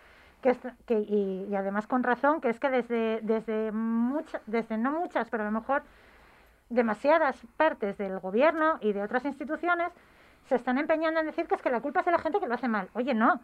que, 0.42 0.56
que 0.86 1.00
y, 1.00 1.48
y 1.50 1.56
además 1.56 1.88
con 1.88 2.04
razón, 2.04 2.42
que 2.42 2.50
es 2.50 2.60
que 2.60 2.70
desde, 2.70 3.20
desde, 3.22 3.72
mucha- 3.72 4.42
desde 4.48 4.78
no 4.78 4.92
muchas, 4.92 5.30
pero 5.30 5.44
a 5.44 5.46
lo 5.46 5.52
mejor 5.52 5.84
demasiadas 6.70 7.38
partes 7.58 7.98
del 7.98 8.20
gobierno 8.20 8.78
y 8.82 8.94
de 8.94 9.02
otras 9.04 9.26
instituciones 9.26 9.92
se 10.48 10.56
están 10.56 10.78
empeñando 10.78 11.20
en 11.20 11.26
decir 11.28 11.48
que 11.48 11.56
es 11.56 11.62
que 11.62 11.70
la 11.70 11.82
culpa 11.82 12.02
es 12.02 12.06
de 12.06 12.12
la 12.12 12.20
gente 12.20 12.40
que 12.40 12.48
lo 12.48 12.56
hace 12.56 12.68
mal. 12.68 12.90
Oye, 12.94 13.14
no, 13.14 13.40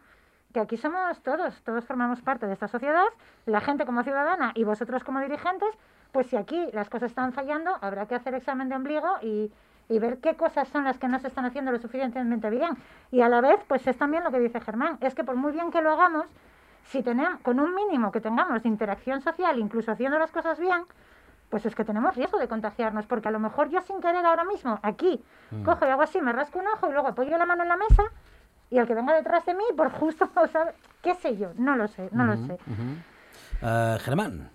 que 0.56 0.60
aquí 0.62 0.78
somos 0.78 1.20
todos, 1.20 1.54
todos 1.64 1.84
formamos 1.84 2.22
parte 2.22 2.46
de 2.46 2.54
esta 2.54 2.66
sociedad, 2.66 3.04
la 3.44 3.60
gente 3.60 3.84
como 3.84 4.02
ciudadana 4.02 4.52
y 4.54 4.64
vosotros 4.64 5.04
como 5.04 5.20
dirigentes, 5.20 5.68
pues 6.12 6.28
si 6.28 6.36
aquí 6.36 6.70
las 6.72 6.88
cosas 6.88 7.10
están 7.10 7.34
fallando, 7.34 7.76
habrá 7.82 8.06
que 8.06 8.14
hacer 8.14 8.32
examen 8.34 8.70
de 8.70 8.74
ombligo 8.76 9.06
y, 9.20 9.52
y 9.90 9.98
ver 9.98 10.16
qué 10.16 10.34
cosas 10.34 10.66
son 10.68 10.84
las 10.84 10.96
que 10.96 11.08
no 11.08 11.18
se 11.18 11.28
están 11.28 11.44
haciendo 11.44 11.72
lo 11.72 11.78
suficientemente 11.78 12.48
bien. 12.48 12.70
Y 13.10 13.20
a 13.20 13.28
la 13.28 13.42
vez, 13.42 13.60
pues 13.68 13.86
es 13.86 13.98
también 13.98 14.24
lo 14.24 14.30
que 14.30 14.38
dice 14.38 14.58
Germán, 14.62 14.96
es 15.02 15.14
que 15.14 15.24
por 15.24 15.36
muy 15.36 15.52
bien 15.52 15.70
que 15.70 15.82
lo 15.82 15.90
hagamos, 15.90 16.24
si 16.84 17.02
tenemos, 17.02 17.38
con 17.42 17.60
un 17.60 17.74
mínimo 17.74 18.10
que 18.10 18.22
tengamos 18.22 18.62
de 18.62 18.70
interacción 18.70 19.20
social, 19.20 19.58
incluso 19.58 19.92
haciendo 19.92 20.18
las 20.18 20.30
cosas 20.32 20.58
bien, 20.58 20.86
pues 21.50 21.66
es 21.66 21.74
que 21.74 21.84
tenemos 21.84 22.16
riesgo 22.16 22.38
de 22.38 22.48
contagiarnos, 22.48 23.04
porque 23.04 23.28
a 23.28 23.30
lo 23.30 23.40
mejor 23.40 23.68
yo 23.68 23.82
sin 23.82 24.00
querer 24.00 24.24
ahora 24.24 24.44
mismo, 24.44 24.80
aquí, 24.82 25.22
Mm. 25.50 25.64
cojo 25.64 25.84
y 25.86 25.90
hago 25.90 26.00
así, 26.00 26.18
me 26.22 26.32
rasco 26.32 26.58
un 26.60 26.66
ojo 26.68 26.88
y 26.88 26.92
luego 26.92 27.08
apoyo 27.08 27.36
la 27.36 27.44
mano 27.44 27.62
en 27.62 27.68
la 27.68 27.76
mesa, 27.76 28.04
y 28.70 28.78
el 28.78 28.86
que 28.86 28.94
venga 28.94 29.14
detrás 29.14 29.44
de 29.46 29.54
mí, 29.54 29.64
por 29.76 29.90
justo, 29.90 30.28
o 30.36 30.46
sea, 30.48 30.72
qué 31.02 31.14
sé 31.14 31.36
yo, 31.36 31.52
no 31.56 31.76
lo 31.76 31.88
sé, 31.88 32.08
no 32.12 32.24
lo 32.24 32.36
sé. 32.36 32.58
Ah, 33.62 33.98
Germán. 34.00 34.50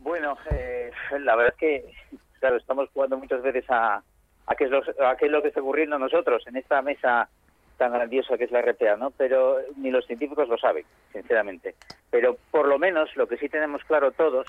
Bueno, 0.00 0.36
eh, 0.50 0.90
la 1.20 1.36
verdad 1.36 1.54
es 1.54 1.58
que, 1.58 2.18
claro, 2.38 2.56
estamos 2.56 2.88
jugando 2.92 3.18
muchas 3.18 3.42
veces 3.42 3.64
a, 3.68 4.02
a, 4.46 4.54
qué 4.54 4.64
es 4.64 4.70
lo, 4.70 4.82
a 5.06 5.16
qué 5.16 5.26
es 5.26 5.32
lo 5.32 5.42
que 5.42 5.48
está 5.48 5.60
ocurriendo 5.60 5.98
nosotros 5.98 6.42
en 6.46 6.56
esta 6.56 6.80
mesa 6.82 7.28
tan 7.76 7.92
grandiosa 7.92 8.36
que 8.36 8.44
es 8.44 8.50
la 8.50 8.60
RPA, 8.60 8.96
¿no? 8.96 9.10
Pero 9.10 9.58
ni 9.76 9.90
los 9.90 10.06
científicos 10.06 10.48
lo 10.48 10.58
saben, 10.58 10.84
sinceramente. 11.12 11.74
Pero 12.10 12.36
por 12.50 12.68
lo 12.68 12.78
menos 12.78 13.14
lo 13.16 13.26
que 13.26 13.38
sí 13.38 13.48
tenemos 13.48 13.82
claro 13.84 14.12
todos 14.12 14.46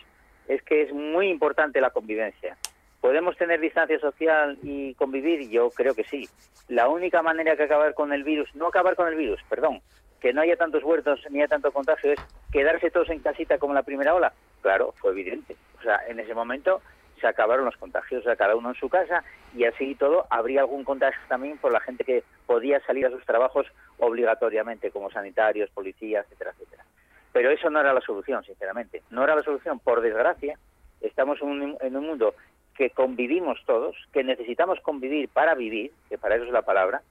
es 0.48 0.62
que 0.64 0.82
es 0.82 0.94
muy 0.94 1.30
importante 1.30 1.80
la 1.80 1.92
convivencia. 1.92 2.58
¿Podemos 3.02 3.36
tener 3.36 3.60
distancia 3.60 4.00
social 4.00 4.60
y 4.62 4.94
convivir? 4.94 5.50
Yo 5.50 5.72
creo 5.72 5.96
que 5.96 6.04
sí. 6.04 6.30
La 6.68 6.88
única 6.88 7.24
manera 7.24 7.58
que 7.58 7.64
acabar 7.64 7.96
con 7.96 8.14
el 8.14 8.24
virus, 8.24 8.54
no 8.54 8.68
acabar 8.68 8.96
con 8.96 9.08
el 9.08 9.16
virus, 9.16 9.42
perdón, 9.50 9.82
que 10.20 10.34
no 10.34 10.42
haya 10.42 10.56
tantos 10.56 10.84
huertos 10.84 11.20
ni 11.32 11.40
haya 11.40 11.48
tanto 11.48 11.72
contagio 11.72 12.14
es 12.14 12.20
quedarse 12.52 12.92
todos 12.92 13.10
en 13.10 13.20
casita 13.20 13.58
como 13.58 13.74
la 13.74 13.82
primera 13.82 14.14
ola. 14.14 14.32
Claro, 14.62 14.94
fue 14.98 15.12
evidente. 15.12 15.56
O 15.80 15.82
sea, 15.82 16.00
en 16.08 16.20
ese 16.20 16.36
momento 16.36 16.82
se 17.20 17.26
acabaron 17.26 17.66
los 17.66 17.78
contagios, 17.78 18.22
o 18.22 18.24
sea, 18.24 18.36
cada 18.36 18.56
uno 18.56 18.70
en 18.70 18.76
su 18.76 18.88
casa 18.88 19.24
y 19.56 19.66
así 19.66 19.92
y 19.92 19.96
todo 19.96 20.28
habría 20.30 20.62
algún 20.62 20.84
contagio 20.84 21.22
también 21.28 21.58
por 21.58 21.72
la 21.72 21.80
gente 21.80 22.04
que 22.04 22.24
podía 22.46 22.80
salir 22.82 23.08
a 23.08 23.12
sus 23.12 23.26
trabajos 23.26 23.66
obligatoriamente, 23.98 24.92
como 24.92 25.10
sanitarios, 25.10 25.72
policías, 25.72 26.26
etcétera, 26.26 26.52
etcétera. 26.52 26.86
Pero 27.34 27.50
eso 27.50 27.70
no 27.72 27.80
era 27.80 27.94
la 27.94 28.02
solución, 28.02 28.44
sinceramente. 28.44 29.02
No 29.10 29.24
era 29.24 29.36
la 29.36 29.44
solución, 29.44 29.80
por 29.80 30.02
desgracia. 30.02 30.60
Estamos 31.00 31.42
un, 31.42 31.78
en 31.80 31.96
un 31.96 32.06
mundo 32.06 32.36
que 32.82 32.90
convivimos 32.90 33.60
todos, 33.68 33.96
que 34.12 34.24
necesitamos 34.24 34.80
convivir 34.80 35.30
para 35.30 35.54
vivir, 35.54 35.92
que 36.10 36.18
para 36.18 36.34
eso 36.36 36.46
es 36.46 36.52
la 36.52 36.64
palabra, 36.64 37.04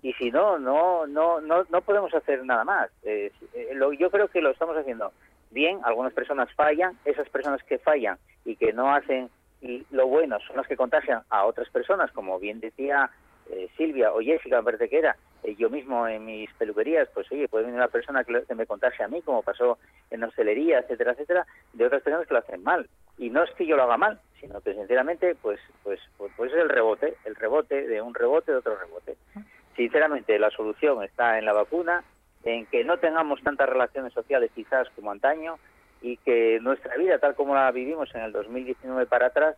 y 0.00 0.12
si 0.12 0.30
no, 0.30 0.56
no, 0.56 1.04
no, 1.08 1.40
no, 1.40 1.64
no 1.68 1.80
podemos 1.80 2.14
hacer 2.14 2.44
nada 2.44 2.62
más. 2.62 2.90
Eh, 3.02 3.32
eh, 3.54 3.70
lo- 3.74 3.92
yo 3.92 4.08
creo 4.08 4.28
que 4.28 4.40
lo 4.40 4.50
estamos 4.50 4.76
haciendo 4.76 5.10
bien, 5.50 5.80
algunas 5.82 6.12
personas 6.12 6.48
fallan, 6.54 6.96
esas 7.04 7.28
personas 7.28 7.60
que 7.64 7.78
fallan 7.78 8.18
y 8.44 8.54
que 8.54 8.72
no 8.72 8.94
hacen 8.94 9.28
lo 9.90 10.06
bueno 10.06 10.38
son 10.46 10.58
las 10.58 10.68
que 10.68 10.76
contagian 10.76 11.22
a 11.28 11.44
otras 11.44 11.68
personas, 11.70 12.12
como 12.12 12.38
bien 12.38 12.60
decía 12.60 13.10
eh, 13.50 13.68
Silvia 13.76 14.12
o 14.12 14.20
Jessica, 14.20 14.58
me 14.58 14.64
parece 14.64 14.88
que 14.88 14.98
era, 14.98 15.16
eh, 15.42 15.54
yo 15.56 15.70
mismo 15.70 16.06
en 16.08 16.24
mis 16.24 16.52
peluquerías, 16.54 17.08
pues 17.14 17.30
oye, 17.30 17.48
puede 17.48 17.64
venir 17.64 17.78
una 17.78 17.88
persona 17.88 18.24
que, 18.24 18.54
me 18.54 18.66
contagie 18.66 19.04
a 19.04 19.08
mí, 19.08 19.22
como 19.22 19.42
pasó 19.42 19.78
en 20.10 20.24
hostelería, 20.24 20.80
etcétera, 20.80 21.12
etcétera, 21.12 21.46
de 21.72 21.86
otras 21.86 22.02
personas 22.02 22.26
que 22.26 22.34
lo 22.34 22.40
hacen 22.40 22.62
mal. 22.62 22.88
Y 23.18 23.30
no 23.30 23.44
es 23.44 23.50
que 23.52 23.66
yo 23.66 23.76
lo 23.76 23.84
haga 23.84 23.96
mal, 23.96 24.20
sino 24.40 24.60
que 24.60 24.74
sinceramente, 24.74 25.36
pues, 25.36 25.60
pues, 25.82 26.00
pues, 26.16 26.32
pues 26.36 26.52
es 26.52 26.58
el 26.58 26.68
rebote, 26.68 27.14
el 27.24 27.34
rebote 27.36 27.86
de 27.86 28.02
un 28.02 28.14
rebote 28.14 28.52
de 28.52 28.58
otro 28.58 28.76
rebote. 28.76 29.16
Sinceramente, 29.76 30.38
la 30.38 30.50
solución 30.50 31.02
está 31.04 31.38
en 31.38 31.44
la 31.44 31.52
vacuna, 31.52 32.02
en 32.44 32.66
que 32.66 32.84
no 32.84 32.98
tengamos 32.98 33.42
tantas 33.42 33.68
relaciones 33.68 34.12
sociales 34.12 34.50
quizás 34.54 34.88
como 34.90 35.10
antaño 35.10 35.58
y 36.02 36.16
que 36.18 36.58
nuestra 36.60 36.96
vida, 36.96 37.18
tal 37.18 37.34
como 37.34 37.54
la 37.54 37.70
vivimos 37.70 38.14
en 38.14 38.22
el 38.22 38.32
2019 38.32 39.06
para 39.06 39.26
atrás, 39.26 39.56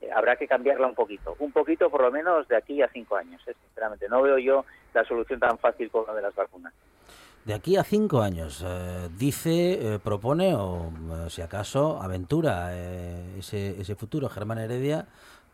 eh, 0.00 0.10
habrá 0.14 0.36
que 0.36 0.46
cambiarla 0.46 0.86
un 0.86 0.94
poquito. 0.94 1.36
Un 1.38 1.52
poquito 1.52 1.90
por 1.90 2.02
lo 2.02 2.10
menos 2.10 2.46
de 2.48 2.56
aquí 2.56 2.82
a 2.82 2.88
cinco 2.88 3.16
años, 3.16 3.40
eh, 3.46 3.54
sinceramente. 3.66 4.08
No 4.08 4.22
veo 4.22 4.38
yo 4.38 4.64
la 4.94 5.04
solución 5.04 5.40
tan 5.40 5.58
fácil 5.58 5.90
como 5.90 6.06
la 6.06 6.14
de 6.14 6.22
las 6.22 6.34
vacunas. 6.34 6.72
De 7.44 7.54
aquí 7.54 7.76
a 7.76 7.84
cinco 7.84 8.22
años, 8.22 8.64
eh, 8.66 9.08
dice, 9.16 9.94
eh, 9.94 9.98
propone, 10.00 10.54
o 10.56 10.90
si 11.28 11.42
acaso, 11.42 12.02
aventura 12.02 12.74
ese, 13.38 13.80
ese 13.80 13.94
futuro, 13.94 14.28
Germán 14.28 14.58
Heredia, 14.58 15.06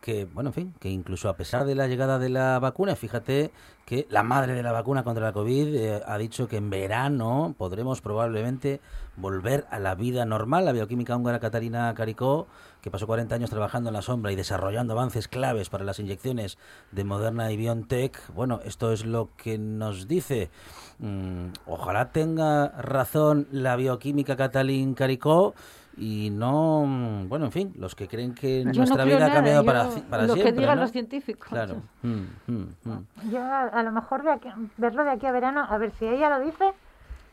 que, 0.03 0.25
bueno, 0.25 0.49
en 0.49 0.53
fin, 0.53 0.73
que 0.81 0.89
incluso 0.89 1.29
a 1.29 1.37
pesar 1.37 1.63
de 1.63 1.75
la 1.75 1.87
llegada 1.87 2.19
de 2.19 2.27
la 2.27 2.59
vacuna, 2.59 2.97
fíjate 2.97 3.51
que 3.85 4.05
la 4.09 4.21
madre 4.21 4.53
de 4.53 4.61
la 4.61 4.73
vacuna 4.73 5.05
contra 5.05 5.23
la 5.23 5.31
COVID 5.31 5.75
eh, 5.75 6.01
ha 6.05 6.17
dicho 6.17 6.49
que 6.49 6.57
en 6.57 6.69
verano 6.69 7.55
podremos 7.57 8.01
probablemente 8.01 8.81
volver 9.15 9.65
a 9.71 9.79
la 9.79 9.95
vida 9.95 10.25
normal. 10.25 10.65
La 10.65 10.73
bioquímica 10.73 11.15
húngara 11.15 11.39
Catarina 11.39 11.93
Caricó, 11.93 12.47
que 12.81 12.91
pasó 12.91 13.07
40 13.07 13.33
años 13.33 13.49
trabajando 13.49 13.91
en 13.91 13.93
la 13.93 14.01
sombra 14.01 14.33
y 14.33 14.35
desarrollando 14.35 14.91
avances 14.91 15.29
claves 15.29 15.69
para 15.69 15.85
las 15.85 15.99
inyecciones 15.99 16.57
de 16.91 17.05
Moderna 17.05 17.49
y 17.53 17.55
BioNTech, 17.55 18.33
bueno, 18.33 18.59
esto 18.65 18.91
es 18.91 19.05
lo 19.05 19.29
que 19.37 19.57
nos 19.57 20.09
dice. 20.09 20.51
Mm, 20.99 21.53
ojalá 21.65 22.11
tenga 22.11 22.67
razón 22.77 23.47
la 23.51 23.77
bioquímica 23.77 24.35
Catalín 24.35 24.95
Caricó 24.95 25.55
y 25.97 26.29
no, 26.31 26.85
mm, 26.87 27.29
bueno, 27.29 27.45
en 27.45 27.51
fin, 27.51 27.73
los 27.77 27.93
que 27.95 28.07
creen 28.07 28.33
que 28.33 28.63
Yo 28.65 28.71
nuestra 28.73 29.03
vida 29.05 29.25
ha 29.27 29.33
cambiado 29.33 29.61
yo 29.61 29.65
para, 29.65 29.83
para 30.09 30.23
lo 30.27 30.33
siempre. 30.33 30.53
que 30.53 30.59
digan 30.59 30.75
¿no? 30.77 30.81
los 30.83 30.91
científicos. 30.91 31.47
Claro. 31.49 31.81
Mm, 32.03 32.25
mm, 32.47 32.65
mm. 32.83 33.29
Yo 33.31 33.41
a, 33.41 33.61
a 33.63 33.83
lo 33.83 33.91
mejor 33.91 34.23
de 34.23 34.31
aquí- 34.31 34.49
verlo 34.77 35.03
de 35.03 35.11
aquí 35.11 35.25
a 35.25 35.31
verano, 35.31 35.65
a 35.69 35.77
ver 35.77 35.91
si 35.91 36.05
ella 36.05 36.29
lo 36.37 36.43
dice, 36.43 36.73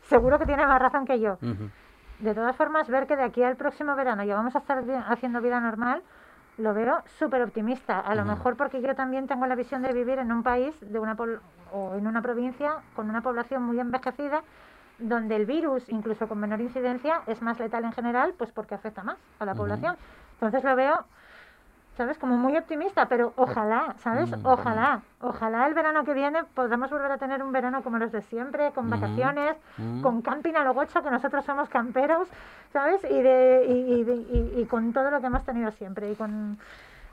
seguro 0.09 0.39
que 0.39 0.47
tiene 0.47 0.67
más 0.67 0.81
razón 0.81 1.05
que 1.07 1.19
yo. 1.21 1.39
De 2.21 2.35
todas 2.35 2.55
formas, 2.55 2.89
ver 2.89 3.07
que 3.07 3.17
de 3.17 3.23
aquí 3.25 3.43
al 3.43 3.57
próximo 3.57 3.97
verano 3.97 4.23
ya 4.25 4.35
vamos 4.35 4.55
a 4.55 4.59
estar 4.59 4.85
haciendo 5.09 5.41
vida 5.41 5.59
normal, 5.59 6.03
lo 6.59 6.75
veo 6.75 7.03
súper 7.19 7.41
optimista. 7.43 7.99
A 7.99 8.15
lo 8.15 8.25
mejor 8.27 8.57
porque 8.57 8.83
yo 8.83 8.95
también 8.95 9.27
tengo 9.27 9.47
la 9.47 9.55
visión 9.55 9.81
de 9.83 9.93
vivir 9.95 10.19
en 10.19 10.31
un 10.31 10.43
país 10.43 10.75
de 10.83 10.99
una 10.99 11.15
pol- 11.17 11.41
o 11.73 11.95
en 11.97 12.07
una 12.07 12.21
provincia 12.21 12.75
con 12.95 13.09
una 13.09 13.23
población 13.23 13.63
muy 13.63 13.81
envejecida, 13.81 14.43
donde 15.01 15.37
el 15.37 15.47
virus, 15.47 15.89
incluso 15.89 16.29
con 16.29 16.39
menor 16.39 16.61
incidencia, 16.61 17.23
es 17.27 17.43
más 17.43 17.59
letal 17.59 17.85
en 17.85 17.93
general, 17.93 18.35
pues 18.39 18.51
porque 18.53 18.75
afecta 18.75 19.03
más 19.03 19.17
a 19.39 19.45
la 19.45 19.53
Ujú. 19.53 19.63
población. 19.63 19.97
Entonces 20.35 20.63
lo 20.65 20.77
veo, 20.77 21.05
¿sabes? 21.97 22.19
Como 22.19 22.37
muy 22.37 22.57
optimista, 22.57 23.07
pero 23.07 23.33
ojalá, 23.37 23.95
¿sabes? 23.99 24.33
Ujú. 24.33 24.41
Ojalá, 24.45 25.01
ojalá 25.21 25.67
el 25.67 25.75
verano 25.75 26.05
que 26.05 26.15
viene 26.15 26.45
podamos 26.55 26.91
volver 26.91 27.11
a 27.13 27.19
tener 27.19 27.43
un 27.43 27.53
verano 27.53 27.83
como 27.83 27.99
los 27.99 28.13
de 28.13 28.23
siempre, 28.23 28.71
con 28.73 28.89
vacaciones, 28.91 29.57
con 30.03 30.23
camping 30.23 30.55
a 30.55 30.65
lo 30.65 30.73
gocho, 30.75 31.03
que 31.03 31.11
nosotros 31.11 31.45
somos 31.45 31.69
camperos, 31.69 32.29
¿sabes? 32.73 33.03
Y, 33.05 33.21
de, 33.23 33.65
y, 33.69 33.95
y 34.01 34.05
de- 34.05 34.15
y- 34.17 34.61
y 34.63 34.67
con 34.67 34.93
todo 34.93 35.11
lo 35.11 35.21
que 35.21 35.27
hemos 35.27 35.45
tenido 35.45 35.71
siempre. 35.73 36.11
Y 36.11 36.15
con, 36.15 36.59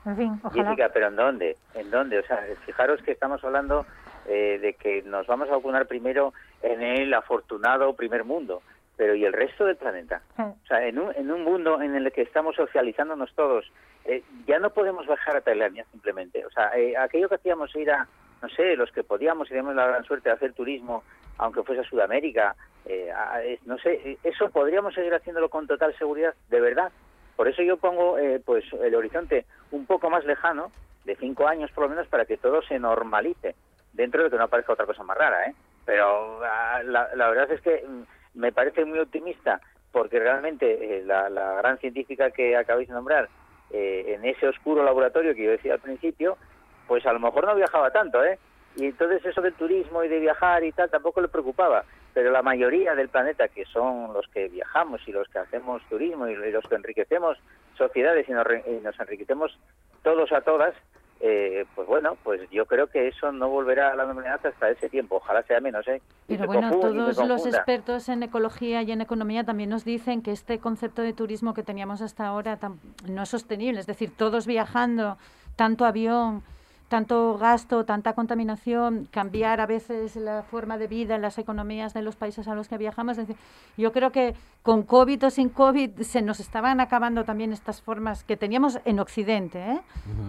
en 0.06 0.16
fin, 0.16 0.40
ojalá. 0.42 0.64
Jessica, 0.70 0.88
¿pero 0.92 1.08
en 1.08 1.16
dónde? 1.16 1.56
¿En 1.74 1.90
dónde? 1.90 2.18
O 2.20 2.22
sea, 2.22 2.38
fijaros 2.64 3.02
que 3.02 3.12
estamos 3.12 3.42
hablando 3.44 3.84
eh, 4.28 4.58
de 4.60 4.74
que 4.74 5.02
nos 5.02 5.26
vamos 5.26 5.48
a 5.48 5.56
vacunar 5.56 5.86
primero 5.86 6.32
en 6.62 6.82
el 6.82 7.12
afortunado 7.14 7.94
primer 7.94 8.24
mundo, 8.24 8.62
pero 8.96 9.14
¿y 9.14 9.24
el 9.24 9.32
resto 9.32 9.64
del 9.64 9.76
planeta? 9.76 10.22
Sí. 10.36 10.42
O 10.42 10.66
sea, 10.66 10.86
en 10.86 10.98
un, 10.98 11.14
en 11.16 11.30
un 11.30 11.42
mundo 11.44 11.80
en 11.82 11.94
el 11.96 12.12
que 12.12 12.22
estamos 12.22 12.54
socializándonos 12.56 13.32
todos, 13.34 13.70
eh, 14.04 14.22
ya 14.46 14.58
no 14.58 14.70
podemos 14.70 15.06
bajar 15.06 15.36
a 15.36 15.40
Tailandia 15.40 15.84
simplemente. 15.92 16.44
O 16.46 16.50
sea, 16.50 16.70
eh, 16.76 16.96
aquello 16.96 17.28
que 17.28 17.36
hacíamos 17.36 17.74
ir 17.76 17.90
a, 17.90 18.06
no 18.42 18.48
sé, 18.50 18.76
los 18.76 18.90
que 18.92 19.02
podíamos 19.04 19.46
y 19.48 19.50
teníamos 19.50 19.74
la 19.74 19.86
gran 19.86 20.04
suerte 20.04 20.28
de 20.28 20.34
hacer 20.34 20.52
turismo, 20.52 21.02
aunque 21.38 21.62
fuese 21.62 21.82
a 21.82 21.88
Sudamérica, 21.88 22.54
eh, 22.86 23.10
a- 23.12 23.40
no 23.66 23.78
sé, 23.78 24.18
eso 24.24 24.50
podríamos 24.50 24.94
seguir 24.94 25.14
haciéndolo 25.14 25.48
con 25.48 25.66
total 25.66 25.96
seguridad, 25.96 26.34
de 26.48 26.60
verdad. 26.60 26.90
Por 27.36 27.46
eso 27.46 27.62
yo 27.62 27.76
pongo 27.76 28.18
eh, 28.18 28.40
pues 28.44 28.64
el 28.82 28.94
horizonte 28.96 29.44
un 29.70 29.86
poco 29.86 30.10
más 30.10 30.24
lejano, 30.24 30.72
de 31.04 31.14
cinco 31.16 31.46
años 31.46 31.70
por 31.72 31.84
lo 31.84 31.90
menos, 31.90 32.08
para 32.08 32.24
que 32.24 32.36
todo 32.36 32.60
se 32.62 32.78
normalice, 32.78 33.54
dentro 33.98 34.22
de 34.22 34.30
que 34.30 34.36
no 34.36 34.44
aparezca 34.44 34.72
otra 34.72 34.86
cosa 34.86 35.02
más 35.02 35.18
rara, 35.18 35.46
¿eh? 35.46 35.54
Pero 35.84 36.40
ah, 36.44 36.80
la, 36.84 37.28
verdad 37.30 37.50
es 37.50 37.60
que 37.60 37.84
mm, 37.84 38.38
me 38.38 38.52
parece 38.52 38.84
muy 38.84 39.00
optimista, 39.00 39.60
porque 39.90 40.20
realmente 40.20 40.98
eh, 40.98 41.02
la, 41.04 41.28
gran 41.58 41.78
científica 41.78 42.30
que 42.30 42.56
acabáis 42.56 42.86
de 42.86 42.94
nombrar, 42.94 43.28
eh, 43.70 44.14
en 44.14 44.24
ese 44.24 44.46
oscuro 44.46 44.84
laboratorio 44.84 45.34
que 45.34 45.44
yo 45.44 45.50
decía 45.50 45.74
al 45.74 45.80
principio, 45.80 46.38
pues 46.86 47.04
a 47.06 47.12
lo 47.12 47.18
mejor 47.18 47.46
no 47.46 47.56
viajaba 47.56 47.90
tanto, 47.90 48.24
¿eh? 48.24 48.38
Y 48.76 48.86
entonces 48.86 49.24
eso 49.26 49.42
del 49.42 49.54
turismo 49.54 50.04
y 50.04 50.08
de 50.08 50.20
viajar 50.20 50.62
y 50.62 50.70
tal 50.70 50.88
tampoco 50.88 51.20
le 51.20 51.28
preocupaba. 51.28 51.84
Pero 52.14 52.30
la 52.30 52.42
mayoría 52.42 52.94
del 52.94 53.08
planeta, 53.08 53.48
que 53.48 53.64
son 53.64 54.12
los 54.12 54.28
que 54.28 54.48
viajamos 54.48 55.00
y 55.08 55.12
los 55.12 55.26
que 55.28 55.40
hacemos 55.40 55.82
turismo 55.88 56.28
y 56.28 56.36
los 56.52 56.64
que 56.68 56.76
enriquecemos 56.76 57.36
sociedades 57.76 58.28
y 58.28 58.32
nos, 58.32 58.46
y 58.66 58.80
nos 58.82 58.98
enriquecemos 59.00 59.58
todos 60.02 60.30
a 60.32 60.40
todas, 60.42 60.74
eh, 61.20 61.66
pues 61.74 61.88
bueno, 61.88 62.16
pues 62.22 62.48
yo 62.50 62.66
creo 62.66 62.86
que 62.86 63.08
eso 63.08 63.32
no 63.32 63.48
volverá 63.48 63.90
a 63.90 63.96
la 63.96 64.06
normalidad 64.06 64.44
hasta 64.46 64.70
ese 64.70 64.88
tiempo. 64.88 65.16
Ojalá 65.16 65.42
sea 65.42 65.60
menos, 65.60 65.86
¿eh? 65.88 66.00
Y 66.28 66.36
Pero 66.36 66.46
bueno, 66.46 66.70
todos 66.70 67.26
los 67.26 67.46
expertos 67.46 68.08
en 68.08 68.22
ecología 68.22 68.82
y 68.82 68.92
en 68.92 69.00
economía 69.00 69.44
también 69.44 69.70
nos 69.70 69.84
dicen 69.84 70.22
que 70.22 70.30
este 70.30 70.60
concepto 70.60 71.02
de 71.02 71.12
turismo 71.12 71.54
que 71.54 71.64
teníamos 71.64 72.02
hasta 72.02 72.26
ahora 72.26 72.58
no 73.08 73.22
es 73.22 73.28
sostenible. 73.28 73.80
Es 73.80 73.86
decir, 73.86 74.12
todos 74.16 74.46
viajando, 74.46 75.18
tanto 75.56 75.84
avión, 75.84 76.42
tanto 76.88 77.36
gasto, 77.38 77.84
tanta 77.84 78.14
contaminación, 78.14 79.08
cambiar 79.10 79.60
a 79.60 79.66
veces 79.66 80.16
la 80.16 80.42
forma 80.42 80.78
de 80.78 80.86
vida 80.86 81.18
las 81.18 81.38
economías 81.38 81.92
de 81.92 82.02
los 82.02 82.16
países 82.16 82.48
a 82.48 82.54
los 82.54 82.68
que 82.68 82.78
viajamos. 82.78 83.18
Es 83.18 83.28
decir, 83.28 83.42
yo 83.76 83.92
creo 83.92 84.10
que 84.10 84.34
con 84.62 84.82
COVID 84.82 85.26
o 85.26 85.30
sin 85.30 85.50
COVID 85.50 86.00
se 86.00 86.22
nos 86.22 86.40
estaban 86.40 86.80
acabando 86.80 87.24
también 87.24 87.52
estas 87.52 87.82
formas 87.82 88.24
que 88.24 88.36
teníamos 88.36 88.80
en 88.84 89.00
Occidente, 89.00 89.58
¿eh? 89.58 89.80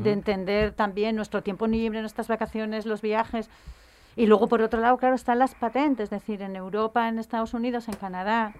de 0.03 0.12
entender 0.12 0.74
también 0.74 1.16
nuestro 1.16 1.41
tiempo 1.41 1.66
libre, 1.66 2.01
nuestras 2.01 2.28
vacaciones, 2.28 2.86
los 2.86 3.01
viajes. 3.01 3.49
Y 4.16 4.26
luego, 4.26 4.47
por 4.47 4.62
otro 4.62 4.82
lado, 4.82 4.97
claro, 4.97 5.16
están 5.16 5.39
las 5.39 5.55
patentes, 5.55 6.05
es 6.05 6.10
decir, 6.10 6.41
en 6.41 6.57
Europa, 6.57 7.07
en 7.07 7.20
Estados 7.20 7.53
Unidos, 7.53 7.88
en 7.88 7.95
Canadá, 7.95 8.53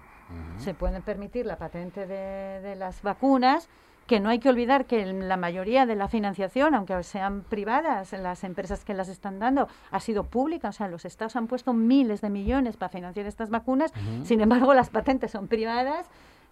se 0.58 0.74
pueden 0.74 1.02
permitir 1.02 1.44
la 1.44 1.56
patente 1.56 2.06
de, 2.06 2.60
de 2.62 2.76
las 2.76 3.02
vacunas, 3.02 3.68
que 4.10 4.18
no 4.18 4.28
hay 4.28 4.40
que 4.40 4.48
olvidar 4.48 4.86
que 4.86 5.06
la 5.06 5.36
mayoría 5.36 5.86
de 5.86 5.94
la 5.94 6.08
financiación, 6.08 6.74
aunque 6.74 7.00
sean 7.04 7.42
privadas, 7.42 8.12
las 8.12 8.42
empresas 8.42 8.84
que 8.84 8.92
las 8.92 9.08
están 9.08 9.38
dando, 9.38 9.68
ha 9.92 10.00
sido 10.00 10.24
pública, 10.24 10.70
o 10.70 10.72
sea, 10.72 10.88
los 10.88 11.04
estados 11.04 11.36
han 11.36 11.46
puesto 11.46 11.72
miles 11.72 12.20
de 12.20 12.28
millones 12.28 12.76
para 12.76 12.88
financiar 12.88 13.26
estas 13.26 13.50
vacunas, 13.50 13.92
sin 14.24 14.40
embargo, 14.40 14.74
las 14.74 14.90
patentes 14.90 15.30
son 15.30 15.46
privadas. 15.46 16.08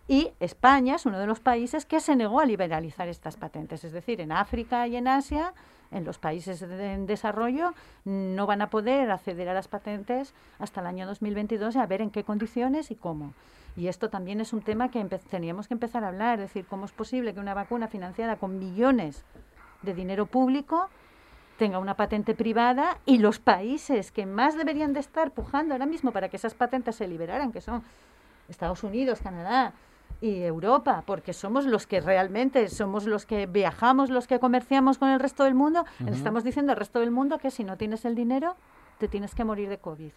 Y 0.06 0.30
España 0.38 0.94
es 0.94 1.04
uno 1.04 1.18
de 1.18 1.26
los 1.26 1.40
países 1.40 1.84
que 1.84 1.98
se 1.98 2.14
negó 2.14 2.38
a 2.38 2.46
liberalizar 2.46 3.08
estas 3.08 3.36
patentes, 3.36 3.82
es 3.82 3.90
decir, 3.90 4.20
en 4.20 4.30
África 4.30 4.86
y 4.86 4.94
en 4.94 5.08
Asia 5.08 5.52
en 5.90 6.04
los 6.04 6.18
países 6.18 6.60
en 6.62 7.06
desarrollo 7.06 7.72
no 8.04 8.46
van 8.46 8.62
a 8.62 8.70
poder 8.70 9.10
acceder 9.10 9.48
a 9.48 9.54
las 9.54 9.68
patentes 9.68 10.34
hasta 10.58 10.80
el 10.80 10.86
año 10.86 11.06
2022 11.06 11.76
y 11.76 11.78
a 11.78 11.86
ver 11.86 12.02
en 12.02 12.10
qué 12.10 12.24
condiciones 12.24 12.90
y 12.90 12.94
cómo. 12.94 13.32
Y 13.76 13.88
esto 13.88 14.10
también 14.10 14.40
es 14.40 14.52
un 14.52 14.62
tema 14.62 14.90
que 14.90 15.02
teníamos 15.30 15.68
que 15.68 15.74
empezar 15.74 16.04
a 16.04 16.08
hablar, 16.08 16.40
es 16.40 16.48
decir, 16.48 16.66
cómo 16.66 16.84
es 16.84 16.92
posible 16.92 17.32
que 17.32 17.40
una 17.40 17.54
vacuna 17.54 17.88
financiada 17.88 18.36
con 18.36 18.58
millones 18.58 19.24
de 19.82 19.94
dinero 19.94 20.26
público 20.26 20.88
tenga 21.58 21.78
una 21.78 21.94
patente 21.94 22.34
privada 22.34 22.98
y 23.04 23.18
los 23.18 23.38
países 23.38 24.12
que 24.12 24.26
más 24.26 24.56
deberían 24.56 24.92
de 24.92 25.00
estar 25.00 25.30
pujando 25.30 25.74
ahora 25.74 25.86
mismo 25.86 26.12
para 26.12 26.28
que 26.28 26.36
esas 26.36 26.54
patentes 26.54 26.96
se 26.96 27.08
liberaran, 27.08 27.52
que 27.52 27.60
son 27.60 27.82
Estados 28.48 28.82
Unidos, 28.82 29.20
Canadá 29.20 29.72
y 30.20 30.42
Europa, 30.42 31.02
porque 31.06 31.32
somos 31.32 31.64
los 31.64 31.86
que 31.86 32.00
realmente 32.00 32.68
somos 32.68 33.06
los 33.06 33.24
que 33.26 33.46
viajamos, 33.46 34.10
los 34.10 34.26
que 34.26 34.40
comerciamos 34.40 34.98
con 34.98 35.10
el 35.10 35.20
resto 35.20 35.44
del 35.44 35.54
mundo, 35.54 35.84
le 36.04 36.10
estamos 36.12 36.42
diciendo 36.44 36.72
al 36.72 36.78
resto 36.78 36.98
del 37.00 37.10
mundo 37.12 37.38
que 37.38 37.50
si 37.50 37.62
no 37.64 37.76
tienes 37.76 38.04
el 38.04 38.14
dinero, 38.14 38.56
te 38.98 39.06
tienes 39.08 39.34
que 39.34 39.44
morir 39.44 39.68
de 39.68 39.78
COVID. 39.78 40.10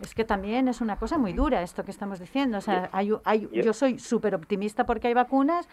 Es 0.00 0.14
que 0.14 0.24
también 0.24 0.68
es 0.68 0.80
una 0.80 0.96
cosa 0.96 1.18
muy 1.18 1.32
dura 1.32 1.62
esto 1.62 1.84
que 1.84 1.90
estamos 1.90 2.18
diciendo. 2.20 2.58
O 2.58 2.60
sea, 2.60 2.88
hay, 2.92 3.12
hay- 3.24 3.48
Yo- 3.52 3.62
yo 3.62 3.72
soy 3.72 3.98
súper 3.98 4.34
optimista 4.34 4.84
porque 4.86 5.08
hay 5.08 5.14
vacunas, 5.14 5.68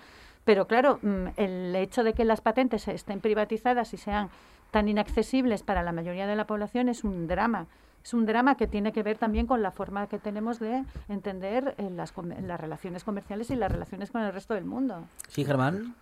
pero 0.46 0.68
claro, 0.68 1.00
mm, 1.02 1.26
el 1.38 1.76
hecho 1.76 2.04
de 2.04 2.14
que 2.14 2.26
las 2.26 2.42
patentes 2.42 2.88
estén 2.88 3.22
privatizadas 3.22 3.94
y 3.94 3.98
sean 3.98 4.30
tan 4.72 4.88
inaccesibles 4.88 5.64
para 5.64 5.82
la 5.84 5.92
mayoría 5.92 6.28
de 6.28 6.36
la 6.36 6.46
población 6.46 6.90
es 6.90 7.04
un 7.04 7.28
drama. 7.28 7.66
Es 8.10 8.16
un 8.16 8.26
drama 8.26 8.58
que 8.58 8.66
tiene 8.66 8.92
que 8.92 9.04
ver 9.04 9.20
también 9.20 9.46
con 9.46 9.62
la 9.62 9.70
forma 9.70 10.08
que 10.08 10.18
tenemos 10.18 10.60
de 10.60 10.84
entender 11.10 11.76
eh, 11.78 11.92
las, 11.92 12.12
relaciones 12.60 13.04
comerciales 13.04 13.52
y 13.52 13.56
las 13.56 13.72
relaciones 13.72 14.10
con 14.10 14.24
el 14.24 14.34
resto 14.34 14.56
del 14.56 14.66
mundo. 14.66 15.04
Sí, 15.28 15.46
Germán. 15.46 15.94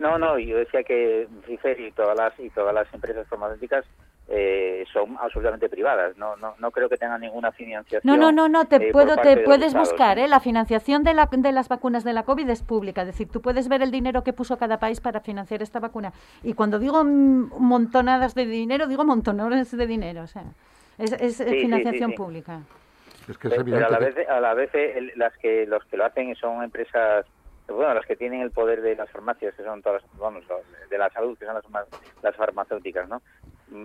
No, 0.00 0.18
no, 0.18 0.36
yo 0.40 0.56
decía 0.56 0.82
que 0.82 1.28
Pfizer 1.46 1.78
y 1.78 1.92
todas 1.92 2.18
las 2.18 2.36
y 2.40 2.50
todas 2.50 2.74
las 2.74 2.92
empresas 2.92 3.24
farmacéuticas 3.28 3.84
eh, 4.26 4.84
son 4.92 5.16
absolutamente 5.20 5.68
privadas. 5.68 6.16
No, 6.16 6.34
no, 6.34 6.56
no 6.58 6.72
creo 6.72 6.88
que 6.88 6.96
tengan 6.96 7.20
ninguna 7.20 7.52
financiación. 7.52 8.02
No, 8.02 8.16
no, 8.20 8.32
no, 8.32 8.48
no, 8.48 8.64
te, 8.64 8.88
eh, 8.88 8.90
puedo, 8.90 9.14
te 9.14 9.36
puedes 9.44 9.68
estados, 9.68 9.90
buscar, 9.90 10.16
¿no? 10.16 10.24
¿eh? 10.24 10.28
La 10.28 10.40
financiación 10.40 11.04
de, 11.04 11.14
la, 11.14 11.28
de 11.30 11.52
las 11.52 11.68
vacunas 11.68 12.02
de 12.02 12.14
la 12.14 12.24
COVID 12.24 12.50
es 12.50 12.64
pública, 12.64 13.02
es 13.02 13.06
decir, 13.06 13.28
tú 13.28 13.40
puedes 13.40 13.68
ver 13.68 13.82
el 13.82 13.92
dinero 13.92 14.24
que 14.24 14.32
puso 14.32 14.58
cada 14.58 14.80
país 14.80 15.00
para 15.00 15.20
financiar 15.20 15.62
esta 15.62 15.78
vacuna. 15.78 16.12
Y 16.42 16.54
cuando 16.54 16.80
digo 16.80 17.04
mm, 17.04 17.60
montonadas 17.60 18.34
de 18.34 18.46
dinero, 18.46 18.88
digo 18.88 19.04
montonadas 19.04 19.70
de 19.70 19.86
dinero, 19.86 20.22
o 20.22 20.26
sea, 20.26 20.46
es, 21.00 21.12
es 21.12 21.36
sí, 21.36 21.44
financiación 21.60 22.10
sí. 22.10 22.16
pública. 22.16 22.60
Es 23.28 23.38
que 23.38 23.48
es 23.48 23.54
Pero- 23.62 23.86
a 23.86 23.90
la 23.90 23.98
que- 23.98 24.04
vez, 24.10 24.28
a 24.28 24.40
la 24.40 24.54
vez 24.54 24.70
el- 24.74 25.12
las 25.16 25.36
que 25.38 25.66
los 25.66 25.84
que 25.86 25.96
lo 25.96 26.04
hacen 26.04 26.34
son 26.36 26.62
empresas 26.62 27.26
bueno 27.68 27.94
las 27.94 28.04
que 28.06 28.16
tienen 28.16 28.40
el 28.40 28.50
poder 28.50 28.80
de 28.82 28.96
las 28.96 29.08
farmacias 29.10 29.54
que 29.54 29.62
son 29.62 29.80
todas 29.82 30.02
las- 30.02 30.18
vamos 30.18 30.42
de 30.90 30.98
la 30.98 31.08
salud 31.10 31.38
que 31.38 31.44
son 31.46 31.54
las, 31.54 31.64
las 32.20 32.34
farmacéuticas 32.34 33.08
no 33.08 33.22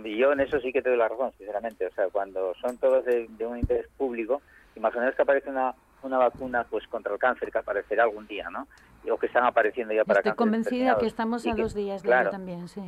y 0.03 0.17
yo 0.17 0.31
en 0.31 0.39
eso 0.39 0.59
sí 0.59 0.73
que 0.73 0.81
te 0.81 0.89
doy 0.89 0.97
la 0.97 1.07
razón 1.07 1.31
sinceramente 1.37 1.85
o 1.85 1.91
sea 1.91 2.07
cuando 2.11 2.55
son 2.55 2.77
todos 2.79 3.05
de, 3.05 3.27
de 3.29 3.45
un 3.45 3.59
interés 3.59 3.85
público 3.95 4.41
imaginaos 4.75 5.13
que 5.13 5.21
aparece 5.21 5.51
una 5.51 5.75
una 6.01 6.17
vacuna 6.17 6.63
pues 6.67 6.87
contra 6.87 7.13
el 7.13 7.19
cáncer 7.19 7.51
que 7.51 7.59
aparecerá 7.59 8.03
algún 8.05 8.25
día 8.25 8.49
no 8.49 8.67
o 9.11 9.17
que 9.19 9.27
están 9.27 9.43
apareciendo 9.43 9.93
ya 9.93 10.03
para 10.03 10.21
Estoy 10.21 10.31
cánceres 10.31 10.35
convencida 10.65 10.97
que 10.97 11.05
estamos 11.05 11.45
a 11.45 11.53
que- 11.53 11.61
dos 11.61 11.75
días 11.75 12.01
de 12.01 12.07
claro, 12.07 12.21
ello 12.23 12.31
también, 12.31 12.67
sí. 12.67 12.81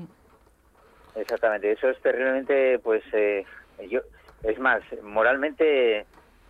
Exactamente, 1.15 1.71
eso 1.71 1.89
es 1.89 1.99
terriblemente, 2.01 2.79
pues, 2.79 3.03
eh, 3.13 3.43
yo, 3.89 4.01
es 4.43 4.59
más, 4.59 4.83
moralmente 5.03 5.99
eh, 5.99 6.07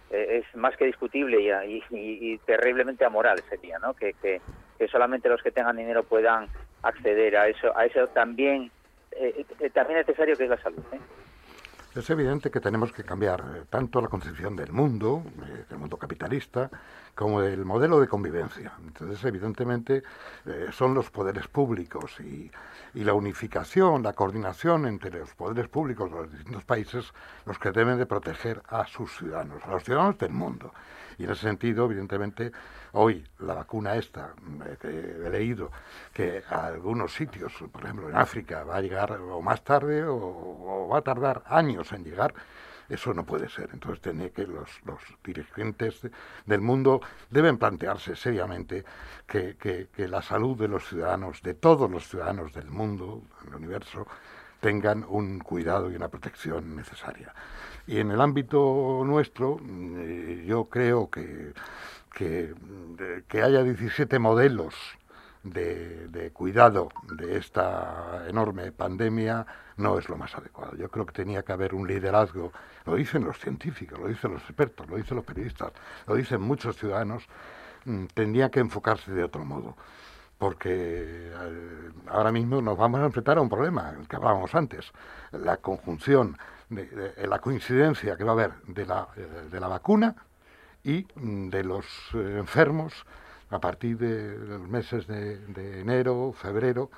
es 0.09 0.45
más 0.55 0.75
que 0.77 0.85
discutible 0.85 1.41
y, 1.41 1.51
y- 1.77 1.83
y- 1.91 2.39
terriblemente 2.39 3.05
amoral 3.05 3.43
sería, 3.49 3.79
¿no? 3.79 3.93
Que, 3.95 4.13
que, 4.15 4.43
que 4.77 4.87
solamente 4.87 5.29
los 5.29 5.41
que 5.43 5.51
tengan 5.51 5.77
dinero 5.77 6.05
puedan 6.05 6.49
acceder 6.83 7.37
a 7.37 7.47
eso, 7.49 7.75
a 7.77 7.85
eso 7.85 8.07
también, 8.09 8.71
eh, 9.11 9.45
eh, 9.59 9.69
también 9.71 9.99
necesario 9.99 10.37
que 10.37 10.45
es 10.45 10.49
la 10.49 10.61
salud. 10.61 10.85
¿eh? 10.91 11.01
Es 11.97 12.11
evidente 12.11 12.51
que 12.51 12.59
tenemos 12.59 12.93
que 12.93 13.03
cambiar 13.03 13.39
eh, 13.39 13.63
tanto 13.71 13.99
la 13.99 14.07
concepción 14.07 14.55
del 14.55 14.71
mundo, 14.71 15.23
eh, 15.47 15.65
del 15.67 15.79
mundo 15.79 15.97
capitalista, 15.97 16.69
como 17.15 17.41
del 17.41 17.65
modelo 17.65 17.99
de 17.99 18.07
convivencia. 18.07 18.73
Entonces, 18.85 19.25
evidentemente, 19.25 20.03
eh, 20.45 20.67
son 20.71 20.93
los 20.93 21.09
poderes 21.09 21.47
públicos 21.47 22.19
y, 22.19 22.51
y 22.93 23.03
la 23.03 23.15
unificación, 23.15 24.03
la 24.03 24.13
coordinación 24.13 24.85
entre 24.85 25.09
los 25.09 25.33
poderes 25.33 25.69
públicos 25.69 26.11
de 26.11 26.17
los 26.17 26.31
distintos 26.31 26.63
países 26.65 27.11
los 27.47 27.57
que 27.57 27.71
deben 27.71 27.97
de 27.97 28.05
proteger 28.05 28.61
a 28.67 28.85
sus 28.85 29.17
ciudadanos, 29.17 29.63
a 29.65 29.71
los 29.71 29.83
ciudadanos 29.83 30.19
del 30.19 30.33
mundo. 30.33 30.71
Y 31.17 31.23
en 31.23 31.31
ese 31.31 31.41
sentido, 31.41 31.85
evidentemente, 31.85 32.51
hoy 32.93 33.25
la 33.39 33.55
vacuna 33.55 33.95
esta, 33.95 34.33
eh, 34.65 34.77
que 34.79 34.87
he 34.87 35.29
leído 35.29 35.71
que 36.13 36.43
a 36.49 36.67
algunos 36.67 37.13
sitios, 37.13 37.53
por 37.71 37.83
ejemplo 37.83 38.09
en 38.09 38.15
África, 38.15 38.63
va 38.63 38.77
a 38.77 38.81
llegar 38.81 39.11
o 39.13 39.41
más 39.41 39.63
tarde 39.63 40.03
o, 40.05 40.87
va 40.91 40.99
a 40.99 41.01
tardar 41.01 41.43
años 41.47 41.91
en 41.91 42.03
llegar, 42.03 42.33
eso 42.87 43.13
no 43.13 43.25
puede 43.25 43.49
ser. 43.49 43.69
Entonces 43.73 43.99
tiene 44.01 44.29
que 44.31 44.45
los, 44.47 44.69
dirigentes 45.23 46.01
de- 46.03 46.11
del 46.45 46.61
mundo 46.61 47.01
deben 47.29 47.57
plantearse 47.57 48.15
seriamente 48.15 48.85
que- 49.25 49.57
que 49.57 50.07
la 50.07 50.21
salud 50.21 50.57
de 50.57 50.67
los 50.67 50.87
ciudadanos, 50.87 51.41
de 51.41 51.53
todos 51.55 51.89
los 51.91 52.07
ciudadanos 52.07 52.53
del 52.53 52.69
mundo, 52.69 53.23
del 53.43 53.55
universo, 53.55 54.07
tengan 54.61 55.05
un 55.07 55.39
cuidado 55.39 55.91
y 55.91 55.95
una 55.95 56.07
protección 56.07 56.75
necesaria. 56.75 57.33
Y 57.87 57.99
en 57.99 58.11
el 58.11 58.21
ámbito 58.21 59.01
nuestro, 59.05 59.57
mm, 59.61 60.43
yo 60.45 60.65
creo 60.65 61.09
que, 61.09 61.53
que, 62.13 62.53
que 63.27 63.41
haya 63.41 63.63
17 63.63 64.19
modelos 64.19 64.75
de, 65.43 66.07
de 66.09 66.31
cuidado 66.31 66.89
de 67.03 67.37
esta 67.37 68.25
enorme 68.27 68.71
pandemia 68.73 69.45
no 69.77 69.97
es 69.97 70.09
lo 70.09 70.17
más 70.17 70.35
adecuado. 70.35 70.75
Yo 70.75 70.89
creo 70.89 71.05
que 71.05 71.13
tenía 71.13 71.43
que 71.43 71.53
haber 71.53 71.73
un 71.73 71.87
liderazgo, 71.87 72.51
lo 72.85 72.95
dicen 72.95 73.23
los 73.23 73.39
científicos, 73.39 73.99
lo 73.99 74.07
dicen 74.07 74.33
los 74.33 74.41
expertos, 74.43 74.89
lo 74.89 74.97
dicen 74.97 75.15
los 75.15 75.25
periodistas, 75.25 75.71
lo 76.07 76.15
dicen 76.15 76.41
muchos 76.41 76.75
ciudadanos, 76.75 77.23
mm, 77.85 78.05
tendría 78.13 78.49
que 78.49 78.59
enfocarse 78.59 79.11
de 79.11 79.23
otro 79.23 79.45
modo 79.45 79.75
porque 80.37 80.69
eh, 80.69 81.91
ahora 82.07 82.31
mismo 82.31 82.61
nos 82.61 82.77
vamos 82.77 83.01
a 83.01 83.05
enfrentar 83.05 83.37
a 83.37 83.41
un 83.41 83.49
problema, 83.49 83.93
el 83.99 84.07
que 84.07 84.15
hablábamos 84.15 84.53
antes, 84.53 84.91
la 85.31 85.57
conjunción, 85.57 86.37
de, 86.69 86.85
de- 86.85 87.27
la 87.27 87.39
coincidencia 87.39 88.15
que 88.17 88.23
va 88.23 88.31
a 88.31 88.33
haber 88.33 88.51
de 88.67 88.85
la, 88.85 89.07
eh, 89.15 89.27
de 89.51 89.59
la 89.59 89.67
vacuna 89.67 90.15
y 90.83 91.05
mm, 91.15 91.49
de 91.49 91.63
los 91.63 91.85
eh, 92.13 92.35
enfermos 92.39 93.05
a 93.49 93.59
partir 93.59 93.97
de 93.97 94.37
los 94.37 94.67
meses 94.67 95.07
de, 95.07 95.37
de 95.47 95.79
enero, 95.81 96.33
febrero, 96.33 96.89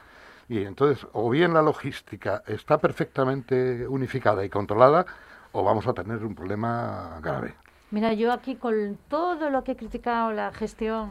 y 0.47 0.63
entonces 0.63 1.05
o 1.13 1.29
bien 1.29 1.53
la 1.53 1.61
logística 1.61 2.41
está 2.47 2.79
perfectamente 2.79 3.87
unificada 3.87 4.43
y 4.43 4.49
controlada, 4.49 5.05
o 5.51 5.63
vamos 5.63 5.85
a 5.87 5.93
tener 5.93 6.23
un 6.25 6.33
problema 6.33 7.19
grave. 7.21 7.53
Mira, 7.91 8.13
yo 8.13 8.31
aquí 8.31 8.55
con 8.55 8.97
todo 9.09 9.49
lo 9.51 9.63
que 9.63 9.73
he 9.73 9.75
criticado 9.75 10.31
la 10.31 10.51
gestión 10.51 11.09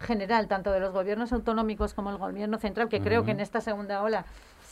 general, 0.00 0.48
tanto 0.48 0.70
de 0.72 0.80
los 0.80 0.92
gobiernos 0.92 1.32
autonómicos 1.32 1.94
como 1.94 2.10
el 2.10 2.18
gobierno 2.18 2.58
central, 2.58 2.88
que 2.88 3.00
creo 3.00 3.24
que 3.24 3.30
en 3.30 3.40
esta 3.40 3.60
segunda 3.60 4.02
ola 4.02 4.24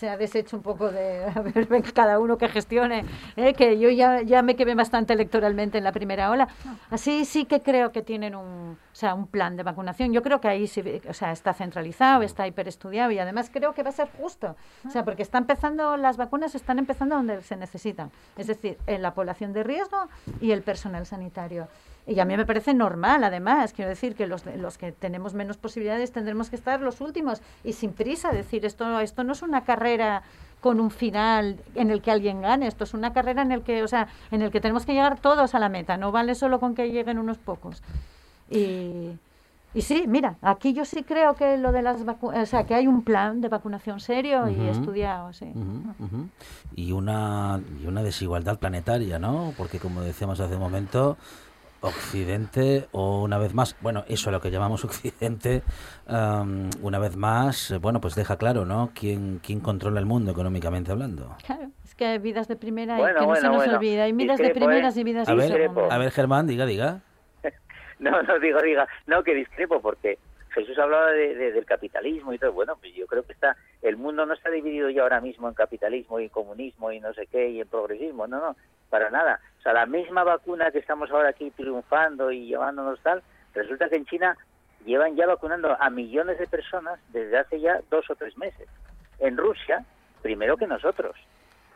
se 0.03 0.09
ha 0.09 0.17
deshecho 0.17 0.57
un 0.57 0.65
poco 0.65 0.91
de 0.91 1.25
a 1.37 1.41
ver, 1.41 1.69
cada 1.95 2.19
uno 2.19 2.37
que 2.37 2.49
gestione, 2.49 3.05
¿eh? 3.37 3.55
que 3.55 3.79
yo 3.79 3.89
ya, 3.89 4.23
ya 4.23 4.43
me 4.43 4.57
quemé 4.57 4.75
bastante 4.75 5.13
electoralmente 5.13 5.79
en 5.79 5.85
la 5.85 5.93
primera 5.93 6.29
ola. 6.29 6.49
Así 6.91 7.25
sí 7.25 7.45
que 7.45 7.61
creo 7.61 7.93
que 7.93 8.03
tienen 8.03 8.35
un, 8.35 8.77
o 8.77 8.95
sea, 8.97 9.15
un 9.15 9.29
plan 9.29 9.57
de 9.57 9.63
vacunación. 9.63 10.13
Yo 10.13 10.23
creo 10.23 10.41
que 10.41 10.49
ahí 10.49 10.67
sí, 10.67 10.83
o 11.09 11.15
sea, 11.15 11.31
está 11.31 11.55
centralizado, 11.55 12.23
está 12.23 12.49
hiperestudiado 12.49 13.13
y 13.13 13.21
además 13.21 13.49
creo 13.53 13.75
que 13.75 13.85
va 13.85 13.91
a 13.91 13.93
ser 13.93 14.09
justo. 14.19 14.57
O 14.85 14.91
sea, 14.91 15.05
porque 15.05 15.23
está 15.23 15.39
empezando, 15.39 15.97
las 15.97 16.17
vacunas 16.17 16.57
están 16.57 16.81
empezando 16.81 17.15
donde 17.15 17.41
se 17.43 17.55
necesitan, 17.55 18.11
es 18.37 18.49
decir, 18.49 18.79
en 18.89 19.03
la 19.03 19.15
población 19.15 19.53
de 19.53 19.63
riesgo 19.63 20.09
y 20.41 20.51
el 20.51 20.63
personal 20.63 21.07
sanitario. 21.07 21.69
Y 22.07 22.19
a 22.19 22.25
mí 22.25 22.37
me 22.37 22.45
parece 22.45 22.75
normal, 22.75 23.23
además, 23.23 23.73
quiero 23.73 23.89
decir 23.89 24.17
que 24.17 24.27
los, 24.27 24.45
los 24.45 24.77
que 24.77 24.91
tenemos 24.91 25.35
menos 25.35 25.57
posibilidades 25.57 26.11
tendremos 26.11 26.51
que 26.51 26.57
estar 26.57 26.81
los 26.81 27.01
últimos 27.01 27.43
y 27.63 27.75
sin 27.75 27.93
prisa, 27.93 28.33
decir, 28.33 28.67
esto, 28.67 28.99
esto 28.99 29.23
no 29.23 29.33
es 29.33 29.43
una 29.43 29.63
carrera 29.63 30.23
con 30.63 30.81
un 30.81 30.91
final 30.91 31.61
en 31.75 31.91
el 31.91 32.01
que 32.01 32.11
alguien 32.11 32.41
gane. 32.41 32.69
Esto 32.69 32.85
es 32.85 32.95
una 32.95 33.13
carrera 33.13 33.43
en 33.43 33.53
el 33.53 33.63
que, 33.63 33.83
o 33.83 33.89
sea, 33.89 34.09
en 34.31 34.43
el 34.43 34.51
que 34.51 34.61
tenemos 34.61 34.87
que 34.87 34.95
llegar 34.95 35.19
todos 35.21 35.55
a 35.55 35.59
la 35.59 35.69
meta. 35.69 35.97
No 35.97 36.13
vale 36.13 36.35
solo 36.35 36.61
con 36.61 36.75
que 36.75 36.91
lleguen 36.91 37.19
unos 37.19 37.37
pocos. 37.39 37.83
Y, 38.49 39.19
y 39.75 39.83
sí, 39.83 40.05
mira, 40.07 40.37
aquí 40.41 40.73
yo 40.73 40.85
sí 40.85 41.03
creo 41.03 41.35
que 41.35 41.57
lo 41.57 41.73
de 41.73 41.83
las 41.83 42.05
vacunas, 42.05 42.43
o 42.43 42.47
sea, 42.47 42.65
que 42.65 42.75
hay 42.75 42.87
un 42.87 43.03
plan 43.03 43.41
de 43.41 43.49
vacunación 43.49 43.99
serio 43.99 44.49
y 44.49 44.69
estudiado, 44.69 45.33
sí. 45.33 45.53
Y 46.77 46.93
una, 46.93 47.61
y 47.83 47.87
una 47.87 48.03
desigualdad 48.03 48.59
planetaria, 48.59 49.19
¿no? 49.19 49.55
Porque 49.57 49.81
como 49.81 50.01
decíamos 50.03 50.39
hace 50.41 50.55
un 50.55 50.61
momento, 50.61 51.17
Occidente, 51.83 52.87
o 52.93 53.23
una 53.23 53.39
vez 53.39 53.55
más, 53.55 53.77
bueno, 53.81 54.05
eso 54.09 54.31
lo 54.31 54.41
que 54.41 54.51
llamamos 54.51 54.85
Occidente, 54.85 55.63
una 56.09 56.99
vez 56.99 57.17
más, 57.17 57.75
bueno, 57.81 58.01
pues 58.01 58.15
deja 58.15 58.37
claro, 58.37 58.65
¿no? 58.65 58.91
¿Quién, 58.95 59.41
quién 59.45 59.61
controla 59.61 60.01
el 60.01 60.07
mundo 60.07 60.31
económicamente 60.33 60.91
hablando? 60.93 61.37
Claro, 61.45 61.69
es 61.85 61.95
que 61.95 62.07
hay 62.07 62.19
vidas 62.19 62.49
de 62.49 62.57
primera 62.57 62.97
y 62.97 63.01
Bueno, 63.01 63.21
que 63.21 63.27
no 63.27 63.35
se 63.35 63.41
bueno, 63.41 63.49
nos 63.51 63.57
bueno. 63.65 63.79
olvida. 63.79 64.03
Hay 64.05 64.13
vidas 64.13 64.39
de 64.39 64.51
primeras 64.51 64.97
¿eh? 64.97 65.01
y 65.01 65.05
vidas 65.05 65.29
A 65.29 65.33
de 65.33 65.37
ver, 65.39 65.53
segundas. 65.53 65.91
a 65.93 65.99
ver, 65.99 66.11
Germán, 66.11 66.47
diga, 66.47 66.67
diga. 66.67 67.01
No, 67.99 68.21
no 68.23 68.39
digo, 68.41 68.61
diga, 68.61 68.89
no, 69.07 69.23
que 69.23 69.33
discrepo, 69.35 69.81
porque 69.81 70.19
Jesús 70.51 70.77
hablaba 70.79 71.13
de- 71.13 71.35
de- 71.37 71.53
del 71.53 71.65
capitalismo 71.65 72.33
y 72.33 72.39
todo. 72.39 72.53
Bueno, 72.53 72.77
pues 72.81 72.93
yo 72.95 73.07
creo 73.07 73.23
que 73.25 73.33
está, 73.33 73.57
el 73.81 73.97
mundo 73.97 74.27
no 74.27 74.35
está 74.35 74.51
dividido 74.51 74.91
ya 74.91 75.03
ahora 75.03 75.21
mismo 75.21 75.49
en 75.49 75.55
capitalismo 75.55 76.19
y 76.19 76.29
comunismo 76.29 76.91
y 76.91 76.99
no 77.01 77.15
sé 77.15 77.27
qué 77.29 77.51
y 77.51 77.61
en 77.61 77.69
progresismo, 77.69 78.27
no, 78.27 78.41
no, 78.41 78.57
para 78.91 79.09
nada. 79.11 79.39
O 79.63 79.65
sea, 79.65 79.75
la 79.75 79.87
misma 79.87 80.25
vacuna 80.25 80.73
que 80.73 80.81
estamos 80.81 81.09
ahora 81.13 81.29
aquí 81.29 81.53
triunfando 81.53 82.33
y 82.33 82.47
llevándonos 82.47 82.99
tal, 83.01 83.23
resulta 83.55 83.89
que 83.89 83.95
en 83.95 84.07
China 84.07 84.37
llevan 84.85 85.15
ya 85.15 85.25
vacunando 85.25 85.77
a 85.79 85.89
millones 85.89 86.41
de 86.41 86.49
personas 86.49 86.99
desde 87.11 87.39
hace 87.39 87.61
ya 87.61 87.81
dos 87.89 88.11
o 88.11 88.17
tres 88.17 88.37
meses. 88.37 88.69
En 89.21 89.37
Rusia, 89.37 89.85
primero 90.21 90.57
que 90.57 90.67
nosotros. 90.67 91.15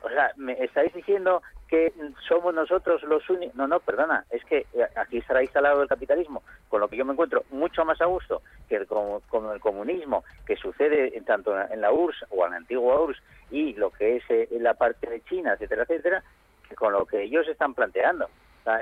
O 0.03 0.09
sea, 0.09 0.33
¿me 0.35 0.55
estáis 0.65 0.93
diciendo 0.95 1.43
que 1.69 1.93
somos 2.27 2.53
nosotros 2.53 3.05
los 3.05 3.31
únicos? 3.31 3.55
No, 3.55 3.69
no, 3.69 3.79
perdona, 3.79 4.25
es 4.31 4.45
que 4.47 4.67
eh, 4.73 4.87
aquí 4.97 5.19
estará 5.19 5.45
instalado 5.45 5.81
el 5.81 5.89
capitalismo, 5.89 6.43
con 6.69 6.81
lo 6.81 6.89
que 6.89 6.97
yo 6.97 7.05
me 7.05 7.13
encuentro 7.13 7.45
mucho 7.51 7.85
más 7.85 8.01
a 8.01 8.07
gusto 8.07 8.43
que 8.69 8.75
el, 8.75 8.87
con, 8.89 9.21
con 9.29 9.49
el 9.53 9.61
comunismo 9.61 10.25
que 10.45 10.57
sucede 10.57 11.17
en, 11.17 11.25
tanto 11.25 11.57
en 11.57 11.81
la 11.81 11.93
URSS 11.93 12.27
o 12.31 12.45
en 12.45 12.51
la 12.51 12.57
antigua 12.57 13.01
URSS 13.01 13.23
y 13.53 13.75
lo 13.75 13.91
que 13.91 14.17
es 14.17 14.25
eh, 14.29 14.49
la 14.59 14.75
parte 14.75 15.09
de 15.09 15.23
China, 15.23 15.53
etcétera, 15.53 15.85
etcétera, 15.85 16.25
con 16.75 16.93
lo 16.93 17.07
que 17.07 17.23
ellos 17.23 17.47
están 17.49 17.75
planteando. 17.75 18.29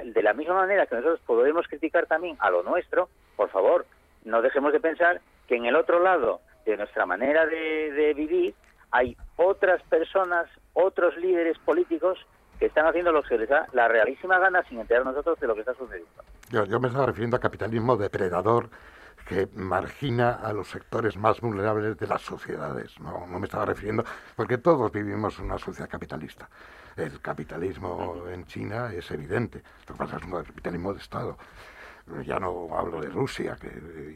De 0.04 0.22
la 0.22 0.32
misma 0.32 0.54
manera 0.54 0.86
que 0.86 0.94
nosotros 0.94 1.20
podemos 1.26 1.66
criticar 1.68 2.06
también 2.06 2.36
a 2.40 2.50
lo 2.50 2.62
nuestro, 2.62 3.10
por 3.36 3.50
favor, 3.50 3.84
no 4.24 4.40
dejemos 4.40 4.72
de 4.72 4.80
pensar 4.80 5.20
que 5.46 5.56
en 5.56 5.66
el 5.66 5.76
otro 5.76 6.02
lado 6.02 6.40
de 6.64 6.78
nuestra 6.78 7.04
manera 7.04 7.44
de, 7.44 7.92
de 7.92 8.14
vivir 8.14 8.54
hay 8.90 9.16
otras 9.36 9.82
personas, 9.82 10.46
otros 10.72 11.16
líderes 11.18 11.58
políticos 11.58 12.18
que 12.58 12.66
están 12.66 12.86
haciendo 12.86 13.12
lo 13.12 13.22
que 13.22 13.36
les 13.36 13.48
da 13.48 13.66
la 13.72 13.88
realísima 13.88 14.38
gana 14.38 14.62
sin 14.68 14.78
enterar 14.78 15.04
nosotros 15.04 15.38
de 15.40 15.46
lo 15.46 15.54
que 15.54 15.60
está 15.60 15.74
sucediendo. 15.74 16.22
Yo, 16.50 16.64
yo 16.64 16.80
me 16.80 16.88
estaba 16.88 17.06
refiriendo 17.06 17.36
a 17.36 17.40
capitalismo 17.40 17.96
depredador 17.96 18.70
que 19.24 19.48
margina 19.54 20.32
a 20.32 20.52
los 20.52 20.68
sectores 20.68 21.16
más 21.16 21.40
vulnerables 21.40 21.96
de 21.98 22.06
las 22.06 22.22
sociedades. 22.22 22.98
No, 23.00 23.26
me 23.26 23.46
estaba 23.46 23.64
refiriendo, 23.64 24.04
porque 24.36 24.58
todos 24.58 24.92
vivimos 24.92 25.38
una 25.38 25.58
sociedad 25.58 25.88
capitalista. 25.88 26.48
El 26.96 27.20
capitalismo 27.20 28.24
en 28.30 28.46
China 28.46 28.92
es 28.92 29.10
evidente, 29.10 29.62
lo 29.88 29.94
que 29.94 29.98
pasa 29.98 30.16
es 30.18 30.24
un 30.24 30.42
capitalismo 30.42 30.92
de 30.92 31.00
Estado. 31.00 31.38
Ya 32.26 32.38
no 32.38 32.68
hablo 32.76 33.00
de 33.00 33.08
Rusia 33.08 33.56
que, 33.58 33.68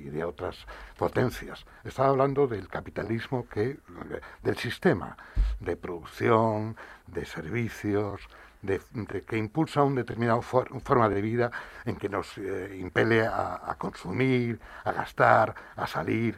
y 0.04 0.10
de 0.10 0.22
otras 0.22 0.66
potencias. 0.98 1.64
Estaba 1.84 2.10
hablando 2.10 2.46
del 2.46 2.68
capitalismo 2.68 3.48
que, 3.48 3.78
del 4.42 4.58
sistema 4.58 5.16
de 5.58 5.74
producción, 5.74 6.76
de 7.06 7.24
servicios, 7.24 8.28
de, 8.62 8.80
de 8.92 9.22
que 9.22 9.36
impulsa 9.36 9.82
una 9.82 10.00
determinada 10.02 10.40
for- 10.42 10.68
forma 10.80 11.08
de 11.08 11.20
vida 11.20 11.50
en 11.84 11.96
que 11.96 12.08
nos 12.08 12.36
eh, 12.38 12.76
impele 12.80 13.26
a, 13.26 13.60
a 13.70 13.74
consumir, 13.76 14.58
a 14.84 14.92
gastar, 14.92 15.54
a 15.76 15.86
salir. 15.86 16.36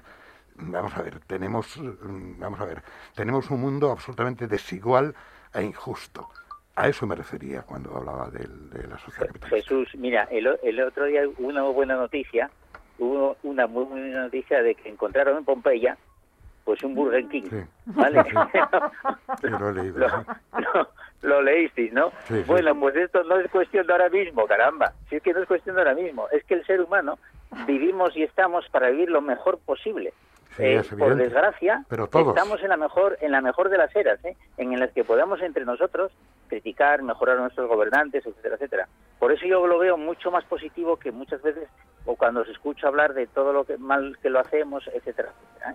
Vamos 0.56 0.94
a 0.96 1.02
ver, 1.02 1.20
tenemos, 1.20 1.76
mm, 1.78 2.38
vamos 2.38 2.60
a 2.60 2.64
ver, 2.66 2.82
tenemos 3.14 3.50
un 3.50 3.60
mundo 3.60 3.90
absolutamente 3.90 4.46
desigual 4.46 5.14
e 5.54 5.62
injusto. 5.62 6.28
A 6.76 6.88
eso 6.88 7.06
me 7.06 7.14
refería 7.14 7.62
cuando 7.62 7.96
hablaba 7.96 8.28
del- 8.30 8.70
de 8.70 8.86
la 8.86 8.98
sociedad 8.98 9.26
capitalista. 9.28 9.56
Jesús, 9.56 9.88
mira, 9.98 10.24
el, 10.30 10.46
el 10.62 10.80
otro 10.82 11.04
día 11.06 11.22
hubo 11.26 11.48
una 11.48 11.62
buena 11.62 11.96
noticia, 11.96 12.50
hubo 12.98 13.36
una 13.42 13.66
muy 13.66 13.84
buena 13.84 14.22
noticia 14.24 14.62
de 14.62 14.74
que 14.74 14.88
encontraron 14.90 15.38
en 15.38 15.44
Pompeya 15.44 15.96
pues 16.64 16.82
un 16.84 16.94
Burger 16.94 17.26
King, 17.28 17.44
Sí. 17.50 17.56
¿vale? 17.86 18.22
Sí, 19.40 19.46
lo 19.48 19.70
he 19.70 19.72
leído. 19.72 19.98
lo- 19.98 20.88
lo 21.22 21.42
leísteis, 21.42 21.92
¿no? 21.92 22.10
Sí, 22.28 22.34
sí. 22.38 22.44
Bueno, 22.46 22.74
pues 22.78 22.96
esto 22.96 23.22
no 23.24 23.38
es 23.38 23.50
cuestión 23.50 23.86
de 23.86 23.92
ahora 23.92 24.08
mismo, 24.08 24.46
caramba. 24.46 24.92
Si 25.08 25.16
es 25.16 25.22
que 25.22 25.32
no 25.32 25.40
es 25.40 25.48
cuestión 25.48 25.76
de 25.76 25.82
ahora 25.82 25.94
mismo, 25.94 26.28
es 26.32 26.44
que 26.44 26.54
el 26.54 26.64
ser 26.66 26.80
humano 26.80 27.18
vivimos 27.66 28.16
y 28.16 28.22
estamos 28.22 28.66
para 28.70 28.90
vivir 28.90 29.10
lo 29.10 29.20
mejor 29.20 29.58
posible. 29.58 30.12
Sí, 30.56 30.64
Eh, 30.64 30.82
por 30.98 31.14
desgracia, 31.14 31.84
Pero 31.88 32.08
todos. 32.08 32.28
estamos 32.34 32.60
en 32.62 32.68
la 32.70 32.76
mejor 32.76 33.16
en 33.20 33.30
la 33.32 33.40
mejor 33.40 33.68
de 33.70 33.78
las 33.78 33.94
eras, 33.94 34.22
¿eh? 34.24 34.36
en 34.56 34.78
las 34.80 34.90
que 34.92 35.04
podamos 35.04 35.40
entre 35.42 35.64
nosotros 35.64 36.10
criticar, 36.48 37.02
mejorar 37.02 37.36
a 37.38 37.40
nuestros 37.42 37.68
gobernantes, 37.68 38.26
etcétera, 38.26 38.56
etcétera. 38.56 38.88
Por 39.20 39.30
eso 39.30 39.46
yo 39.46 39.64
lo 39.66 39.78
veo 39.78 39.96
mucho 39.96 40.30
más 40.32 40.44
positivo 40.44 40.96
que 40.96 41.12
muchas 41.12 41.40
veces 41.42 41.68
o 42.04 42.16
cuando 42.16 42.44
se 42.44 42.50
escucha 42.50 42.88
hablar 42.88 43.14
de 43.14 43.28
todo 43.28 43.52
lo 43.52 43.64
que 43.64 43.78
mal 43.78 44.18
que 44.20 44.28
lo 44.30 44.40
hacemos, 44.40 44.84
etcétera, 44.92 45.28
etcétera. 45.30 45.70
¿eh? 45.70 45.74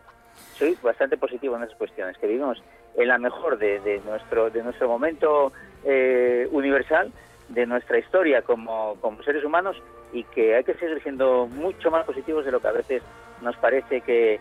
Soy 0.58 0.78
bastante 0.82 1.18
positivo 1.18 1.56
en 1.56 1.64
esas 1.64 1.78
cuestiones, 1.78 2.18
que 2.18 2.28
vivimos 2.28 2.62
en 2.96 3.08
la 3.08 3.18
mejor 3.18 3.58
de, 3.58 3.80
de 3.82 4.02
nuestro 4.06 4.50
de 4.50 4.64
nuestro 4.64 4.88
momento 4.88 5.52
eh, 5.84 6.48
universal, 6.52 7.12
de 7.50 7.66
nuestra 7.66 8.00
historia 8.00 8.42
como, 8.42 8.96
como 9.02 9.22
seres 9.24 9.44
humanos 9.44 9.78
y 10.14 10.24
que 10.24 10.56
hay 10.56 10.64
que 10.64 10.76
seguir 10.76 11.02
siendo 11.04 11.48
mucho 11.48 11.92
más 11.92 12.06
positivos 12.06 12.46
de 12.46 12.52
lo 12.52 12.60
que 12.60 12.68
a 12.68 12.72
veces 12.72 13.04
nos 13.42 13.56
parece 13.58 14.02
que, 14.02 14.40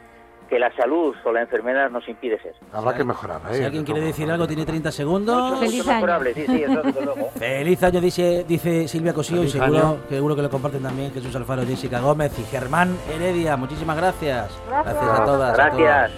que 0.55 0.61
la 0.61 0.73
salud 0.77 1.17
o 1.25 1.33
la 1.33 1.41
enfermedad 1.41 1.91
nos 1.91 2.09
impide 2.09 2.41
ser. 2.41 2.55
Habrá 2.73 2.95
que 2.95 3.03
mejorar. 3.03 3.41
¿eh? 3.51 3.57
Si 3.57 3.65
alguien 3.65 3.83
quiere 3.85 4.01
decir 4.01 4.31
algo, 4.31 4.47
tiene 4.47 4.65
30 4.65 4.93
segundos. 4.93 5.59
Feliz 5.59 5.79
Mucho 5.79 5.95
mejorable, 5.95 6.33
sí, 6.33 6.47
sí, 6.47 6.63
eso 6.63 6.81
desde 6.81 7.05
luego. 7.05 7.31
Feliz 7.37 7.83
año, 7.83 8.01
dice, 8.01 8.45
dice 8.47 8.87
Silvia 8.87 9.13
Cosío, 9.13 9.43
y 9.43 9.49
seguro, 9.49 9.77
año. 9.77 9.97
seguro 10.09 10.37
que 10.37 10.43
lo 10.43 10.51
comparten 10.51 10.85
también 10.85 11.13
Jesús 11.13 11.35
Alfaro, 11.35 11.67
Jessica 11.67 11.99
Gómez 11.99 12.39
y 12.39 12.45
Germán 12.45 12.97
Heredia. 13.13 13.57
Muchísimas 13.57 13.97
gracias. 13.97 14.57
Gracias. 14.69 14.97
a 14.97 15.25
todas. 15.25 15.59
a 15.59 15.71
Gracias. 15.71 16.13